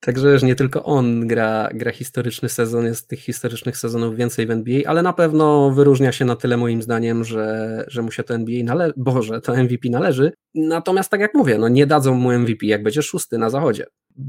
Także 0.00 0.32
już 0.32 0.42
nie 0.42 0.54
tylko 0.54 0.84
on 0.84 1.26
gra, 1.26 1.68
gra 1.74 1.92
historyczny 1.92 2.48
sezon, 2.48 2.84
jest 2.84 3.08
tych 3.08 3.20
historycznych 3.20 3.76
sezonów 3.76 4.16
więcej 4.16 4.46
w 4.46 4.50
NBA, 4.50 4.80
ale 4.86 5.02
na 5.02 5.12
pewno 5.12 5.70
wyróżnia 5.70 6.12
się 6.12 6.24
na 6.24 6.36
tyle 6.36 6.56
moim 6.56 6.82
zdaniem, 6.82 7.24
że, 7.24 7.84
że 7.88 8.02
mu 8.02 8.10
się 8.10 8.22
to 8.22 8.34
NBA 8.34 8.64
należy, 8.64 8.92
Boże, 8.96 9.40
to 9.40 9.56
MVP 9.56 9.88
należy. 9.90 10.32
Natomiast 10.54 11.10
tak 11.10 11.20
jak 11.20 11.34
mówię, 11.34 11.58
no 11.58 11.68
nie 11.68 11.86
dadzą 11.86 12.14
mu 12.14 12.38
MVP, 12.38 12.66
jak 12.66 12.82
będzie 12.82 13.02
szósty 13.02 13.38
na 13.38 13.50
zachodzie. 13.50 13.86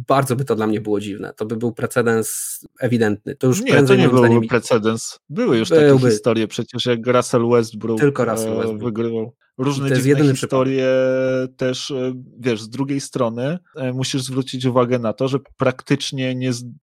Bardzo 0.07 0.35
by 0.35 0.45
to 0.45 0.55
dla 0.55 0.67
mnie 0.67 0.81
było 0.81 0.99
dziwne. 0.99 1.33
To 1.37 1.45
by 1.45 1.57
był 1.57 1.71
precedens 1.71 2.59
ewidentny. 2.79 3.35
To 3.35 3.47
już 3.47 3.61
nie, 3.61 3.83
to 3.83 3.95
nie 3.95 4.09
był 4.09 4.17
zdaniem... 4.17 4.47
precedens. 4.47 5.19
Były 5.29 5.57
już 5.57 5.69
Byłby. 5.69 5.93
takie 5.93 6.11
historie, 6.11 6.47
przecież 6.47 6.85
jak 6.85 7.07
Russell 7.07 7.49
Westbrook, 7.49 7.99
Tylko 7.99 8.25
Russell 8.25 8.55
Westbrook. 8.55 8.83
wygrywał 8.83 9.33
różne 9.57 9.89
to 9.89 9.95
dziwne 9.95 10.31
historie 10.31 10.83
przypadek. 10.83 11.55
też, 11.57 11.91
e, 11.91 12.13
wiesz, 12.39 12.61
z 12.61 12.69
drugiej 12.69 13.01
strony 13.01 13.59
e, 13.75 13.93
musisz 13.93 14.21
zwrócić 14.21 14.65
uwagę 14.65 14.99
na 14.99 15.13
to, 15.13 15.27
że 15.27 15.39
praktycznie 15.57 16.35
nie, 16.35 16.51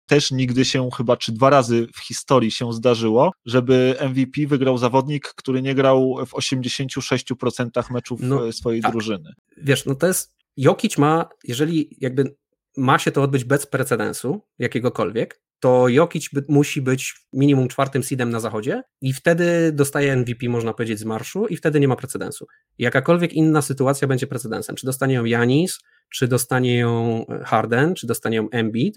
też 0.06 0.30
nigdy 0.30 0.64
się 0.64 0.88
chyba, 0.96 1.16
czy 1.16 1.32
dwa 1.32 1.50
razy 1.50 1.86
w 1.94 2.00
historii 2.00 2.50
się 2.50 2.72
zdarzyło, 2.72 3.32
żeby 3.46 3.94
MVP 4.10 4.46
wygrał 4.46 4.78
zawodnik, 4.78 5.28
który 5.28 5.62
nie 5.62 5.74
grał 5.74 6.16
w 6.26 6.32
86% 6.32 7.90
meczów 7.90 8.20
no, 8.22 8.48
e, 8.48 8.52
swojej 8.52 8.80
tak. 8.82 8.92
drużyny. 8.92 9.32
Wiesz, 9.56 9.86
no 9.86 9.94
to 9.94 10.06
jest, 10.06 10.34
Jokic 10.56 10.98
ma, 10.98 11.28
jeżeli 11.44 11.96
jakby 12.00 12.36
ma 12.76 12.98
się 12.98 13.12
to 13.12 13.22
odbyć 13.22 13.44
bez 13.44 13.66
precedensu 13.66 14.40
jakiegokolwiek, 14.58 15.40
to 15.60 15.88
Jokic 15.88 16.28
by, 16.32 16.44
musi 16.48 16.82
być 16.82 17.14
minimum 17.32 17.68
czwartym 17.68 18.02
seedem 18.02 18.30
na 18.30 18.40
zachodzie 18.40 18.82
i 19.00 19.12
wtedy 19.12 19.72
dostaje 19.72 20.16
MVP, 20.16 20.48
można 20.48 20.74
powiedzieć, 20.74 20.98
z 20.98 21.04
marszu 21.04 21.46
i 21.46 21.56
wtedy 21.56 21.80
nie 21.80 21.88
ma 21.88 21.96
precedensu. 21.96 22.46
Jakakolwiek 22.78 23.32
inna 23.32 23.62
sytuacja 23.62 24.08
będzie 24.08 24.26
precedensem. 24.26 24.76
Czy 24.76 24.86
dostanie 24.86 25.14
ją 25.14 25.24
Janis, 25.24 25.78
czy 26.10 26.28
dostanie 26.28 26.78
ją 26.78 27.24
Harden, 27.44 27.94
czy 27.94 28.06
dostanie 28.06 28.36
ją 28.36 28.50
Embiid, 28.50 28.94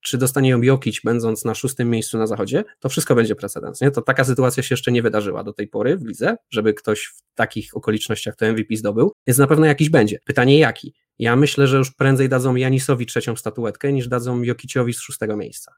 czy 0.00 0.18
dostanie 0.18 0.50
ją 0.50 0.62
Jokic, 0.62 1.00
będąc 1.04 1.44
na 1.44 1.54
szóstym 1.54 1.90
miejscu 1.90 2.18
na 2.18 2.26
zachodzie, 2.26 2.64
to 2.80 2.88
wszystko 2.88 3.14
będzie 3.14 3.34
precedens. 3.34 3.80
Nie? 3.80 3.90
To 3.90 4.02
taka 4.02 4.24
sytuacja 4.24 4.62
się 4.62 4.72
jeszcze 4.72 4.92
nie 4.92 5.02
wydarzyła 5.02 5.44
do 5.44 5.52
tej 5.52 5.68
pory 5.68 5.96
w 5.96 6.06
lidze, 6.06 6.36
żeby 6.50 6.74
ktoś 6.74 7.04
w 7.04 7.22
takich 7.34 7.76
okolicznościach 7.76 8.36
to 8.36 8.46
MVP 8.46 8.76
zdobył, 8.76 9.12
więc 9.26 9.38
na 9.38 9.46
pewno 9.46 9.66
jakiś 9.66 9.90
będzie. 9.90 10.18
Pytanie 10.24 10.58
jaki? 10.58 10.94
Ja 11.20 11.36
myślę, 11.36 11.66
że 11.66 11.76
już 11.76 11.90
prędzej 11.90 12.28
dadzą 12.28 12.54
Janisowi 12.54 13.06
trzecią 13.06 13.36
statuetkę, 13.36 13.92
niż 13.92 14.08
dadzą 14.08 14.42
Jokiciowi 14.42 14.94
z 14.94 15.00
szóstego 15.00 15.36
miejsca. 15.36 15.72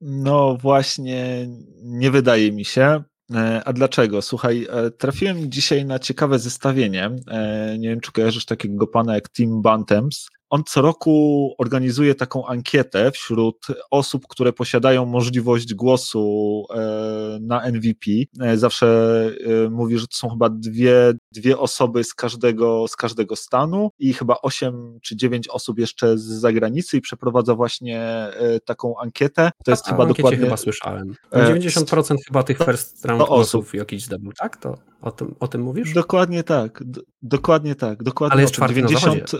No 0.00 0.56
właśnie, 0.56 1.48
nie 1.82 2.10
wydaje 2.10 2.52
mi 2.52 2.64
się. 2.64 3.02
E, 3.34 3.62
a 3.64 3.72
dlaczego? 3.72 4.22
Słuchaj, 4.22 4.66
e, 4.70 4.90
trafiłem 4.90 5.50
dzisiaj 5.50 5.84
na 5.84 5.98
ciekawe 5.98 6.38
zestawienie. 6.38 7.10
E, 7.28 7.76
nie 7.78 7.88
wiem, 7.88 8.00
czy 8.00 8.12
kojarzysz 8.12 8.44
takiego 8.44 8.86
pana 8.86 9.14
jak 9.14 9.30
Tim 9.30 9.62
Bantems 9.62 10.28
on 10.50 10.64
co 10.66 10.82
roku 10.82 11.54
organizuje 11.58 12.14
taką 12.14 12.46
ankietę 12.46 13.10
wśród 13.10 13.66
osób, 13.90 14.26
które 14.28 14.52
posiadają 14.52 15.06
możliwość 15.06 15.74
głosu 15.74 16.64
e, 16.74 17.38
na 17.40 17.70
MVP. 17.70 18.10
E, 18.40 18.56
zawsze 18.56 18.86
e, 19.66 19.70
mówi, 19.70 19.98
że 19.98 20.06
to 20.06 20.16
są 20.16 20.28
chyba 20.28 20.48
dwie, 20.48 21.12
dwie 21.32 21.58
osoby 21.58 22.04
z 22.04 22.14
każdego, 22.14 22.88
z 22.88 22.96
każdego 22.96 23.36
stanu 23.36 23.90
i 23.98 24.12
chyba 24.12 24.36
osiem 24.42 24.98
czy 25.02 25.16
dziewięć 25.16 25.48
osób 25.48 25.78
jeszcze 25.78 26.18
z 26.18 26.22
zagranicy 26.22 26.96
i 26.96 27.00
przeprowadza 27.00 27.54
właśnie 27.54 28.30
taką 28.64 28.98
ankietę. 28.98 29.50
To 29.64 29.70
jest 29.70 29.86
A, 29.86 29.90
chyba 29.90 30.06
dokładnie. 30.06 30.38
chyba 30.38 30.56
słyszałem. 30.56 31.14
90% 31.32 32.16
chyba 32.26 32.42
tych 32.42 32.58
first 32.58 33.04
round 33.04 33.26
głosów 33.26 33.74
jakiś 33.74 34.04
zdobył, 34.04 34.32
tak? 34.32 34.56
To 34.56 34.89
o 35.00 35.10
tym, 35.10 35.34
o 35.40 35.48
tym 35.48 35.62
mówisz? 35.62 35.92
Dokładnie 35.92 36.42
tak. 36.42 36.82
D 36.84 37.00
dokładnie 37.22 37.74
tak. 37.74 38.02
Dokładnie 38.02 38.32
Ale 38.32 38.42
jest 38.42 38.54
czwarty 38.54 38.74
90, 38.74 39.32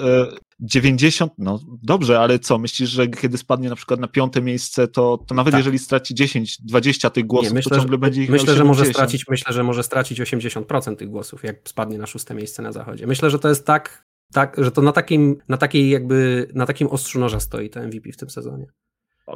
90, 0.60 1.32
no 1.38 1.60
dobrze, 1.82 2.20
ale 2.20 2.38
co, 2.38 2.58
myślisz, 2.58 2.90
że 2.90 3.08
kiedy 3.08 3.38
spadnie 3.38 3.68
na 3.68 3.76
przykład 3.76 4.00
na 4.00 4.08
piąte 4.08 4.42
miejsce, 4.42 4.88
to, 4.88 5.18
to 5.26 5.34
nawet 5.34 5.52
tak. 5.52 5.58
jeżeli 5.58 5.78
straci 5.78 6.14
10, 6.14 6.62
20 6.62 7.10
tych 7.10 7.26
głosów, 7.26 7.48
Nie, 7.48 7.54
myślę, 7.54 7.70
to 7.70 7.76
ciągle 7.76 7.94
że, 7.94 7.98
będzie 7.98 8.22
ich 8.22 8.30
myślę, 8.30 8.54
że 8.54 8.64
może 8.64 8.86
stracić, 8.86 9.28
Myślę, 9.28 9.52
że 9.52 9.62
może 9.62 9.82
stracić 9.82 10.20
80% 10.20 10.96
tych 10.96 11.10
głosów, 11.10 11.44
jak 11.44 11.56
spadnie 11.68 11.98
na 11.98 12.06
szóste 12.06 12.34
miejsce 12.34 12.62
na 12.62 12.72
zachodzie. 12.72 13.06
Myślę, 13.06 13.30
że 13.30 13.38
to 13.38 13.48
jest 13.48 13.66
tak, 13.66 14.06
tak 14.32 14.56
że 14.58 14.70
to 14.70 14.82
na 14.82 14.92
takim, 14.92 15.36
na 15.48 15.56
takiej 15.56 15.90
jakby, 15.90 16.48
na 16.54 16.66
takim 16.66 16.88
ostrzu 16.88 17.18
noża 17.18 17.40
stoi 17.40 17.70
to 17.70 17.80
MVP 17.80 18.12
w 18.12 18.16
tym 18.16 18.30
sezonie. 18.30 18.66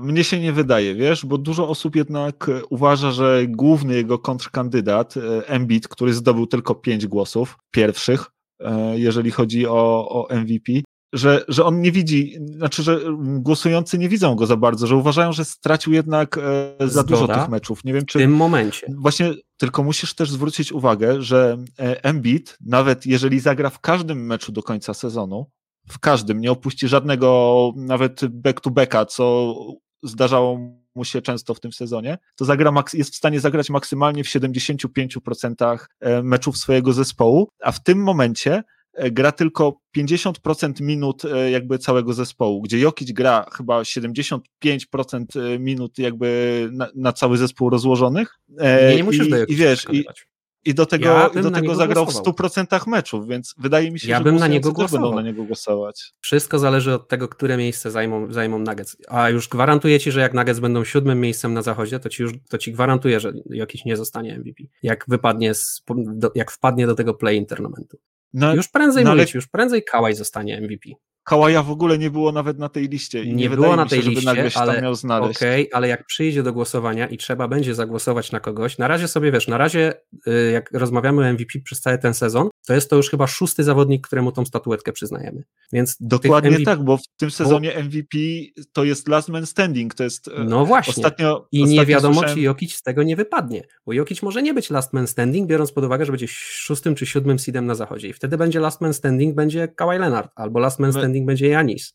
Mnie 0.01 0.25
się 0.25 0.41
nie 0.41 0.53
wydaje, 0.53 0.95
wiesz, 0.95 1.27
bo 1.27 1.39
dużo 1.39 1.69
osób 1.69 1.97
jednak 1.97 2.51
uważa, 2.71 3.11
że 3.11 3.43
główny 3.49 3.95
jego 3.95 4.19
kontrkandydat, 4.19 5.17
e, 5.17 5.49
Embiid, 5.49 5.89
który 5.89 6.15
zdobył 6.15 6.47
tylko 6.47 6.75
pięć 6.75 7.07
głosów 7.07 7.59
pierwszych, 7.71 8.31
e, 8.61 8.99
jeżeli 8.99 9.31
chodzi 9.31 9.67
o, 9.67 10.09
o 10.09 10.29
MVP, 10.31 10.73
że, 11.15 11.45
że 11.49 11.65
on 11.65 11.81
nie 11.81 11.93
widzi, 11.93 12.39
znaczy, 12.57 12.83
że 12.83 13.01
głosujący 13.19 13.99
nie 13.99 14.09
widzą 14.09 14.35
go 14.35 14.47
za 14.47 14.57
bardzo, 14.57 14.87
że 14.87 14.97
uważają, 14.97 15.33
że 15.33 15.45
stracił 15.45 15.93
jednak 15.93 16.39
e, 16.39 16.89
za 16.89 17.03
dużo 17.03 17.29
tych 17.29 17.49
meczów. 17.49 17.85
Nie 17.85 17.93
wiem, 17.93 18.07
czy. 18.07 18.19
W 18.19 18.23
tym 18.23 18.37
momencie. 18.37 18.87
Właśnie, 18.99 19.35
tylko 19.57 19.83
musisz 19.83 20.15
też 20.15 20.31
zwrócić 20.31 20.73
uwagę, 20.73 21.23
że 21.23 21.59
e, 21.79 22.05
Embiid, 22.05 22.59
nawet 22.67 23.07
jeżeli 23.07 23.41
zagra 23.41 23.71
w 23.71 23.81
każdym 23.81 24.27
meczu 24.27 24.53
do 24.53 24.63
końca 24.63 24.95
sezonu, 24.95 25.47
w 25.89 25.99
każdym, 25.99 26.41
nie 26.41 26.53
opuści 26.53 26.89
żadnego, 26.89 27.73
nawet 27.77 28.21
back-to-backa, 28.27 29.07
co 29.07 29.55
zdarzało 30.05 30.59
mu 30.95 31.05
się 31.05 31.23
często 31.23 31.55
w 31.55 31.61
tym 31.61 31.73
sezonie, 31.73 32.19
to 32.37 32.45
zagra, 32.45 32.85
jest 32.95 33.13
w 33.13 33.17
stanie 33.17 33.41
zagrać 33.41 33.71
maksymalnie 33.71 34.25
w 34.25 34.27
75% 34.27 35.79
e, 36.01 36.23
meczów 36.23 36.57
swojego 36.57 36.93
zespołu, 36.93 37.49
a 37.63 37.73
w 37.73 37.83
tym 37.83 38.03
momencie 38.03 38.63
E, 38.95 39.11
gra 39.11 39.33
tylko 39.33 39.81
50% 39.97 40.83
minut 40.83 41.25
e, 41.25 41.51
jakby 41.51 41.79
całego 41.79 42.13
zespołu, 42.13 42.63
gdzie 42.63 42.79
Jokic 42.79 43.13
gra 43.13 43.47
chyba 43.53 43.83
75% 43.83 44.41
e, 45.37 45.59
minut 45.59 45.99
jakby 45.99 46.69
na, 46.73 46.89
na 46.95 47.13
cały 47.13 47.39
zespół 47.39 47.71
rozłożonych. 47.71 48.35
Nie, 48.49 48.97
nie 48.97 49.05
musisz 49.05 49.27
I, 49.27 49.31
do 49.31 49.45
i 49.45 49.55
wiesz, 49.57 49.87
i, 49.93 50.05
i 50.65 50.75
do 50.75 50.87
tego, 50.87 51.09
ja 51.09 51.43
do 51.43 51.51
tego 51.51 51.75
zagrał 51.75 52.05
głosował. 52.05 52.35
w 52.35 52.37
100% 52.37 52.89
meczów, 52.89 53.29
więc 53.29 53.55
wydaje 53.59 53.91
mi 53.91 54.01
się, 54.01 54.09
ja 54.09 54.19
że 54.19 54.25
bym 54.25 54.37
na 54.37 54.47
niego 54.47 54.73
głosował. 54.73 55.11
będą 55.11 55.23
na 55.23 55.29
niego 55.29 55.45
głosować. 55.45 56.13
Wszystko 56.21 56.59
zależy 56.59 56.95
od 56.95 57.09
tego, 57.09 57.29
które 57.29 57.57
miejsce 57.57 57.91
zajmą, 57.91 58.33
zajmą 58.33 58.59
Nuggets. 58.59 58.97
A 59.09 59.31
już 59.31 59.49
gwarantuję 59.49 60.01
ci, 60.01 60.13
że 60.13 60.21
jak 60.21 60.35
Nuggets 60.35 60.61
będą 60.61 60.85
siódmym 60.85 61.21
miejscem 61.21 61.55
na 61.55 61.63
zachodzie, 61.63 62.01
to 62.01 62.09
ci 62.09 62.23
już 62.23 62.33
to 62.49 62.59
ci 62.59 62.73
gwarantuję, 62.73 63.21
że 63.21 63.33
jakiś 63.51 63.85
nie 63.85 63.97
zostanie 63.97 64.39
MVP. 64.39 64.63
Jak 64.83 65.05
wypadnie 65.09 65.55
z, 65.55 65.83
do, 65.97 66.31
jak 66.35 66.51
wpadnie 66.51 66.87
do 66.87 66.95
tego 66.95 67.15
play 67.15 67.47
tournamentu. 67.47 67.99
No, 68.35 68.55
już 68.55 68.69
prędzej 68.69 69.05
no, 69.05 69.11
ale... 69.11 69.25
już 69.35 69.47
prędzej 69.47 69.85
Kałaj 69.85 70.15
zostanie 70.15 70.61
MVP. 70.61 70.91
Kałaja 71.25 71.63
w 71.63 71.71
ogóle 71.71 71.99
nie 71.99 72.11
było 72.11 72.33
nawet 72.33 72.59
na 72.59 72.69
tej 72.69 72.89
liście. 72.89 73.23
I 73.25 73.29
nie, 73.29 73.35
nie 73.35 73.51
było 73.51 73.77
na 73.77 73.87
tej 73.87 74.03
się, 74.03 74.11
liście, 74.11 74.27
nagle 74.27 74.51
się 74.51 74.61
ale, 74.61 74.83
miał 74.83 74.95
znaleźć. 74.95 75.37
Okej, 75.37 75.63
okay, 75.69 75.77
ale 75.77 75.89
jak 75.89 76.07
przyjdzie 76.07 76.43
do 76.43 76.53
głosowania 76.53 77.07
i 77.07 77.17
trzeba 77.17 77.49
będzie 77.49 77.75
zagłosować 77.75 78.33
na 78.33 78.41
kogoś, 78.41 78.79
na 78.79 78.89
razie 78.89 79.09
sobie 79.09 79.33
wiesz, 79.33 79.49
na 79.49 79.59
razie 79.59 79.93
y, 80.29 80.51
jak 80.53 80.71
rozmawiamy 80.73 81.29
o 81.29 81.33
MVP 81.33 81.59
przez 81.65 81.81
cały 81.81 81.99
ten 81.99 82.15
sezon, 82.15 82.49
to 82.67 82.75
jest 82.75 82.91
to 82.91 82.97
już 82.97 83.11
chyba 83.11 83.27
szósty 83.27 83.65
zawodnik, 83.65 84.07
któremu 84.07 84.33
tą 84.33 84.45
statuetkę 84.45 84.93
przyznajemy. 84.93 85.43
Więc 85.73 85.97
Dokładnie 86.01 86.51
MVP... 86.51 86.65
tak, 86.65 86.85
bo 86.85 86.97
w 86.97 87.03
tym 87.17 87.31
sezonie 87.31 87.85
MVP 87.85 88.19
to 88.73 88.85
jest 88.85 89.09
last 89.09 89.29
man 89.29 89.47
standing, 89.47 89.95
to 89.95 90.05
jest 90.05 90.29
e, 90.29 90.45
No 90.45 90.67
właśnie. 90.67 90.91
Ostatnio, 90.91 91.49
I 91.53 91.63
ostatnio 91.63 91.81
nie 91.83 91.87
wiadomo, 91.87 92.15
słyszałem... 92.15 92.37
czy 92.37 92.43
Jokic 92.43 92.75
z 92.75 92.83
tego 92.83 93.03
nie 93.03 93.17
wypadnie, 93.17 93.63
bo 93.87 93.93
Jokic 93.93 94.23
może 94.23 94.43
nie 94.43 94.55
być 94.55 94.71
last 94.71 94.93
man 94.93 95.07
standing, 95.07 95.49
biorąc 95.49 95.73
pod 95.73 95.85
uwagę, 95.85 96.05
że 96.05 96.13
będzie 96.13 96.29
szóstym 96.29 96.95
czy 96.95 97.07
siódmym 97.07 97.39
seedem 97.39 97.67
na 97.67 97.75
zachodzie 97.75 98.09
i 98.09 98.13
wtedy 98.13 98.39
będzie 98.39 98.61
last 98.61 98.81
man 98.81 98.95
standing 98.95 99.35
będzie 99.35 99.69
Kawhi 99.69 99.99
Leonard, 99.99 100.31
albo 100.35 100.61
last 100.61 100.79
man 100.79 100.93
standing 100.93 101.23
My... 101.23 101.27
będzie 101.27 101.49
Janis. 101.49 101.95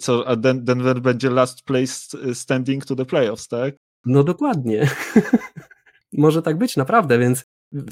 Co, 0.00 0.28
a 0.28 0.36
Denver 0.36 1.00
będzie 1.00 1.30
last 1.30 1.62
place 1.62 1.94
standing 2.34 2.84
to 2.84 2.96
the 2.96 3.04
playoffs, 3.04 3.48
tak? 3.48 3.74
No 4.06 4.24
dokładnie. 4.24 4.90
Może 6.12 6.42
tak 6.42 6.58
być, 6.58 6.76
naprawdę, 6.76 7.18
więc 7.18 7.44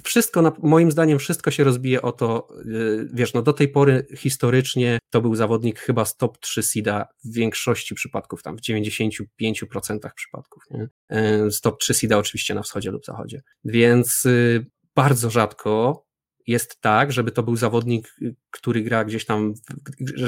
wszystko, 0.05 0.57
moim 0.62 0.91
zdaniem, 0.91 1.18
wszystko 1.18 1.51
się 1.51 1.64
rozbije 1.64 2.03
o 2.03 2.12
to, 2.12 2.49
y, 2.66 3.09
wiesz, 3.12 3.35
no 3.35 3.43
do 3.43 3.53
tej 3.53 3.68
pory 3.68 4.07
historycznie 4.16 4.99
to 5.11 5.20
był 5.20 5.35
zawodnik 5.35 5.78
chyba 5.78 6.05
z 6.05 6.16
top 6.16 6.39
3 6.39 6.62
SIDA 6.62 7.07
w 7.24 7.35
większości 7.35 7.95
przypadków, 7.95 8.43
tam 8.43 8.57
w 8.57 8.61
95% 8.61 9.24
przypadków, 10.16 10.62
nie? 10.70 10.89
Y, 11.47 11.51
z 11.51 11.61
top 11.61 11.80
3 11.80 11.95
SIDA 11.95 12.18
oczywiście 12.18 12.55
na 12.55 12.62
wschodzie 12.62 12.91
lub 12.91 13.05
zachodzie. 13.05 13.43
Więc 13.64 14.24
y, 14.26 14.66
bardzo 14.95 15.30
rzadko 15.30 16.05
jest 16.47 16.80
tak, 16.80 17.12
żeby 17.12 17.33
to 17.33 17.43
był 17.43 17.57
zawodnik, 17.57 18.14
który 18.51 18.83
gra 18.83 19.05
gdzieś 19.05 19.24
tam, 19.24 19.55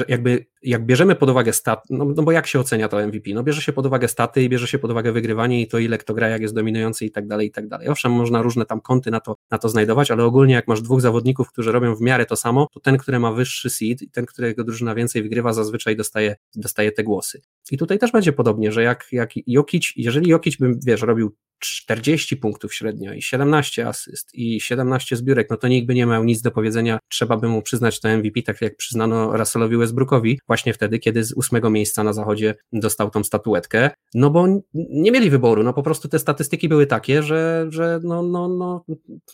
jakby 0.07 0.45
jak 0.65 0.85
bierzemy 0.85 1.15
pod 1.15 1.29
uwagę 1.29 1.53
stat, 1.53 1.83
no, 1.89 2.05
no, 2.05 2.23
bo 2.23 2.31
jak 2.31 2.47
się 2.47 2.59
ocenia 2.59 2.87
to 2.87 3.07
MVP? 3.07 3.33
No 3.33 3.43
bierze 3.43 3.61
się 3.61 3.73
pod 3.73 3.85
uwagę 3.85 4.07
staty 4.07 4.43
i 4.43 4.49
bierze 4.49 4.67
się 4.67 4.79
pod 4.79 4.91
uwagę 4.91 5.11
wygrywanie 5.11 5.61
i 5.61 5.67
to 5.67 5.79
ile 5.79 5.97
kto 5.97 6.13
gra, 6.13 6.27
jak 6.27 6.41
jest 6.41 6.55
dominujący 6.55 7.05
i 7.05 7.11
tak 7.11 7.27
dalej, 7.27 7.47
i 7.47 7.51
tak 7.51 7.67
dalej. 7.67 7.87
Owszem, 7.87 8.11
można 8.11 8.41
różne 8.41 8.65
tam 8.65 8.81
kąty 8.81 9.11
na 9.11 9.19
to, 9.19 9.35
na 9.51 9.57
to 9.57 9.69
znajdować, 9.69 10.11
ale 10.11 10.23
ogólnie 10.23 10.53
jak 10.53 10.67
masz 10.67 10.81
dwóch 10.81 11.01
zawodników, 11.01 11.49
którzy 11.49 11.71
robią 11.71 11.95
w 11.95 12.01
miarę 12.01 12.25
to 12.25 12.35
samo, 12.35 12.67
to 12.73 12.79
ten, 12.79 12.97
który 12.97 13.19
ma 13.19 13.31
wyższy 13.31 13.69
seed 13.69 14.01
i 14.01 14.09
ten, 14.09 14.25
którego 14.25 14.63
drużyna 14.63 14.95
więcej 14.95 15.23
wygrywa, 15.23 15.53
zazwyczaj 15.53 15.95
dostaje, 15.95 16.35
dostaje 16.55 16.91
te 16.91 17.03
głosy. 17.03 17.41
I 17.71 17.77
tutaj 17.77 17.99
też 17.99 18.11
będzie 18.11 18.33
podobnie, 18.33 18.71
że 18.71 18.83
jak, 18.83 19.07
jak 19.11 19.29
Jokic, 19.47 19.93
jeżeli 19.95 20.29
Jokic 20.29 20.57
bym, 20.57 20.79
wiesz, 20.85 21.01
robił 21.01 21.35
40 21.59 22.37
punktów 22.37 22.73
średnio 22.73 23.13
i 23.13 23.21
17 23.21 23.87
asyst 23.87 24.35
i 24.35 24.61
17 24.61 25.15
zbiórek, 25.15 25.49
no 25.49 25.57
to 25.57 25.67
nikt 25.67 25.87
by 25.87 25.95
nie 25.95 26.05
miał 26.05 26.23
nic 26.23 26.41
do 26.41 26.51
powiedzenia, 26.51 26.99
trzeba 27.09 27.37
by 27.37 27.47
mu 27.47 27.61
przyznać 27.61 27.99
to 27.99 28.17
MVP, 28.17 28.41
tak 28.41 28.61
jak 28.61 28.77
przyznano 28.77 29.37
Russellowi 29.37 29.77
Westbrookowi, 29.77 30.39
właśnie 30.55 30.73
wtedy, 30.73 30.99
kiedy 30.99 31.23
z 31.23 31.33
ósmego 31.33 31.69
miejsca 31.69 32.03
na 32.03 32.13
zachodzie 32.13 32.55
dostał 32.73 33.09
tą 33.09 33.23
statuetkę, 33.23 33.89
no 34.13 34.29
bo 34.29 34.47
nie 34.73 35.11
mieli 35.11 35.29
wyboru, 35.29 35.63
no 35.63 35.73
po 35.73 35.83
prostu 35.83 36.07
te 36.07 36.19
statystyki 36.19 36.69
były 36.69 36.87
takie, 36.87 37.23
że, 37.23 37.65
że 37.69 37.99
no, 38.03 38.21
no, 38.23 38.47
no, 38.47 38.85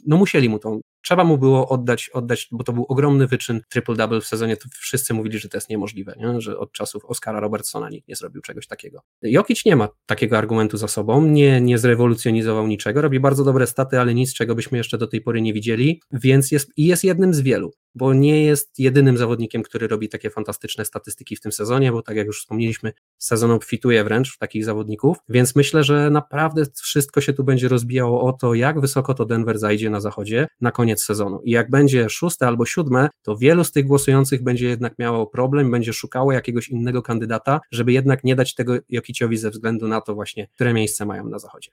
no 0.07 0.17
musieli 0.17 0.49
mu 0.49 0.59
tą 0.59 0.81
trzeba 1.01 1.23
mu 1.23 1.37
było 1.37 1.69
oddać, 1.69 2.09
oddać, 2.09 2.47
bo 2.51 2.63
to 2.63 2.73
był 2.73 2.85
ogromny 2.89 3.27
wyczyn 3.27 3.61
triple-double 3.75 4.21
w 4.21 4.25
sezonie, 4.25 4.57
to 4.57 4.69
wszyscy 4.79 5.13
mówili, 5.13 5.39
że 5.39 5.49
to 5.49 5.57
jest 5.57 5.69
niemożliwe, 5.69 6.15
nie? 6.17 6.41
że 6.41 6.57
od 6.57 6.71
czasów 6.71 7.05
Oscara 7.05 7.39
Robertsona 7.39 7.89
nikt 7.89 8.07
nie 8.07 8.15
zrobił 8.15 8.41
czegoś 8.41 8.67
takiego. 8.67 9.01
Jokic 9.21 9.65
nie 9.65 9.75
ma 9.75 9.89
takiego 10.05 10.37
argumentu 10.37 10.77
za 10.77 10.87
sobą, 10.87 11.25
nie, 11.25 11.61
nie 11.61 11.77
zrewolucjonizował 11.77 12.67
niczego, 12.67 13.01
robi 13.01 13.19
bardzo 13.19 13.43
dobre 13.43 13.67
staty, 13.67 13.99
ale 13.99 14.13
nic, 14.13 14.33
czego 14.33 14.55
byśmy 14.55 14.77
jeszcze 14.77 14.97
do 14.97 15.07
tej 15.07 15.21
pory 15.21 15.41
nie 15.41 15.53
widzieli, 15.53 16.01
więc 16.11 16.51
jest, 16.51 16.71
jest 16.77 17.03
jednym 17.03 17.33
z 17.33 17.41
wielu, 17.41 17.71
bo 17.95 18.13
nie 18.13 18.43
jest 18.43 18.79
jedynym 18.79 19.17
zawodnikiem, 19.17 19.63
który 19.63 19.87
robi 19.87 20.09
takie 20.09 20.29
fantastyczne 20.29 20.85
statystyki 20.85 21.35
w 21.35 21.41
tym 21.41 21.51
sezonie, 21.51 21.91
bo 21.91 22.01
tak 22.01 22.17
jak 22.17 22.27
już 22.27 22.39
wspomnieliśmy, 22.39 22.93
sezon 23.17 23.51
obfituje 23.51 24.03
wręcz 24.03 24.35
w 24.35 24.37
takich 24.37 24.65
zawodników, 24.65 25.17
więc 25.29 25.55
myślę, 25.55 25.83
że 25.83 26.09
naprawdę 26.09 26.63
wszystko 26.81 27.21
się 27.21 27.33
tu 27.33 27.43
będzie 27.43 27.67
rozbijało 27.67 28.21
o 28.21 28.33
to, 28.33 28.53
jak 28.53 28.79
wysoko 28.79 29.13
to 29.13 29.25
Denver 29.25 29.59
zajdzie 29.59 29.89
na 29.89 29.99
zachodzie 29.99 30.47
na 30.61 30.71
koniec 30.71 30.90
koniec 30.91 31.03
sezonu. 31.03 31.41
I 31.43 31.51
jak 31.51 31.69
będzie 31.69 32.09
szóste 32.09 32.47
albo 32.47 32.65
siódme, 32.65 33.09
to 33.23 33.37
wielu 33.37 33.63
z 33.63 33.71
tych 33.71 33.85
głosujących 33.85 34.43
będzie 34.43 34.67
jednak 34.67 34.99
miało 34.99 35.27
problem, 35.27 35.71
będzie 35.71 35.93
szukało 35.93 36.31
jakiegoś 36.31 36.69
innego 36.69 37.01
kandydata, 37.01 37.61
żeby 37.71 37.91
jednak 37.91 38.23
nie 38.23 38.35
dać 38.35 38.55
tego 38.55 38.73
Jokiciowi 38.89 39.37
ze 39.37 39.49
względu 39.49 39.87
na 39.87 40.01
to 40.01 40.15
właśnie, 40.15 40.47
które 40.47 40.73
miejsce 40.73 41.05
mają 41.05 41.29
na 41.29 41.39
zachodzie 41.39 41.71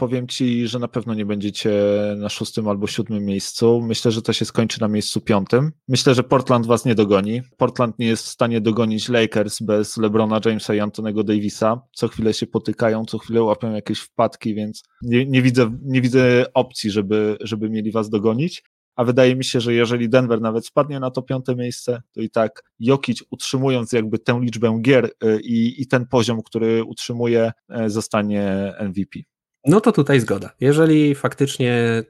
powiem 0.00 0.26
ci, 0.26 0.68
że 0.68 0.78
na 0.78 0.88
pewno 0.88 1.14
nie 1.14 1.26
będziecie 1.26 1.72
na 2.16 2.28
szóstym 2.28 2.68
albo 2.68 2.86
siódmym 2.86 3.24
miejscu. 3.24 3.80
Myślę, 3.80 4.10
że 4.10 4.22
to 4.22 4.32
się 4.32 4.44
skończy 4.44 4.80
na 4.80 4.88
miejscu 4.88 5.20
piątym. 5.20 5.72
Myślę, 5.88 6.14
że 6.14 6.22
Portland 6.22 6.66
was 6.66 6.84
nie 6.84 6.94
dogoni. 6.94 7.42
Portland 7.56 7.98
nie 7.98 8.06
jest 8.06 8.24
w 8.24 8.28
stanie 8.28 8.60
dogonić 8.60 9.08
Lakers 9.08 9.60
bez 9.60 9.96
LeBrona 9.96 10.40
Jamesa 10.44 10.74
i 10.74 10.80
Antonego 10.80 11.24
Davisa. 11.24 11.82
Co 11.92 12.08
chwilę 12.08 12.34
się 12.34 12.46
potykają, 12.46 13.04
co 13.04 13.18
chwilę 13.18 13.42
łapią 13.42 13.72
jakieś 13.72 13.98
wpadki, 13.98 14.54
więc 14.54 14.82
nie, 15.02 15.26
nie 15.26 15.42
widzę, 15.42 15.78
nie 15.82 16.00
widzę 16.00 16.44
opcji, 16.54 16.90
żeby, 16.90 17.36
żeby 17.40 17.70
mieli 17.70 17.92
was 17.92 18.10
dogonić 18.10 18.62
a 18.96 19.04
wydaje 19.04 19.36
mi 19.36 19.44
się, 19.44 19.60
że 19.60 19.74
jeżeli 19.74 20.08
Denver 20.08 20.40
nawet 20.40 20.66
spadnie 20.66 21.00
na 21.00 21.10
to 21.10 21.22
piąte 21.22 21.56
miejsce, 21.56 22.02
to 22.14 22.20
i 22.20 22.30
tak 22.30 22.62
Jokic 22.78 23.22
utrzymując 23.30 23.92
jakby 23.92 24.18
tę 24.18 24.40
liczbę 24.42 24.78
gier 24.82 25.04
y, 25.04 25.40
i, 25.40 25.82
i 25.82 25.86
ten 25.86 26.06
poziom, 26.06 26.42
który 26.42 26.84
utrzymuje, 26.84 27.52
y, 27.86 27.90
zostanie 27.90 28.74
MVP. 28.80 29.20
No 29.64 29.80
to 29.80 29.92
tutaj 29.92 30.20
zgoda. 30.20 30.50
Jeżeli 30.60 31.14
faktycznie 31.14 32.02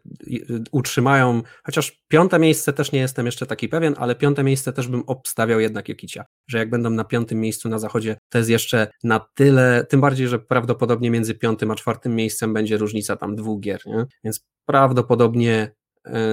utrzymają, 0.71 1.43
chociaż 1.65 2.03
piąte 2.09 2.39
miejsce 2.39 2.73
też 2.73 2.93
nie 2.93 3.01
jestem 3.01 3.27
jeszcze 3.27 3.47
taki 3.47 3.69
pewien, 3.69 3.95
ale 3.99 4.15
piąte 4.15 4.43
miejsce 4.45 4.73
też 4.73 4.89
bym 4.89 5.03
obstawiał 5.07 5.61
jednak 5.61 5.89
Jokicia, 5.89 6.25
że 6.49 6.59
jak 6.59 6.71
będą 6.71 6.91
na 6.91 7.05
piątym 7.05 7.41
miejscu 7.41 7.69
na 7.69 7.79
zachodzie, 7.79 8.17
to 8.29 8.39
jest 8.39 8.51
jeszcze 8.51 8.87
na 9.05 9.27
tyle, 9.35 9.87
tym 9.89 10.01
bardziej, 10.01 10.29
że 10.29 10.39
prawdopodobnie 10.39 11.11
między 11.11 11.35
piątym 11.35 11.71
a 11.71 11.75
czwartym 11.75 12.15
miejscem 12.15 12.55
będzie 12.55 12.77
różnica 12.77 13.17
tam 13.17 13.37
dwóch 13.37 13.61
gier, 13.61 13.81
nie? 13.87 14.07
więc 14.25 14.47
prawdopodobnie 14.67 15.73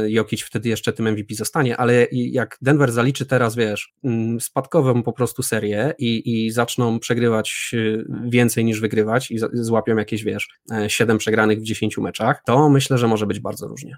Jokic 0.08 0.42
wtedy 0.42 0.70
jeszcze 0.70 0.94
tym 0.94 1.12
MVP 1.12 1.36
zostanie, 1.36 1.78
ale 1.78 2.08
jak 2.12 2.58
Denver 2.62 2.92
zaliczy 2.92 3.26
teraz, 3.26 3.56
wiesz, 3.56 3.94
mm, 4.04 4.40
spadkową 4.42 5.04
po 5.04 5.14
prostu 5.14 5.44
serię 5.44 5.94
i, 6.00 6.46
i 6.46 6.52
zaczną 6.52 7.00
przegrywać 7.00 7.72
e, 7.74 8.04
więcej 8.30 8.66
niż 8.66 8.82
wygrywać 8.82 9.32
i 9.32 9.38
złapią 9.54 9.98
jakieś, 9.98 10.24
wiesz, 10.24 10.50
7 10.88 11.16
e, 11.16 11.20
przegranych 11.20 11.60
w 11.60 11.64
10 11.64 11.98
meczach, 11.98 12.42
to 12.46 12.70
myślę, 12.70 12.98
że 12.98 13.08
może 13.08 13.28
być 13.28 13.40
bardzo 13.40 13.68
różnie. 13.68 13.98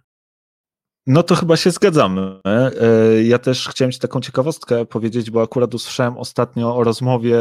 No 1.11 1.23
to 1.23 1.35
chyba 1.35 1.57
się 1.57 1.71
zgadzamy. 1.71 2.39
E, 2.45 2.71
ja 3.23 3.39
też 3.39 3.67
chciałem 3.67 3.91
Ci 3.91 3.99
taką 3.99 4.21
ciekawostkę 4.21 4.85
powiedzieć, 4.85 5.31
bo 5.31 5.41
akurat 5.41 5.73
usłyszałem 5.73 6.17
ostatnio 6.17 6.75
o 6.75 6.83
rozmowie, 6.83 7.37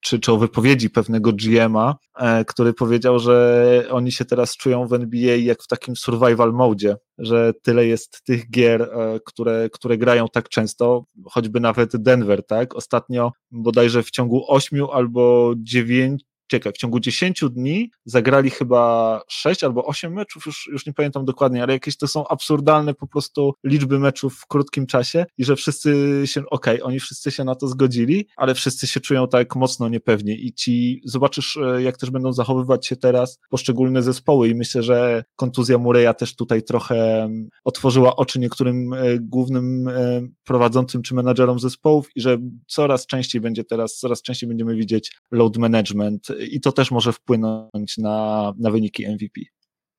czy, 0.00 0.18
czy 0.18 0.32
o 0.32 0.36
wypowiedzi 0.36 0.90
pewnego 0.90 1.32
GM-a, 1.32 1.96
e, 2.18 2.44
który 2.44 2.72
powiedział, 2.72 3.18
że 3.18 3.84
oni 3.90 4.12
się 4.12 4.24
teraz 4.24 4.56
czują 4.56 4.86
w 4.86 4.92
NBA 4.92 5.36
jak 5.36 5.62
w 5.62 5.66
takim 5.66 5.96
survival 5.96 6.52
mode, 6.52 6.96
że 7.18 7.52
tyle 7.62 7.86
jest 7.86 8.22
tych 8.24 8.50
gier, 8.50 8.82
e, 8.82 9.20
które, 9.26 9.68
które 9.72 9.98
grają 9.98 10.26
tak 10.32 10.48
często, 10.48 11.04
choćby 11.24 11.60
nawet 11.60 11.96
Denver, 11.96 12.46
tak? 12.46 12.74
Ostatnio 12.74 13.32
bodajże 13.50 14.02
w 14.02 14.10
ciągu 14.10 14.44
8 14.48 14.84
albo 14.92 15.54
9 15.58 16.22
czekaj, 16.50 16.72
w 16.72 16.76
ciągu 16.76 17.00
10 17.00 17.44
dni 17.50 17.90
zagrali 18.04 18.50
chyba 18.50 19.22
6 19.28 19.64
albo 19.64 19.84
8 19.84 20.12
meczów, 20.12 20.46
już, 20.46 20.68
już 20.72 20.86
nie 20.86 20.92
pamiętam 20.92 21.24
dokładnie, 21.24 21.62
ale 21.62 21.72
jakieś 21.72 21.96
to 21.96 22.08
są 22.08 22.28
absurdalne 22.28 22.94
po 22.94 23.06
prostu 23.06 23.54
liczby 23.64 23.98
meczów 23.98 24.34
w 24.34 24.46
krótkim 24.46 24.86
czasie 24.86 25.26
i 25.38 25.44
że 25.44 25.56
wszyscy 25.56 26.22
się, 26.24 26.40
okej, 26.50 26.74
okay, 26.74 26.86
oni 26.86 27.00
wszyscy 27.00 27.30
się 27.30 27.44
na 27.44 27.54
to 27.54 27.68
zgodzili, 27.68 28.26
ale 28.36 28.54
wszyscy 28.54 28.86
się 28.86 29.00
czują 29.00 29.28
tak 29.28 29.56
mocno 29.56 29.88
niepewnie 29.88 30.34
i 30.34 30.52
ci 30.52 31.00
zobaczysz, 31.04 31.56
e, 31.56 31.82
jak 31.82 31.96
też 31.96 32.10
będą 32.10 32.32
zachowywać 32.32 32.86
się 32.86 32.96
teraz 32.96 33.38
poszczególne 33.50 34.02
zespoły 34.02 34.48
i 34.48 34.54
myślę, 34.54 34.82
że 34.82 35.24
kontuzja 35.36 35.78
Mureja 35.78 36.14
też 36.14 36.36
tutaj 36.36 36.62
trochę 36.62 37.28
otworzyła 37.64 38.16
oczy 38.16 38.38
niektórym 38.38 38.92
e, 38.92 39.18
głównym 39.20 39.88
e, 39.88 40.20
prowadzącym 40.44 41.02
czy 41.02 41.14
menadżerom 41.14 41.58
zespołów 41.58 42.08
i 42.16 42.20
że 42.20 42.38
coraz 42.66 43.06
częściej 43.06 43.40
będzie 43.40 43.64
teraz, 43.64 43.96
coraz 43.96 44.22
częściej 44.22 44.48
będziemy 44.48 44.76
widzieć 44.76 45.12
load 45.30 45.56
management 45.56 46.28
i 46.40 46.60
to 46.60 46.72
też 46.72 46.90
może 46.90 47.12
wpłynąć 47.12 47.98
na, 47.98 48.52
na 48.58 48.70
wyniki 48.70 49.08
MVP. 49.08 49.40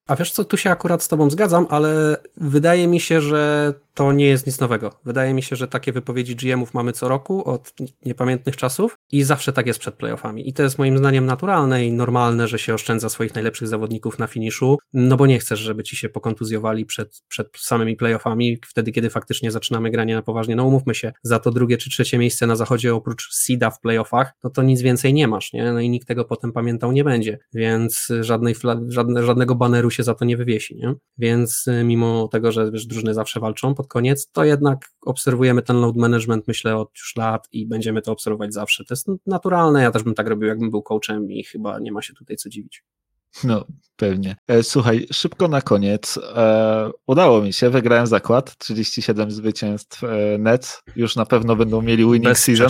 A 0.07 0.15
wiesz 0.15 0.31
co, 0.31 0.45
tu 0.45 0.57
się 0.57 0.69
akurat 0.69 1.03
z 1.03 1.07
Tobą 1.07 1.29
zgadzam, 1.29 1.67
ale 1.69 2.17
wydaje 2.37 2.87
mi 2.87 2.99
się, 2.99 3.21
że 3.21 3.73
to 3.93 4.11
nie 4.11 4.25
jest 4.25 4.47
nic 4.47 4.59
nowego. 4.59 4.91
Wydaje 5.05 5.33
mi 5.33 5.43
się, 5.43 5.55
że 5.55 5.67
takie 5.67 5.91
wypowiedzi 5.91 6.35
GM-ów 6.35 6.73
mamy 6.73 6.91
co 6.91 7.07
roku 7.07 7.49
od 7.49 7.73
niepamiętnych 8.05 8.57
czasów 8.57 8.97
i 9.11 9.23
zawsze 9.23 9.53
tak 9.53 9.67
jest 9.67 9.79
przed 9.79 9.95
playoffami. 9.95 10.49
I 10.49 10.53
to 10.53 10.63
jest 10.63 10.77
moim 10.77 10.97
zdaniem 10.97 11.25
naturalne 11.25 11.85
i 11.85 11.91
normalne, 11.91 12.47
że 12.47 12.59
się 12.59 12.73
oszczędza 12.73 13.09
swoich 13.09 13.35
najlepszych 13.35 13.67
zawodników 13.67 14.19
na 14.19 14.27
finiszu, 14.27 14.77
no 14.93 15.17
bo 15.17 15.25
nie 15.25 15.39
chcesz, 15.39 15.59
żeby 15.59 15.83
ci 15.83 15.95
się 15.95 16.09
pokontuzjowali 16.09 16.85
przed, 16.85 17.23
przed 17.27 17.47
samymi 17.57 17.95
playoffami, 17.95 18.59
wtedy 18.67 18.91
kiedy 18.91 19.09
faktycznie 19.09 19.51
zaczynamy 19.51 19.91
granie 19.91 20.15
na 20.15 20.21
poważnie. 20.21 20.55
No 20.55 20.65
umówmy 20.65 20.95
się, 20.95 21.13
za 21.23 21.39
to 21.39 21.51
drugie 21.51 21.77
czy 21.77 21.89
trzecie 21.89 22.17
miejsce 22.17 22.47
na 22.47 22.55
zachodzie 22.55 22.95
oprócz 22.95 23.33
seeda 23.33 23.69
w 23.71 23.79
playoffach, 23.79 24.33
no 24.43 24.49
to 24.49 24.63
nic 24.63 24.81
więcej 24.81 25.13
nie 25.13 25.27
masz, 25.27 25.53
nie? 25.53 25.73
No 25.73 25.79
i 25.79 25.89
nikt 25.89 26.07
tego 26.07 26.25
potem 26.25 26.51
pamiętał 26.51 26.91
nie 26.91 27.03
będzie, 27.03 27.39
więc 27.53 28.07
żadnej 28.21 28.55
żadne, 28.87 29.23
żadnego 29.23 29.55
baneru 29.55 29.90
się 29.91 30.03
za 30.03 30.15
to 30.15 30.25
nie 30.25 30.37
wywiesi, 30.37 30.75
nie? 30.75 30.95
Więc 31.17 31.67
y, 31.67 31.83
mimo 31.83 32.27
tego, 32.27 32.51
że 32.51 32.71
wiesz, 32.71 32.85
drużyny 32.85 33.13
zawsze 33.13 33.39
walczą, 33.39 33.75
pod 33.75 33.87
koniec, 33.87 34.31
to 34.31 34.43
jednak 34.43 34.91
obserwujemy 35.01 35.61
ten 35.61 35.81
load 35.81 35.97
management, 35.97 36.47
myślę, 36.47 36.77
od 36.77 36.91
już 36.97 37.15
lat 37.15 37.47
i 37.51 37.67
będziemy 37.67 38.01
to 38.01 38.11
obserwować 38.11 38.53
zawsze. 38.53 38.85
To 38.85 38.93
jest 38.93 39.07
naturalne, 39.25 39.81
ja 39.81 39.91
też 39.91 40.03
bym 40.03 40.13
tak 40.13 40.27
robił, 40.27 40.47
jakbym 40.47 40.71
był 40.71 40.81
coachem 40.81 41.31
i 41.31 41.43
chyba 41.43 41.79
nie 41.79 41.91
ma 41.91 42.01
się 42.01 42.13
tutaj 42.13 42.37
co 42.37 42.49
dziwić. 42.49 42.83
No, 43.43 43.65
pewnie. 43.95 44.35
E, 44.47 44.63
słuchaj, 44.63 45.07
szybko 45.11 45.47
na 45.47 45.61
koniec. 45.61 46.19
E, 46.35 46.91
udało 47.07 47.41
mi 47.41 47.53
się, 47.53 47.69
wygrałem 47.69 48.07
zakład, 48.07 48.57
37 48.57 49.31
zwycięstw 49.31 50.03
e, 50.03 50.37
net. 50.37 50.81
Już 50.95 51.15
na 51.15 51.25
pewno 51.25 51.55
będą 51.55 51.81
mieli 51.81 52.05
winning 52.05 52.37
season. 52.37 52.69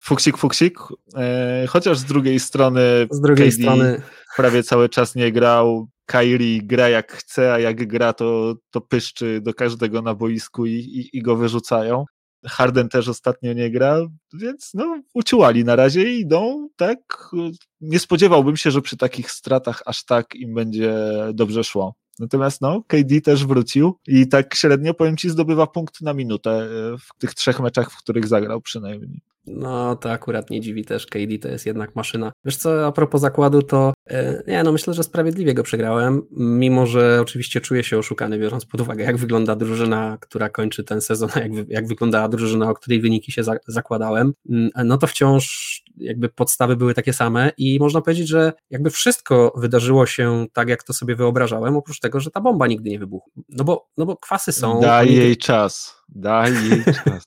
Fuksik, 0.00 0.38
fuksik. 0.38 0.78
E, 1.16 1.66
chociaż 1.68 1.98
z 1.98 2.04
drugiej 2.04 2.40
strony. 2.40 2.82
Z 3.10 3.20
drugiej 3.20 3.50
KD 3.50 3.62
strony. 3.62 4.02
Prawie 4.36 4.62
cały 4.62 4.88
czas 4.88 5.14
nie 5.14 5.32
grał. 5.32 5.88
Kairi 6.06 6.60
gra 6.62 6.88
jak 6.88 7.12
chce, 7.12 7.52
a 7.52 7.58
jak 7.58 7.86
gra, 7.86 8.12
to, 8.12 8.54
to 8.70 8.80
pyszczy 8.80 9.40
do 9.40 9.54
każdego 9.54 10.02
na 10.02 10.14
boisku 10.14 10.66
i, 10.66 10.72
i, 10.72 11.18
i 11.18 11.22
go 11.22 11.36
wyrzucają. 11.36 12.04
Harden 12.46 12.88
też 12.88 13.08
ostatnio 13.08 13.52
nie 13.52 13.70
gra, 13.70 13.98
więc 14.34 14.70
no, 14.74 15.02
uciułali 15.14 15.64
na 15.64 15.76
razie 15.76 16.12
i 16.12 16.20
idą, 16.20 16.68
tak. 16.76 17.30
Nie 17.80 17.98
spodziewałbym 17.98 18.56
się, 18.56 18.70
że 18.70 18.82
przy 18.82 18.96
takich 18.96 19.30
stratach 19.30 19.82
aż 19.86 20.04
tak 20.04 20.34
im 20.34 20.54
będzie 20.54 20.94
dobrze 21.34 21.64
szło. 21.64 21.94
Natomiast 22.18 22.60
no, 22.60 22.82
KD 22.86 23.20
też 23.20 23.46
wrócił 23.46 23.98
i 24.06 24.28
tak 24.28 24.54
średnio, 24.54 24.94
powiem 24.94 25.16
Ci, 25.16 25.30
zdobywa 25.30 25.66
punkt 25.66 26.00
na 26.00 26.14
minutę 26.14 26.50
e, 26.50 26.68
w 26.98 27.18
tych 27.18 27.34
trzech 27.34 27.60
meczach, 27.60 27.90
w 27.90 27.98
których 27.98 28.26
zagrał 28.26 28.60
przynajmniej. 28.60 29.20
No, 29.46 29.96
to 29.96 30.10
akurat 30.10 30.50
nie 30.50 30.60
dziwi 30.60 30.84
też. 30.84 31.06
KD 31.06 31.38
to 31.38 31.48
jest 31.48 31.66
jednak 31.66 31.96
maszyna. 31.96 32.32
Wiesz 32.44 32.56
co, 32.56 32.86
a 32.86 32.92
propos 32.92 33.20
zakładu, 33.20 33.62
to 33.62 33.92
e, 34.10 34.42
nie, 34.46 34.62
no 34.62 34.72
myślę, 34.72 34.94
że 34.94 35.02
sprawiedliwie 35.02 35.54
go 35.54 35.62
przegrałem, 35.62 36.22
mimo 36.30 36.86
że 36.86 37.18
oczywiście 37.20 37.60
czuję 37.60 37.84
się 37.84 37.98
oszukany, 37.98 38.38
biorąc 38.38 38.64
pod 38.64 38.80
uwagę, 38.80 39.04
jak 39.04 39.16
wygląda 39.16 39.56
drużyna, 39.56 40.18
która 40.20 40.48
kończy 40.48 40.84
ten 40.84 41.00
sezon, 41.00 41.28
jak, 41.36 41.52
jak 41.68 41.86
wyglądała 41.86 42.28
drużyna, 42.28 42.70
o 42.70 42.74
której 42.74 43.00
wyniki 43.00 43.32
się 43.32 43.44
za, 43.44 43.56
zakładałem. 43.66 44.32
Mm, 44.50 44.70
no 44.84 44.98
to 44.98 45.06
wciąż 45.06 45.82
jakby 45.96 46.28
podstawy 46.28 46.76
były 46.76 46.94
takie 46.94 47.12
same 47.12 47.52
i 47.58 47.78
można 47.80 48.00
powiedzieć, 48.00 48.28
że 48.28 48.52
jakby 48.70 48.90
wszystko 48.90 49.52
wydarzyło 49.56 50.06
się 50.06 50.46
tak, 50.52 50.68
jak 50.68 50.82
to 50.82 50.92
sobie 50.92 51.16
wyobrażałem, 51.16 51.76
oprócz 51.76 52.00
tego, 52.00 52.20
że 52.20 52.30
ta 52.30 52.40
bomba 52.40 52.66
nigdy 52.66 52.90
nie 52.90 52.98
wybuchła. 52.98 53.32
No 53.48 53.64
bo, 53.64 53.88
no 53.96 54.06
bo 54.06 54.16
kwasy 54.16 54.52
są. 54.52 54.80
Daj 54.80 55.14
jej 55.14 55.36
czas. 55.36 55.96
Daj 56.08 56.52
jej 56.68 56.84
czas. 56.84 57.24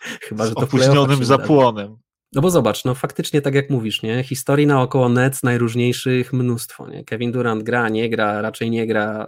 Chyba, 0.00 0.46
że 0.46 0.54
to 0.54 0.60
opóźnionym 0.60 1.24
zapłonem. 1.24 1.96
No 2.32 2.42
bo 2.42 2.50
zobacz, 2.50 2.84
no 2.84 2.94
faktycznie 2.94 3.42
tak 3.42 3.54
jak 3.54 3.70
mówisz, 3.70 4.02
nie? 4.02 4.22
Historii 4.22 4.66
naokoło 4.66 5.08
Nets 5.08 5.42
najróżniejszych 5.42 6.32
mnóstwo, 6.32 6.88
nie? 6.88 7.04
Kevin 7.04 7.32
Durant 7.32 7.62
gra, 7.62 7.88
nie 7.88 8.10
gra, 8.10 8.42
raczej 8.42 8.70
nie 8.70 8.86
gra. 8.86 9.26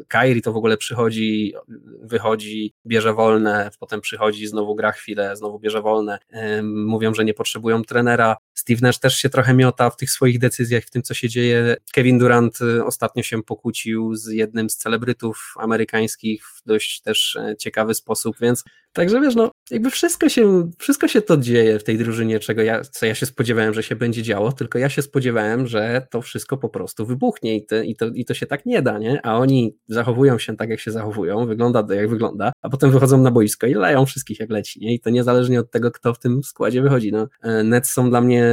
Y, 0.00 0.04
Kyrie 0.08 0.42
to 0.42 0.52
w 0.52 0.56
ogóle 0.56 0.76
przychodzi, 0.76 1.54
wychodzi, 2.02 2.74
bierze 2.86 3.14
wolne, 3.14 3.70
potem 3.80 4.00
przychodzi, 4.00 4.46
znowu 4.46 4.74
gra 4.74 4.92
chwilę, 4.92 5.36
znowu 5.36 5.58
bierze 5.58 5.82
wolne. 5.82 6.18
Mówią, 6.62 7.14
że 7.14 7.24
nie 7.24 7.34
potrzebują 7.34 7.82
trenera. 7.82 8.36
Steve 8.56 8.80
Nash 8.82 8.98
też 8.98 9.16
się 9.16 9.28
trochę 9.28 9.54
miota 9.54 9.90
w 9.90 9.96
tych 9.96 10.10
swoich 10.10 10.38
decyzjach, 10.38 10.84
w 10.84 10.90
tym 10.90 11.02
co 11.02 11.14
się 11.14 11.28
dzieje. 11.28 11.76
Kevin 11.92 12.18
Durant 12.18 12.60
y, 12.60 12.84
ostatnio 12.84 13.22
się 13.22 13.42
pokłócił 13.42 14.14
z 14.14 14.26
jednym 14.26 14.70
z 14.70 14.76
celebrytów 14.76 15.54
amerykańskich 15.56 16.46
w 16.46 16.62
dość 16.66 17.00
też 17.00 17.36
e, 17.36 17.56
ciekawy 17.56 17.94
sposób, 17.94 18.36
więc 18.40 18.64
także 18.92 19.20
wiesz, 19.20 19.34
no 19.34 19.50
jakby 19.70 19.90
wszystko 19.90 20.28
się, 20.28 20.70
wszystko 20.78 21.08
się 21.08 21.22
to 21.22 21.36
dzieje 21.36 21.78
w 21.78 21.84
tej 21.84 21.98
drużynie, 21.98 22.38
czego 22.38 22.62
ja, 22.62 22.84
co 22.84 23.06
ja 23.06 23.14
się 23.14 23.26
spodziewałem, 23.26 23.74
że 23.74 23.82
się 23.82 23.96
będzie 23.96 24.22
działo, 24.22 24.52
tylko 24.52 24.78
ja 24.78 24.88
się 24.88 25.02
spodziewałem, 25.02 25.66
że 25.66 26.06
to 26.10 26.22
wszystko 26.22 26.56
po 26.56 26.68
prostu 26.68 27.06
wybuchnie 27.06 27.56
i, 27.56 27.66
te, 27.66 27.84
i, 27.84 27.96
to, 27.96 28.06
i 28.06 28.24
to 28.24 28.34
się 28.34 28.46
tak 28.46 28.66
nie 28.66 28.82
da, 28.82 28.98
nie? 28.98 29.26
A 29.26 29.38
oni 29.38 29.76
zachowują 29.88 30.38
się 30.38 30.56
tak, 30.56 30.70
jak 30.70 30.80
się 30.80 30.90
zachowują, 30.90 31.46
wygląda 31.46 31.82
to, 31.82 31.94
jak 31.94 32.10
wygląda, 32.10 32.52
a 32.62 32.68
potem 32.68 32.90
wychodzą 32.90 33.22
na 33.22 33.30
boisko 33.30 33.66
i 33.66 33.74
leją 33.74 34.06
wszystkich 34.06 34.40
jak 34.40 34.50
leci, 34.50 34.80
nie? 34.80 34.94
I 34.94 35.00
to 35.00 35.10
niezależnie 35.10 35.60
od 35.60 35.70
tego, 35.70 35.90
kto 35.90 36.14
w 36.14 36.18
tym 36.18 36.42
składzie 36.42 36.82
wychodzi, 36.82 37.12
no. 37.12 37.28
E, 37.42 37.62
Nets 37.62 37.92
są 37.92 38.10
dla 38.10 38.20
mnie 38.20 38.45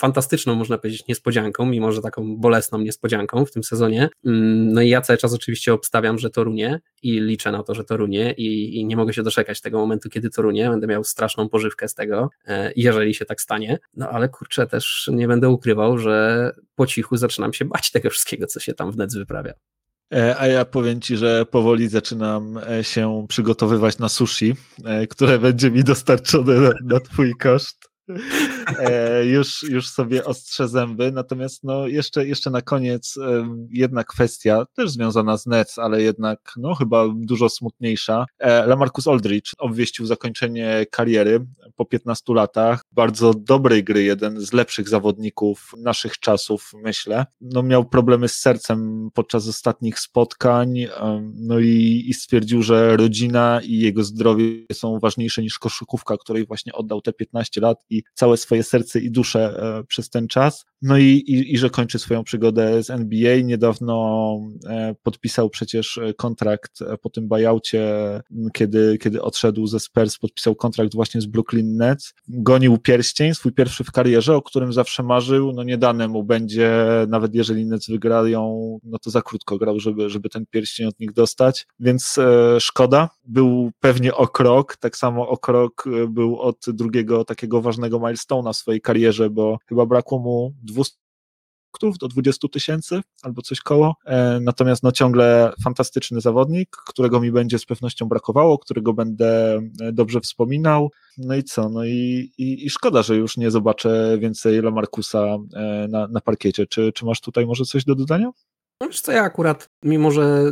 fantastyczną, 0.00 0.54
można 0.54 0.78
powiedzieć, 0.78 1.06
niespodzianką, 1.08 1.66
mimo 1.66 1.92
że 1.92 2.02
taką 2.02 2.36
bolesną 2.36 2.78
niespodzianką 2.78 3.44
w 3.44 3.50
tym 3.50 3.64
sezonie. 3.64 4.08
Mm, 4.26 4.72
no 4.72 4.82
i 4.82 4.88
ja 4.88 5.00
cały 5.00 5.16
czas 5.16 5.34
oczywiście 5.34 5.74
obstawiam, 5.74 6.18
że 6.18 6.30
to 6.30 6.44
runie 6.44 6.80
i 7.02 7.20
liczę 7.20 7.52
na 7.52 7.62
to, 7.62 7.74
że 7.74 7.84
to 7.84 7.96
runie 7.96 8.32
i, 8.32 8.76
i 8.80 8.86
nie 8.86 8.96
mogę 8.96 9.12
się 9.12 9.22
doczekać 9.22 9.60
tego 9.60 9.78
momentu, 9.78 10.08
kiedy 10.08 10.30
to 10.30 10.42
runie. 10.42 10.70
Będę 10.70 10.86
miał 10.86 11.04
straszną 11.04 11.48
pożywkę 11.48 11.88
z 11.88 11.94
tego, 11.94 12.30
e, 12.46 12.72
jeżeli 12.76 13.14
się 13.14 13.24
tak 13.24 13.40
stanie. 13.40 13.78
No 13.94 14.08
ale 14.08 14.28
kurczę, 14.28 14.66
też 14.66 15.10
nie 15.12 15.28
będę 15.28 15.48
ukrywał, 15.48 15.98
że 15.98 16.50
po 16.74 16.86
cichu 16.86 17.16
zaczynam 17.16 17.52
się 17.52 17.64
bać 17.64 17.90
tego 17.90 18.10
wszystkiego, 18.10 18.46
co 18.46 18.60
się 18.60 18.74
tam 18.74 18.92
w 18.92 18.96
Nets 18.96 19.14
wyprawia. 19.14 19.52
E, 20.14 20.36
a 20.38 20.46
ja 20.46 20.64
powiem 20.64 21.00
Ci, 21.00 21.16
że 21.16 21.46
powoli 21.46 21.88
zaczynam 21.88 22.58
e, 22.58 22.84
się 22.84 23.26
przygotowywać 23.28 23.98
na 23.98 24.08
sushi, 24.08 24.54
które 25.10 25.38
będzie 25.38 25.70
mi 25.70 25.84
dostarczone 25.84 26.54
na, 26.54 26.72
na 26.84 27.00
Twój 27.00 27.34
koszt. 27.34 27.92
E, 28.78 29.26
już, 29.26 29.62
już 29.62 29.88
sobie 29.88 30.24
ostrze 30.24 30.68
zęby. 30.68 31.12
Natomiast 31.12 31.64
no, 31.64 31.86
jeszcze, 31.86 32.26
jeszcze 32.26 32.50
na 32.50 32.62
koniec 32.62 33.18
jedna 33.70 34.04
kwestia, 34.04 34.64
też 34.76 34.90
związana 34.90 35.36
z 35.36 35.46
Nets, 35.46 35.78
ale 35.78 36.02
jednak 36.02 36.52
no, 36.56 36.74
chyba 36.74 37.04
dużo 37.14 37.48
smutniejsza. 37.48 38.26
E, 38.38 38.66
Lamarcus 38.66 39.08
Aldridge 39.08 39.52
obwieścił 39.58 40.06
zakończenie 40.06 40.86
kariery 40.90 41.46
po 41.76 41.84
15 41.84 42.34
latach. 42.34 42.82
Bardzo 42.92 43.34
dobrej 43.34 43.84
gry, 43.84 44.02
jeden 44.02 44.40
z 44.40 44.52
lepszych 44.52 44.88
zawodników 44.88 45.72
naszych 45.78 46.18
czasów, 46.18 46.72
myślę. 46.82 47.26
No, 47.40 47.62
miał 47.62 47.84
problemy 47.84 48.28
z 48.28 48.36
sercem 48.36 49.10
podczas 49.14 49.48
ostatnich 49.48 49.98
spotkań, 49.98 50.86
no 51.34 51.58
i, 51.58 52.04
i 52.08 52.14
stwierdził, 52.14 52.62
że 52.62 52.96
rodzina 52.96 53.60
i 53.64 53.78
jego 53.78 54.04
zdrowie 54.04 54.44
są 54.72 54.98
ważniejsze 54.98 55.42
niż 55.42 55.58
koszykówka, 55.58 56.16
której 56.16 56.46
właśnie 56.46 56.72
oddał 56.72 57.00
te 57.00 57.12
15 57.12 57.60
lat 57.60 57.78
i 57.90 58.02
całe 58.14 58.36
swoje 58.36 58.51
serce 58.62 59.00
i 59.00 59.10
duszę 59.10 59.40
e, 59.80 59.84
przez 59.84 60.10
ten 60.10 60.28
czas. 60.28 60.64
No 60.82 60.98
i, 60.98 61.04
i, 61.04 61.54
i 61.54 61.58
że 61.58 61.70
kończy 61.70 61.98
swoją 61.98 62.24
przygodę 62.24 62.82
z 62.82 62.90
NBA. 62.90 63.40
Niedawno 63.44 64.38
e, 64.68 64.94
podpisał 65.02 65.50
przecież 65.50 66.00
kontrakt 66.16 66.82
e, 66.82 66.98
po 66.98 67.10
tym 67.10 67.28
buyoutie, 67.28 67.86
kiedy, 68.52 68.98
kiedy 68.98 69.22
odszedł 69.22 69.66
ze 69.66 69.80
Spurs, 69.80 70.18
podpisał 70.18 70.54
kontrakt 70.54 70.94
właśnie 70.94 71.20
z 71.20 71.26
Brooklyn 71.26 71.76
Nets. 71.76 72.14
Gonił 72.28 72.78
pierścień, 72.78 73.34
swój 73.34 73.52
pierwszy 73.52 73.84
w 73.84 73.92
karierze, 73.92 74.36
o 74.36 74.42
którym 74.42 74.72
zawsze 74.72 75.02
marzył. 75.02 75.52
No 75.52 75.62
nie 75.62 75.78
dane 75.78 76.08
mu 76.08 76.24
będzie, 76.24 76.72
nawet 77.08 77.34
jeżeli 77.34 77.66
Nets 77.66 77.90
wygrają, 77.90 78.78
no 78.84 78.98
to 78.98 79.10
za 79.10 79.22
krótko 79.22 79.58
grał, 79.58 79.80
żeby, 79.80 80.10
żeby 80.10 80.28
ten 80.28 80.46
pierścień 80.50 80.86
od 80.86 81.00
nich 81.00 81.12
dostać. 81.12 81.66
Więc 81.80 82.18
e, 82.18 82.60
szkoda. 82.60 83.08
Był 83.24 83.70
pewnie 83.80 84.14
o 84.14 84.28
krok, 84.28 84.76
tak 84.76 84.96
samo 84.96 85.28
o 85.28 85.36
krok 85.36 85.84
był 86.08 86.40
od 86.40 86.56
drugiego 86.68 87.24
takiego 87.24 87.62
ważnego 87.62 87.98
milestone'a 88.42 88.52
w 88.52 88.56
swojej 88.56 88.80
karierze, 88.80 89.30
bo 89.30 89.58
chyba 89.68 89.86
brakło 89.86 90.18
mu 90.18 90.54
200 90.62 91.02
do 92.00 92.08
20 92.08 92.48
tysięcy 92.48 93.00
albo 93.22 93.42
coś 93.42 93.60
koło. 93.60 93.94
E, 94.04 94.40
natomiast 94.40 94.82
no 94.82 94.92
ciągle 94.92 95.52
fantastyczny 95.64 96.20
zawodnik, 96.20 96.76
którego 96.86 97.20
mi 97.20 97.32
będzie 97.32 97.58
z 97.58 97.66
pewnością 97.66 98.08
brakowało, 98.08 98.58
którego 98.58 98.92
będę 98.92 99.60
e, 99.80 99.92
dobrze 99.92 100.20
wspominał. 100.20 100.90
No 101.18 101.34
i 101.34 101.44
co? 101.44 101.68
No 101.68 101.84
i, 101.84 102.32
i, 102.38 102.66
i 102.66 102.70
szkoda, 102.70 103.02
że 103.02 103.16
już 103.16 103.36
nie 103.36 103.50
zobaczę 103.50 104.18
więcej 104.20 104.62
Lamarcusa 104.62 105.38
e, 105.54 105.86
na, 105.88 106.08
na 106.08 106.20
parkiecie. 106.20 106.66
Czy, 106.66 106.92
czy 106.92 107.04
masz 107.04 107.20
tutaj 107.20 107.46
może 107.46 107.64
coś 107.64 107.84
do 107.84 107.94
dodania? 107.94 108.30
No 108.82 108.88
wiesz 108.88 109.00
co, 109.00 109.12
ja 109.12 109.22
akurat, 109.22 109.68
mimo 109.82 110.10
że 110.10 110.44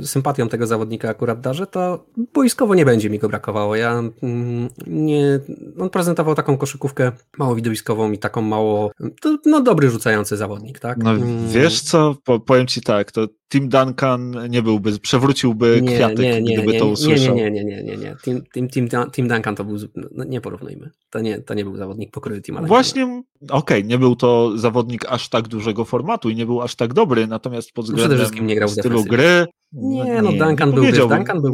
y, 0.00 0.06
sympatią 0.06 0.48
tego 0.48 0.66
zawodnika 0.66 1.08
akurat 1.08 1.40
darzę, 1.40 1.66
to 1.66 2.06
boiskowo 2.34 2.74
nie 2.74 2.84
będzie 2.84 3.10
mi 3.10 3.18
go 3.18 3.28
brakowało. 3.28 3.76
Ja 3.76 4.02
mm, 4.22 4.68
nie, 4.86 5.40
on 5.78 5.90
prezentował 5.90 6.34
taką 6.34 6.56
koszykówkę 6.56 7.12
mało 7.38 7.54
widowiskową 7.54 8.12
i 8.12 8.18
taką 8.18 8.42
mało, 8.42 8.90
no 9.46 9.60
dobry 9.60 9.90
rzucający 9.90 10.36
zawodnik, 10.36 10.78
tak? 10.78 10.98
No 10.98 11.10
mm. 11.10 11.48
wiesz 11.48 11.80
co, 11.80 12.14
powiem 12.46 12.66
ci 12.66 12.80
tak, 12.80 13.12
to 13.12 13.28
Tim 13.52 13.68
Duncan 13.68 14.36
nie 14.48 14.62
byłby, 14.62 14.98
przewróciłby 14.98 15.80
nie, 15.82 15.94
kwiatek, 15.94 16.18
nie, 16.18 16.42
nie, 16.42 16.56
gdyby 16.56 16.78
to 16.78 16.86
usłyszał. 16.86 17.36
Nie, 17.36 17.50
nie, 17.50 17.64
nie, 17.64 17.82
nie, 17.82 17.96
nie, 17.96 18.16
Tim, 18.24 18.42
Tim, 18.52 18.68
Tim, 18.68 18.88
Tim 19.12 19.28
Duncan 19.28 19.56
to 19.56 19.64
był, 19.64 19.76
no 20.12 20.24
nie 20.24 20.40
porównujmy, 20.40 20.90
to 21.10 21.20
nie, 21.20 21.38
to 21.38 21.54
nie 21.54 21.64
był 21.64 21.76
zawodnik 21.76 22.10
pokroju 22.10 22.40
Tima 22.40 22.60
Duncana. 22.60 22.68
Właśnie, 22.68 23.04
okej, 23.04 23.22
okay, 23.50 23.82
nie 23.82 23.98
był 23.98 24.16
to 24.16 24.58
zawodnik 24.58 25.04
aż 25.08 25.28
tak 25.28 25.48
dużego 25.48 25.84
formatu 25.84 26.30
i 26.30 26.36
nie 26.36 26.46
był 26.46 26.62
aż 26.62 26.74
tak 26.74 26.94
dobry, 26.94 27.26
natomiast 27.26 27.72
pod 27.72 27.84
względem 27.84 28.08
Przede 28.08 28.22
wszystkim 28.22 28.46
nie 28.46 28.54
grał 28.54 28.68
stylu 28.68 29.04
gry... 29.04 29.46
Nie, 29.72 30.22
no, 30.22 30.32
no 30.32 30.46
Duncan, 30.46 30.72
był, 30.72 30.84
wiesz, 30.84 30.98
Duncan, 30.98 31.42
był, 31.42 31.52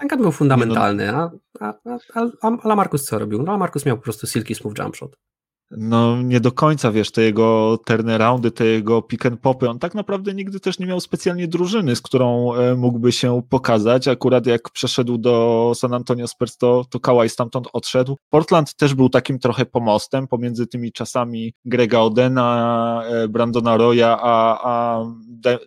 Duncan 0.00 0.22
był 0.22 0.32
fundamentalny, 0.32 1.10
a, 1.10 1.30
a, 1.60 1.74
a, 2.14 2.26
a 2.40 2.68
Lamarcus 2.68 3.04
co 3.04 3.18
robił? 3.18 3.42
No 3.42 3.52
Lamarcus 3.52 3.86
miał 3.86 3.96
po 3.96 4.02
prostu 4.02 4.26
silky 4.26 4.54
smooth 4.54 4.78
jump 4.78 4.96
shot 4.96 5.16
no 5.70 6.22
nie 6.22 6.40
do 6.40 6.52
końca, 6.52 6.92
wiesz, 6.92 7.10
te 7.10 7.22
jego 7.22 7.78
turnaroundy, 7.86 8.50
te 8.50 8.66
jego 8.66 9.02
pick 9.02 9.26
and 9.26 9.40
popy, 9.40 9.70
on 9.70 9.78
tak 9.78 9.94
naprawdę 9.94 10.34
nigdy 10.34 10.60
też 10.60 10.78
nie 10.78 10.86
miał 10.86 11.00
specjalnie 11.00 11.48
drużyny, 11.48 11.96
z 11.96 12.00
którą 12.00 12.54
e, 12.54 12.74
mógłby 12.74 13.12
się 13.12 13.42
pokazać. 13.48 14.08
Akurat 14.08 14.46
jak 14.46 14.70
przeszedł 14.70 15.18
do 15.18 15.72
San 15.74 15.94
Antonio 15.94 16.28
Spurs, 16.28 16.56
to, 16.56 16.84
to 16.90 17.00
Kawhi 17.00 17.28
stamtąd 17.28 17.68
odszedł. 17.72 18.16
Portland 18.30 18.74
też 18.74 18.94
był 18.94 19.08
takim 19.08 19.38
trochę 19.38 19.66
pomostem 19.66 20.26
pomiędzy 20.26 20.66
tymi 20.66 20.92
czasami 20.92 21.52
Grega 21.64 22.00
Odena, 22.00 23.02
e, 23.06 23.28
Brandona 23.28 23.76
Roya, 23.76 24.18
a, 24.20 24.60
a 24.62 25.04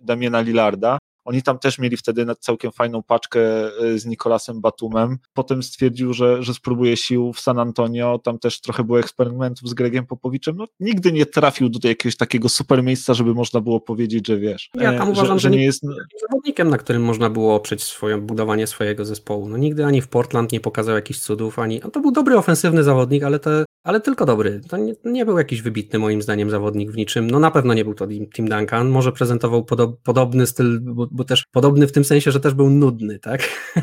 Damiena 0.04 0.42
Lillarda. 0.42 0.98
Oni 1.26 1.44
tam 1.44 1.60
też 1.60 1.80
mieli 1.80 1.98
wtedy 1.98 2.26
całkiem 2.40 2.72
fajną 2.72 3.04
paczkę 3.04 3.42
e, 3.68 4.00
z 4.00 4.06
Nikolasem 4.06 4.62
Batumem. 4.62 5.18
Potem 5.34 5.64
stwierdził, 5.64 6.14
że, 6.14 6.44
że 6.44 6.54
spróbuje 6.54 6.98
sił 6.98 7.34
w 7.34 7.40
San 7.40 7.60
Antonio. 7.60 8.20
Tam 8.24 8.40
też 8.40 8.62
trochę 8.62 8.84
było 8.84 9.00
eksperymentów 9.00 9.70
z 9.70 9.74
Gregiem 9.74 10.06
Popowiczem. 10.06 10.56
No, 10.56 10.66
nigdy 10.80 11.12
nie 11.12 11.26
trafił 11.26 11.70
do 11.70 11.88
jakiegoś 11.88 12.18
takiego 12.18 12.50
super 12.50 12.84
miejsca, 12.84 13.14
żeby 13.14 13.34
można 13.34 13.62
było 13.62 13.80
powiedzieć, 13.80 14.28
że 14.28 14.38
wiesz. 14.38 14.70
Ja 14.76 14.98
tam 14.98 15.08
e, 15.08 15.12
uważam, 15.12 15.40
że, 15.40 15.50
że 15.50 15.56
nie 15.56 15.64
jest 15.64 15.84
zawodnikiem, 16.22 16.70
na 16.70 16.78
którym 16.78 17.04
można 17.04 17.30
było 17.30 17.56
oprzeć 17.56 17.84
swoje 17.84 18.18
budowanie 18.18 18.68
swojego 18.68 19.06
zespołu. 19.06 19.50
No 19.50 19.58
nigdy 19.58 19.86
ani 19.86 20.02
w 20.02 20.08
Portland 20.08 20.52
nie 20.52 20.60
pokazał 20.60 20.96
jakichś 20.96 21.20
cudów, 21.20 21.60
ani. 21.60 21.80
No, 21.84 21.92
to 21.92 22.00
był 22.00 22.12
dobry 22.12 22.38
ofensywny 22.38 22.84
zawodnik, 22.84 23.24
ale 23.24 23.40
ale 23.84 24.02
tylko 24.02 24.26
dobry. 24.26 24.62
To 24.70 24.78
nie, 24.78 24.94
nie, 25.04 25.26
był 25.26 25.38
jakiś 25.38 25.62
wybitny 25.62 26.00
moim 26.00 26.22
zdaniem 26.22 26.50
zawodnik 26.50 26.92
w 26.92 26.96
niczym. 26.96 27.32
No 27.32 27.40
na 27.40 27.52
pewno 27.52 27.74
nie 27.74 27.84
był 27.84 27.94
to 27.94 28.08
Tim 28.34 28.50
Duncan. 28.50 28.90
Może 28.90 29.12
prezentował 29.12 29.66
podo 29.66 29.98
podobny 30.04 30.48
styl, 30.48 30.82
bo, 31.12 31.24
też 31.24 31.46
podobny 31.52 31.88
w 31.88 31.92
tym 31.92 32.04
sensie, 32.04 32.32
że 32.32 32.40
też 32.40 32.54
był 32.54 32.70
nudny, 32.70 33.20
tak? 33.20 33.42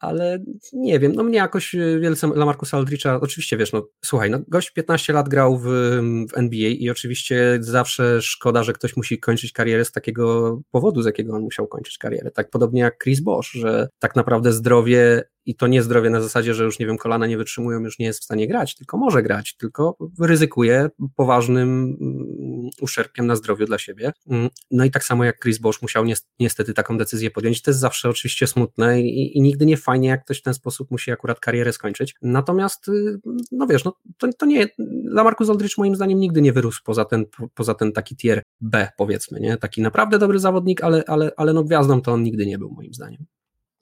ale 0.00 0.38
nie 0.72 0.98
wiem, 0.98 1.12
no 1.12 1.22
mnie 1.22 1.36
jakoś 1.36 1.74
e, 1.74 2.00
wielce 2.00 2.26
Lamarcus 2.34 2.74
Aldricha, 2.74 3.20
oczywiście 3.20 3.56
wiesz, 3.56 3.72
no 3.72 3.88
słuchaj, 4.04 4.30
no 4.30 4.38
gość 4.48 4.70
15 4.70 5.12
lat 5.12 5.28
grał 5.28 5.58
w, 5.58 5.66
w 6.30 6.36
NBA 6.38 6.68
i 6.68 6.90
oczywiście 6.90 7.58
zawsze 7.60 8.22
szkoda, 8.22 8.62
że 8.62 8.72
ktoś 8.72 8.96
musi 8.96 9.18
kończyć 9.18 9.52
karierę 9.52 9.84
z 9.84 9.92
takiego 9.92 10.60
powodu, 10.70 11.02
z 11.02 11.06
jakiego 11.06 11.34
on 11.34 11.42
musiał 11.42 11.68
kończyć 11.68 11.98
karierę. 11.98 12.30
Tak 12.30 12.50
podobnie 12.50 12.80
jak 12.80 12.98
Chris 13.02 13.20
Bosch, 13.20 13.52
że 13.52 13.88
tak 13.98 14.16
naprawdę 14.16 14.52
zdrowie 14.52 15.24
i 15.48 15.54
to 15.54 15.66
nie 15.66 15.82
zdrowie 15.82 16.10
na 16.10 16.20
zasadzie, 16.20 16.54
że 16.54 16.64
już 16.64 16.78
nie 16.78 16.86
wiem, 16.86 16.96
kolana 16.96 17.26
nie 17.26 17.38
wytrzymują, 17.38 17.80
już 17.80 17.98
nie 17.98 18.06
jest 18.06 18.20
w 18.20 18.24
stanie 18.24 18.48
grać, 18.48 18.74
tylko 18.74 18.96
może 18.96 19.22
grać, 19.22 19.56
tylko 19.56 19.96
ryzykuje 20.20 20.88
poważnym 21.16 21.96
mm, 22.00 22.57
uszczerbkiem 22.80 23.26
na 23.26 23.36
zdrowiu 23.36 23.66
dla 23.66 23.78
siebie. 23.78 24.12
Mm, 24.30 24.48
no 24.70 24.84
i 24.84 24.90
tak 24.90 25.04
samo 25.04 25.24
jak 25.24 25.40
Chris 25.42 25.58
Bosch 25.58 25.82
musiał 25.82 26.04
niestety 26.40 26.74
taką 26.74 26.98
decyzję 26.98 27.30
podjąć, 27.30 27.62
to 27.62 27.70
jest 27.70 27.80
zawsze 27.80 28.08
oczywiście 28.08 28.46
smutne 28.46 29.02
i, 29.02 29.38
i 29.38 29.40
nigdy 29.40 29.66
nie 29.66 29.76
fajnie, 29.76 30.08
jak 30.08 30.24
ktoś 30.24 30.38
w 30.38 30.42
ten 30.42 30.54
sposób 30.54 30.90
musi 30.90 31.10
akurat 31.10 31.40
karierę 31.40 31.72
skończyć. 31.72 32.14
Natomiast, 32.22 32.88
y, 32.88 33.20
no 33.52 33.66
wiesz, 33.66 33.84
no 33.84 33.96
to, 34.18 34.28
to 34.38 34.46
nie, 34.46 34.66
Lamarcus 35.04 35.50
Aldridge 35.50 35.78
moim 35.78 35.96
zdaniem 35.96 36.20
nigdy 36.20 36.42
nie 36.42 36.52
wyrósł 36.52 36.82
poza 36.84 37.04
ten, 37.04 37.24
poza 37.54 37.74
ten 37.74 37.92
taki 37.92 38.16
tier 38.16 38.42
B, 38.60 38.88
powiedzmy, 38.96 39.40
nie? 39.40 39.56
Taki 39.56 39.82
naprawdę 39.82 40.18
dobry 40.18 40.38
zawodnik, 40.38 40.84
ale, 40.84 41.04
ale, 41.06 41.30
ale 41.36 41.52
no 41.52 41.64
gwiazdą 41.64 42.00
to 42.00 42.12
on 42.12 42.22
nigdy 42.22 42.46
nie 42.46 42.58
był 42.58 42.70
moim 42.70 42.94
zdaniem. 42.94 43.26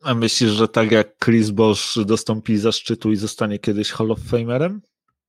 A 0.02 0.14
myślisz, 0.14 0.50
że 0.50 0.68
tak 0.68 0.92
jak 0.92 1.24
Chris 1.24 1.50
Bosch 1.50 2.04
dostąpi 2.04 2.58
zaszczytu 2.58 3.12
i 3.12 3.16
zostanie 3.16 3.58
kiedyś 3.58 3.90
Hall 3.90 4.10
of 4.10 4.20
Famerem? 4.20 4.80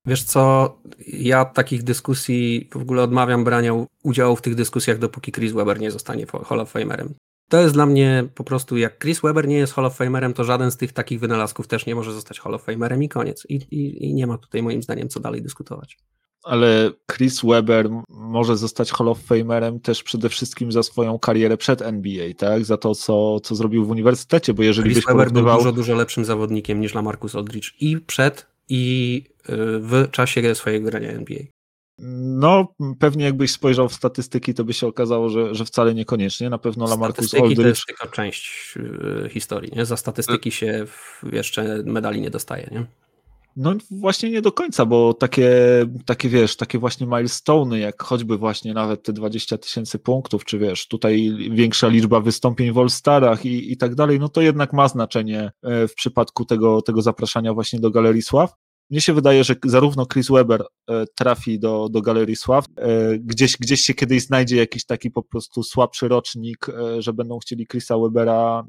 Wiesz 0.07 0.23
co, 0.23 0.75
ja 1.07 1.45
takich 1.45 1.83
dyskusji 1.83 2.69
w 2.73 2.81
ogóle 2.81 3.03
odmawiam 3.03 3.43
brania 3.43 3.73
udziału 4.03 4.35
w 4.35 4.41
tych 4.41 4.55
dyskusjach, 4.55 4.99
dopóki 4.99 5.31
Chris 5.31 5.53
Webber 5.53 5.79
nie 5.79 5.91
zostanie 5.91 6.25
Hall 6.45 6.59
of 6.59 6.71
Famerem. 6.71 7.13
To 7.49 7.61
jest 7.61 7.73
dla 7.73 7.85
mnie 7.85 8.27
po 8.35 8.43
prostu, 8.43 8.77
jak 8.77 8.99
Chris 8.99 9.21
Webber 9.21 9.47
nie 9.47 9.57
jest 9.57 9.73
Hall 9.73 9.85
of 9.85 9.95
Famerem, 9.95 10.33
to 10.33 10.43
żaden 10.43 10.71
z 10.71 10.77
tych 10.77 10.93
takich 10.93 11.19
wynalazków 11.19 11.67
też 11.67 11.85
nie 11.85 11.95
może 11.95 12.13
zostać 12.13 12.39
Hall 12.39 12.53
of 12.53 12.63
Famerem 12.63 13.03
i 13.03 13.09
koniec. 13.09 13.45
I, 13.49 13.55
i, 13.55 14.05
i 14.05 14.13
nie 14.13 14.27
ma 14.27 14.37
tutaj 14.37 14.63
moim 14.63 14.83
zdaniem 14.83 15.09
co 15.09 15.19
dalej 15.19 15.41
dyskutować 15.41 15.97
ale 16.47 16.91
Chris 17.11 17.41
Webber 17.43 17.89
może 18.09 18.57
zostać 18.57 18.91
Hall 18.91 19.07
of 19.07 19.19
Famerem 19.19 19.79
też 19.79 20.03
przede 20.03 20.29
wszystkim 20.29 20.71
za 20.71 20.83
swoją 20.83 21.19
karierę 21.19 21.57
przed 21.57 21.81
NBA, 21.81 22.33
tak? 22.37 22.65
Za 22.65 22.77
to, 22.77 22.95
co, 22.95 23.39
co 23.39 23.55
zrobił 23.55 23.85
w 23.85 23.89
uniwersytecie, 23.89 24.53
bo 24.53 24.63
jeżeli 24.63 24.85
Chris 24.85 24.97
byś 24.97 25.05
Webber 25.05 25.27
porównywał... 25.27 25.55
był 25.55 25.63
dużo, 25.63 25.75
dużo 25.75 25.95
lepszym 25.95 26.25
zawodnikiem 26.25 26.79
niż 26.79 26.93
Lamarcus 26.93 27.35
Aldridge 27.35 27.73
i 27.79 27.97
przed 27.97 28.56
i 28.69 29.23
y, 29.49 29.53
w 29.79 30.07
czasie 30.11 30.55
swojego 30.55 30.89
grania 30.89 31.09
NBA. 31.09 31.39
No, 31.99 32.73
pewnie 32.99 33.25
jakbyś 33.25 33.51
spojrzał 33.51 33.89
w 33.89 33.93
statystyki, 33.93 34.53
to 34.53 34.63
by 34.63 34.73
się 34.73 34.87
okazało, 34.87 35.29
że, 35.29 35.55
że 35.55 35.65
wcale 35.65 35.93
niekoniecznie. 35.93 36.49
Na 36.49 36.57
pewno 36.57 36.87
Lamarcus 36.87 37.33
Aldridge... 37.33 37.61
to 37.61 37.67
jest 37.67 37.85
tylko 37.87 38.07
część 38.07 38.73
y, 39.25 39.29
historii, 39.29 39.71
nie? 39.75 39.85
Za 39.85 39.97
statystyki 39.97 40.51
się 40.51 40.85
jeszcze 41.31 41.83
medali 41.85 42.21
nie 42.21 42.29
dostaje, 42.29 42.69
nie? 42.71 42.85
No 43.59 43.73
właśnie 43.91 44.29
nie 44.29 44.41
do 44.41 44.51
końca, 44.51 44.85
bo 44.85 45.13
takie, 45.13 45.51
takie 46.05 46.29
wiesz, 46.29 46.55
takie 46.55 46.79
właśnie 46.79 47.07
milestone, 47.07 47.79
jak 47.79 48.03
choćby 48.03 48.37
właśnie 48.37 48.73
nawet 48.73 49.03
te 49.03 49.13
20 49.13 49.57
tysięcy 49.57 49.99
punktów, 49.99 50.45
czy 50.45 50.59
wiesz, 50.59 50.87
tutaj 50.87 51.37
większa 51.51 51.87
liczba 51.87 52.19
wystąpień 52.19 52.71
w 52.71 52.77
All-Starach 52.77 53.45
i, 53.45 53.71
i 53.71 53.77
tak 53.77 53.95
dalej, 53.95 54.19
no 54.19 54.29
to 54.29 54.41
jednak 54.41 54.73
ma 54.73 54.87
znaczenie 54.87 55.51
e, 55.63 55.87
w 55.87 55.95
przypadku 55.95 56.45
tego, 56.45 56.81
tego 56.81 57.01
zapraszania 57.01 57.53
właśnie 57.53 57.79
do 57.79 57.91
Galerii 57.91 58.21
Sław. 58.21 58.53
Mnie 58.89 59.01
się 59.01 59.13
wydaje, 59.13 59.43
że 59.43 59.55
zarówno 59.65 60.05
Chris 60.05 60.27
Webber 60.31 60.61
e, 60.61 61.05
trafi 61.15 61.59
do, 61.59 61.89
do 61.89 62.01
Galerii 62.01 62.35
Sław, 62.35 62.65
e, 62.77 63.17
gdzieś, 63.19 63.57
gdzieś 63.57 63.81
się 63.81 63.93
kiedyś 63.93 64.23
znajdzie 64.23 64.55
jakiś 64.55 64.85
taki 64.85 65.11
po 65.11 65.23
prostu 65.23 65.63
słabszy 65.63 66.07
rocznik, 66.07 66.69
e, 66.69 67.01
że 67.01 67.13
będą 67.13 67.39
chcieli 67.39 67.67
Chrisa 67.67 67.97
Webera 67.97 68.63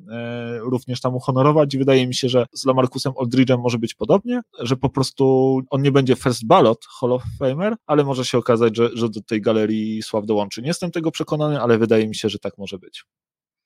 również 0.60 1.00
tam 1.00 1.14
uhonorować. 1.14 1.76
Wydaje 1.76 2.06
mi 2.06 2.14
się, 2.14 2.28
że 2.28 2.46
z 2.52 2.66
Lamarcusem 2.66 3.12
Aldridge'em 3.12 3.58
może 3.58 3.78
być 3.78 3.94
podobnie, 3.94 4.40
że 4.58 4.76
po 4.76 4.90
prostu 4.90 5.60
on 5.70 5.82
nie 5.82 5.92
będzie 5.92 6.16
first 6.16 6.46
ballot 6.46 6.86
Hall 7.00 7.12
of 7.12 7.22
Famer, 7.38 7.76
ale 7.86 8.04
może 8.04 8.24
się 8.24 8.38
okazać, 8.38 8.76
że, 8.76 8.90
że 8.94 9.08
do 9.08 9.20
tej 9.20 9.40
Galerii 9.40 10.02
Sław 10.02 10.26
dołączy. 10.26 10.62
Nie 10.62 10.68
jestem 10.68 10.90
tego 10.90 11.10
przekonany, 11.10 11.60
ale 11.60 11.78
wydaje 11.78 12.08
mi 12.08 12.14
się, 12.14 12.28
że 12.28 12.38
tak 12.38 12.58
może 12.58 12.78
być. 12.78 13.04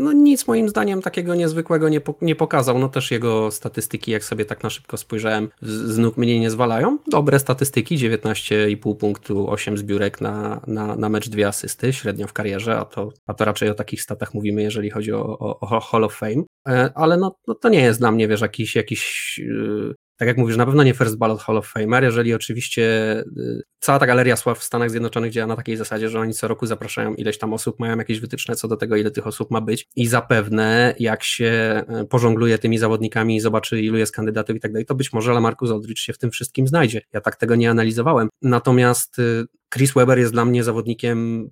No 0.01 0.13
nic 0.13 0.47
moim 0.47 0.69
zdaniem 0.69 1.03
takiego 1.03 1.35
niezwykłego 1.35 1.89
nie, 1.89 2.01
po, 2.01 2.15
nie 2.21 2.37
pokazał. 2.37 2.79
No 2.79 2.89
też 2.89 3.11
jego 3.11 3.51
statystyki, 3.51 4.11
jak 4.11 4.25
sobie 4.25 4.45
tak 4.45 4.63
na 4.63 4.71
szybko 4.71 4.97
spojrzałem, 4.97 5.49
z, 5.63 5.71
z 5.71 5.99
nóg 5.99 6.17
mnie 6.17 6.41
nie 6.41 6.51
zwalają. 6.51 6.99
Dobre 7.07 7.39
statystyki, 7.39 7.99
19,5 7.99 8.97
punktu, 8.97 9.51
8 9.51 9.79
zbiórek 9.79 10.21
na, 10.21 10.61
na, 10.67 10.97
na 10.97 11.09
mecz, 11.09 11.29
dwie 11.29 11.49
asysty, 11.49 11.93
średnio 11.93 12.27
w 12.27 12.33
karierze, 12.33 12.79
a 12.79 12.85
to, 12.85 13.13
a 13.27 13.35
to 13.35 13.45
raczej 13.45 13.71
o 13.71 13.75
takich 13.75 14.03
statach 14.03 14.35
mówimy, 14.35 14.63
jeżeli 14.63 14.91
chodzi 14.91 15.13
o, 15.13 15.39
o, 15.39 15.61
o 15.61 15.81
Hall 15.81 16.05
of 16.05 16.15
Fame. 16.15 16.43
E, 16.69 16.91
ale 16.95 17.17
no, 17.17 17.37
no, 17.49 17.55
to 17.55 17.69
nie 17.69 17.81
jest 17.81 18.01
dla 18.01 18.13
mnie, 18.13 18.29
wiesz, 18.29 18.41
jakiś, 18.41 18.77
jakiś 18.77 19.35
yy, 19.39 19.95
tak 20.17 20.29
jak 20.29 20.39
mówisz, 20.39 20.57
na 20.57 20.67
pewno 20.67 20.83
nie 20.83 20.95
First 20.95 21.17
Ballot 21.17 21.41
Hall 21.41 21.57
of 21.57 21.67
Famer, 21.67 22.05
jeżeli 22.05 22.35
oczywiście 22.35 22.83
y, 23.21 23.63
cała 23.81 23.99
ta 23.99 24.07
galeria 24.07 24.37
sław 24.37 24.59
w 24.59 24.63
Stanach 24.63 24.91
Zjednoczonych 24.91 25.33
działa 25.33 25.47
na 25.47 25.57
takiej 25.57 25.77
zasadzie, 25.77 26.09
że 26.09 26.21
oni 26.21 26.35
co 26.35 26.49
roku 26.49 26.67
zapraszają 26.67 27.15
ileś 27.15 27.39
tam 27.39 27.53
osób, 27.53 27.81
mają 27.81 27.99
jakieś 27.99 28.21
wytyczne 28.21 28.57
co 28.57 28.69
do 28.69 28.77
tego, 28.77 28.97
ile 28.97 29.11
tych 29.11 29.27
osób 29.27 29.51
ma 29.51 29.61
być 29.61 29.89
i 29.97 30.07
zapewne 30.07 30.95
jak 30.99 31.25
się 31.25 31.83
y, 32.03 32.05
pożongluje 32.05 32.59
tymi 32.59 32.79
zawodnikami 32.79 33.37
i 33.37 33.41
zobaczy 33.41 33.83
ilu 33.83 33.99
jest 33.99 34.13
kandydatów 34.13 34.57
i 34.57 34.61
tak 34.61 34.73
dalej, 34.73 34.87
to 34.87 34.95
być 34.95 35.13
może 35.13 35.33
Lamarcus 35.33 35.71
Aldridge 35.71 36.01
się 36.01 36.13
w 36.13 36.19
tym 36.19 36.31
wszystkim 36.31 36.67
znajdzie. 36.67 37.01
Ja 37.13 37.21
tak 37.21 37.37
tego 37.37 37.57
nie 37.57 37.71
analizowałem. 37.71 38.29
Natomiast 38.43 39.19
y, 39.19 39.45
Chris 39.75 39.93
Webber 39.93 40.19
jest 40.19 40.33
dla 40.33 40.45
mnie 40.45 40.65
zawodnikiem 40.65 41.51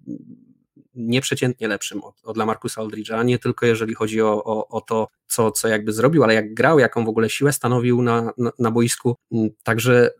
nieprzeciętnie 0.95 1.69
lepszym 1.69 2.05
od, 2.05 2.15
od 2.25 2.37
Lamarcusa 2.37 2.83
Aldridge'a, 2.83 3.25
nie 3.25 3.39
tylko 3.39 3.67
jeżeli 3.67 3.95
chodzi 3.95 4.23
o, 4.23 4.45
o, 4.45 4.69
o, 4.69 4.81
to, 4.81 5.09
co, 5.27 5.51
co 5.51 5.69
jakby 5.69 5.93
zrobił, 5.93 6.25
ale 6.25 6.35
jak 6.35 6.55
grał, 6.55 6.79
jaką 6.79 7.05
w 7.05 7.09
ogóle 7.09 7.31
siłę 7.31 7.53
stanowił 7.53 8.03
na, 8.03 8.33
na, 8.39 8.53
na 8.59 8.71
boisku. 8.71 9.17
Mm, 9.33 9.51
także 9.63 10.11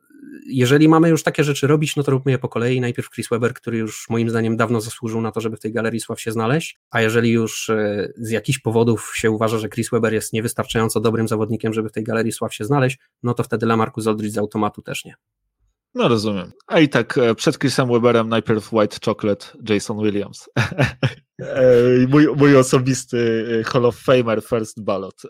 jeżeli 0.47 0.89
mamy 0.89 1.09
już 1.09 1.23
takie 1.23 1.45
rzeczy 1.45 1.67
robić, 1.67 1.97
no 1.97 2.03
to 2.03 2.11
róbmy 2.11 2.33
je 2.33 2.39
po 2.39 2.49
kolei. 2.49 2.81
Najpierw 2.81 3.11
Chris 3.11 3.29
Webber, 3.29 3.55
który 3.55 3.79
już 3.79 4.07
moim 4.11 4.31
zdaniem 4.31 4.57
dawno 4.57 4.81
zasłużył 4.81 5.21
na 5.21 5.33
to, 5.33 5.41
żeby 5.41 5.57
w 5.57 5.61
tej 5.61 5.73
galerii 5.73 6.01
sław 6.01 6.21
się 6.21 6.33
znaleźć, 6.33 6.79
a 6.91 7.01
jeżeli 7.01 7.31
już 7.31 7.71
e, 7.71 8.13
z 8.17 8.31
jakichś 8.31 8.59
powodów 8.59 9.13
się 9.15 9.31
uważa, 9.31 9.59
że 9.59 9.69
Chris 9.69 9.91
Webber 9.91 10.13
jest 10.13 10.33
niewystarczająco 10.33 11.01
dobrym 11.01 11.29
zawodnikiem, 11.29 11.73
żeby 11.73 11.89
w 11.89 11.93
tej 11.93 12.05
galerii 12.05 12.33
sław 12.33 12.55
się 12.55 12.65
znaleźć, 12.65 12.99
no 13.23 13.35
to 13.35 13.43
wtedy 13.43 13.67
Lamarcus 13.67 14.07
Aldridge 14.07 14.35
z 14.35 14.39
automatu 14.39 14.83
też 14.83 15.05
nie. 15.05 15.15
No 15.95 16.09
rozumiem. 16.09 16.53
A 16.67 16.81
i 16.81 16.89
tak 16.89 17.19
e, 17.19 17.35
przed 17.35 17.59
Chrisem 17.59 17.89
Weberem 17.89 18.29
najpierw 18.29 18.73
White 18.73 18.97
Chocolate, 19.05 19.47
Jason 19.69 20.03
Williams. 20.03 20.49
E, 21.41 22.07
mój, 22.09 22.27
mój 22.37 22.57
osobisty 22.57 23.47
e, 23.61 23.65
Hall 23.65 23.87
of 23.87 23.97
Famer 23.97 24.43
First 24.43 24.85
Ballot. 24.85 25.23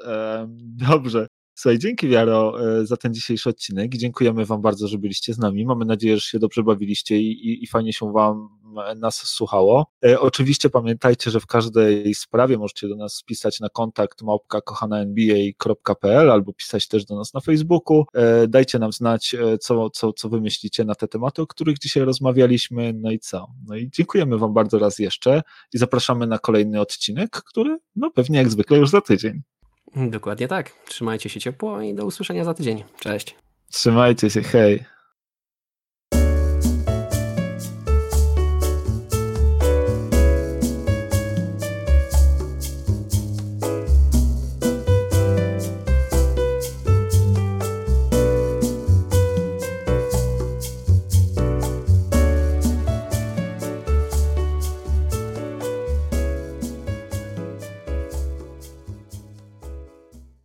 Dobrze. 0.90 1.26
Słuchaj, 1.54 1.78
dzięki 1.78 2.08
Wiaro 2.08 2.54
za 2.82 2.96
ten 2.96 3.14
dzisiejszy 3.14 3.48
odcinek 3.48 3.94
i 3.94 3.98
dziękujemy 3.98 4.44
Wam 4.46 4.62
bardzo, 4.62 4.88
że 4.88 4.98
byliście 4.98 5.34
z 5.34 5.38
nami. 5.38 5.66
Mamy 5.66 5.84
nadzieję, 5.84 6.16
że 6.16 6.20
się 6.20 6.38
dobrze 6.38 6.62
bawiliście 6.62 7.18
i, 7.18 7.32
i, 7.32 7.64
i 7.64 7.66
fajnie 7.66 7.92
się 7.92 8.12
Wam 8.12 8.48
nas 8.96 9.16
słuchało. 9.16 9.86
E, 10.04 10.20
oczywiście 10.20 10.70
pamiętajcie, 10.70 11.30
że 11.30 11.40
w 11.40 11.46
każdej 11.46 12.14
sprawie 12.14 12.58
możecie 12.58 12.88
do 12.88 12.96
nas 12.96 13.22
pisać 13.22 13.60
na 13.60 13.68
kontakt 13.68 14.22
małpka 14.22 14.60
kochana.nba.pl 14.60 16.30
albo 16.30 16.52
pisać 16.52 16.88
też 16.88 17.04
do 17.04 17.16
nas 17.16 17.34
na 17.34 17.40
Facebooku. 17.40 18.04
E, 18.14 18.48
dajcie 18.48 18.78
nam 18.78 18.92
znać, 18.92 19.34
e, 19.34 19.58
co, 19.58 19.90
co, 19.90 20.12
co 20.12 20.28
wy 20.28 20.40
myślicie 20.40 20.84
na 20.84 20.94
te 20.94 21.08
tematy, 21.08 21.42
o 21.42 21.46
których 21.46 21.78
dzisiaj 21.78 22.04
rozmawialiśmy. 22.04 22.92
No 22.96 23.10
i 23.10 23.18
co? 23.18 23.46
No 23.66 23.76
i 23.76 23.90
dziękujemy 23.90 24.38
Wam 24.38 24.54
bardzo 24.54 24.78
raz 24.78 24.98
jeszcze 24.98 25.42
i 25.74 25.78
zapraszamy 25.78 26.26
na 26.26 26.38
kolejny 26.38 26.80
odcinek, 26.80 27.30
który 27.30 27.78
no 27.96 28.10
pewnie 28.10 28.38
jak 28.38 28.48
zwykle 28.50 28.78
już 28.78 28.90
za 28.90 29.00
tydzień. 29.00 29.42
Dokładnie 29.96 30.48
tak. 30.48 30.72
Trzymajcie 30.86 31.28
się 31.28 31.40
ciepło 31.40 31.80
i 31.80 31.94
do 31.94 32.04
usłyszenia 32.04 32.44
za 32.44 32.54
tydzień. 32.54 32.84
Cześć. 33.00 33.36
Trzymajcie 33.70 34.30
się, 34.30 34.42
hej. 34.42 34.84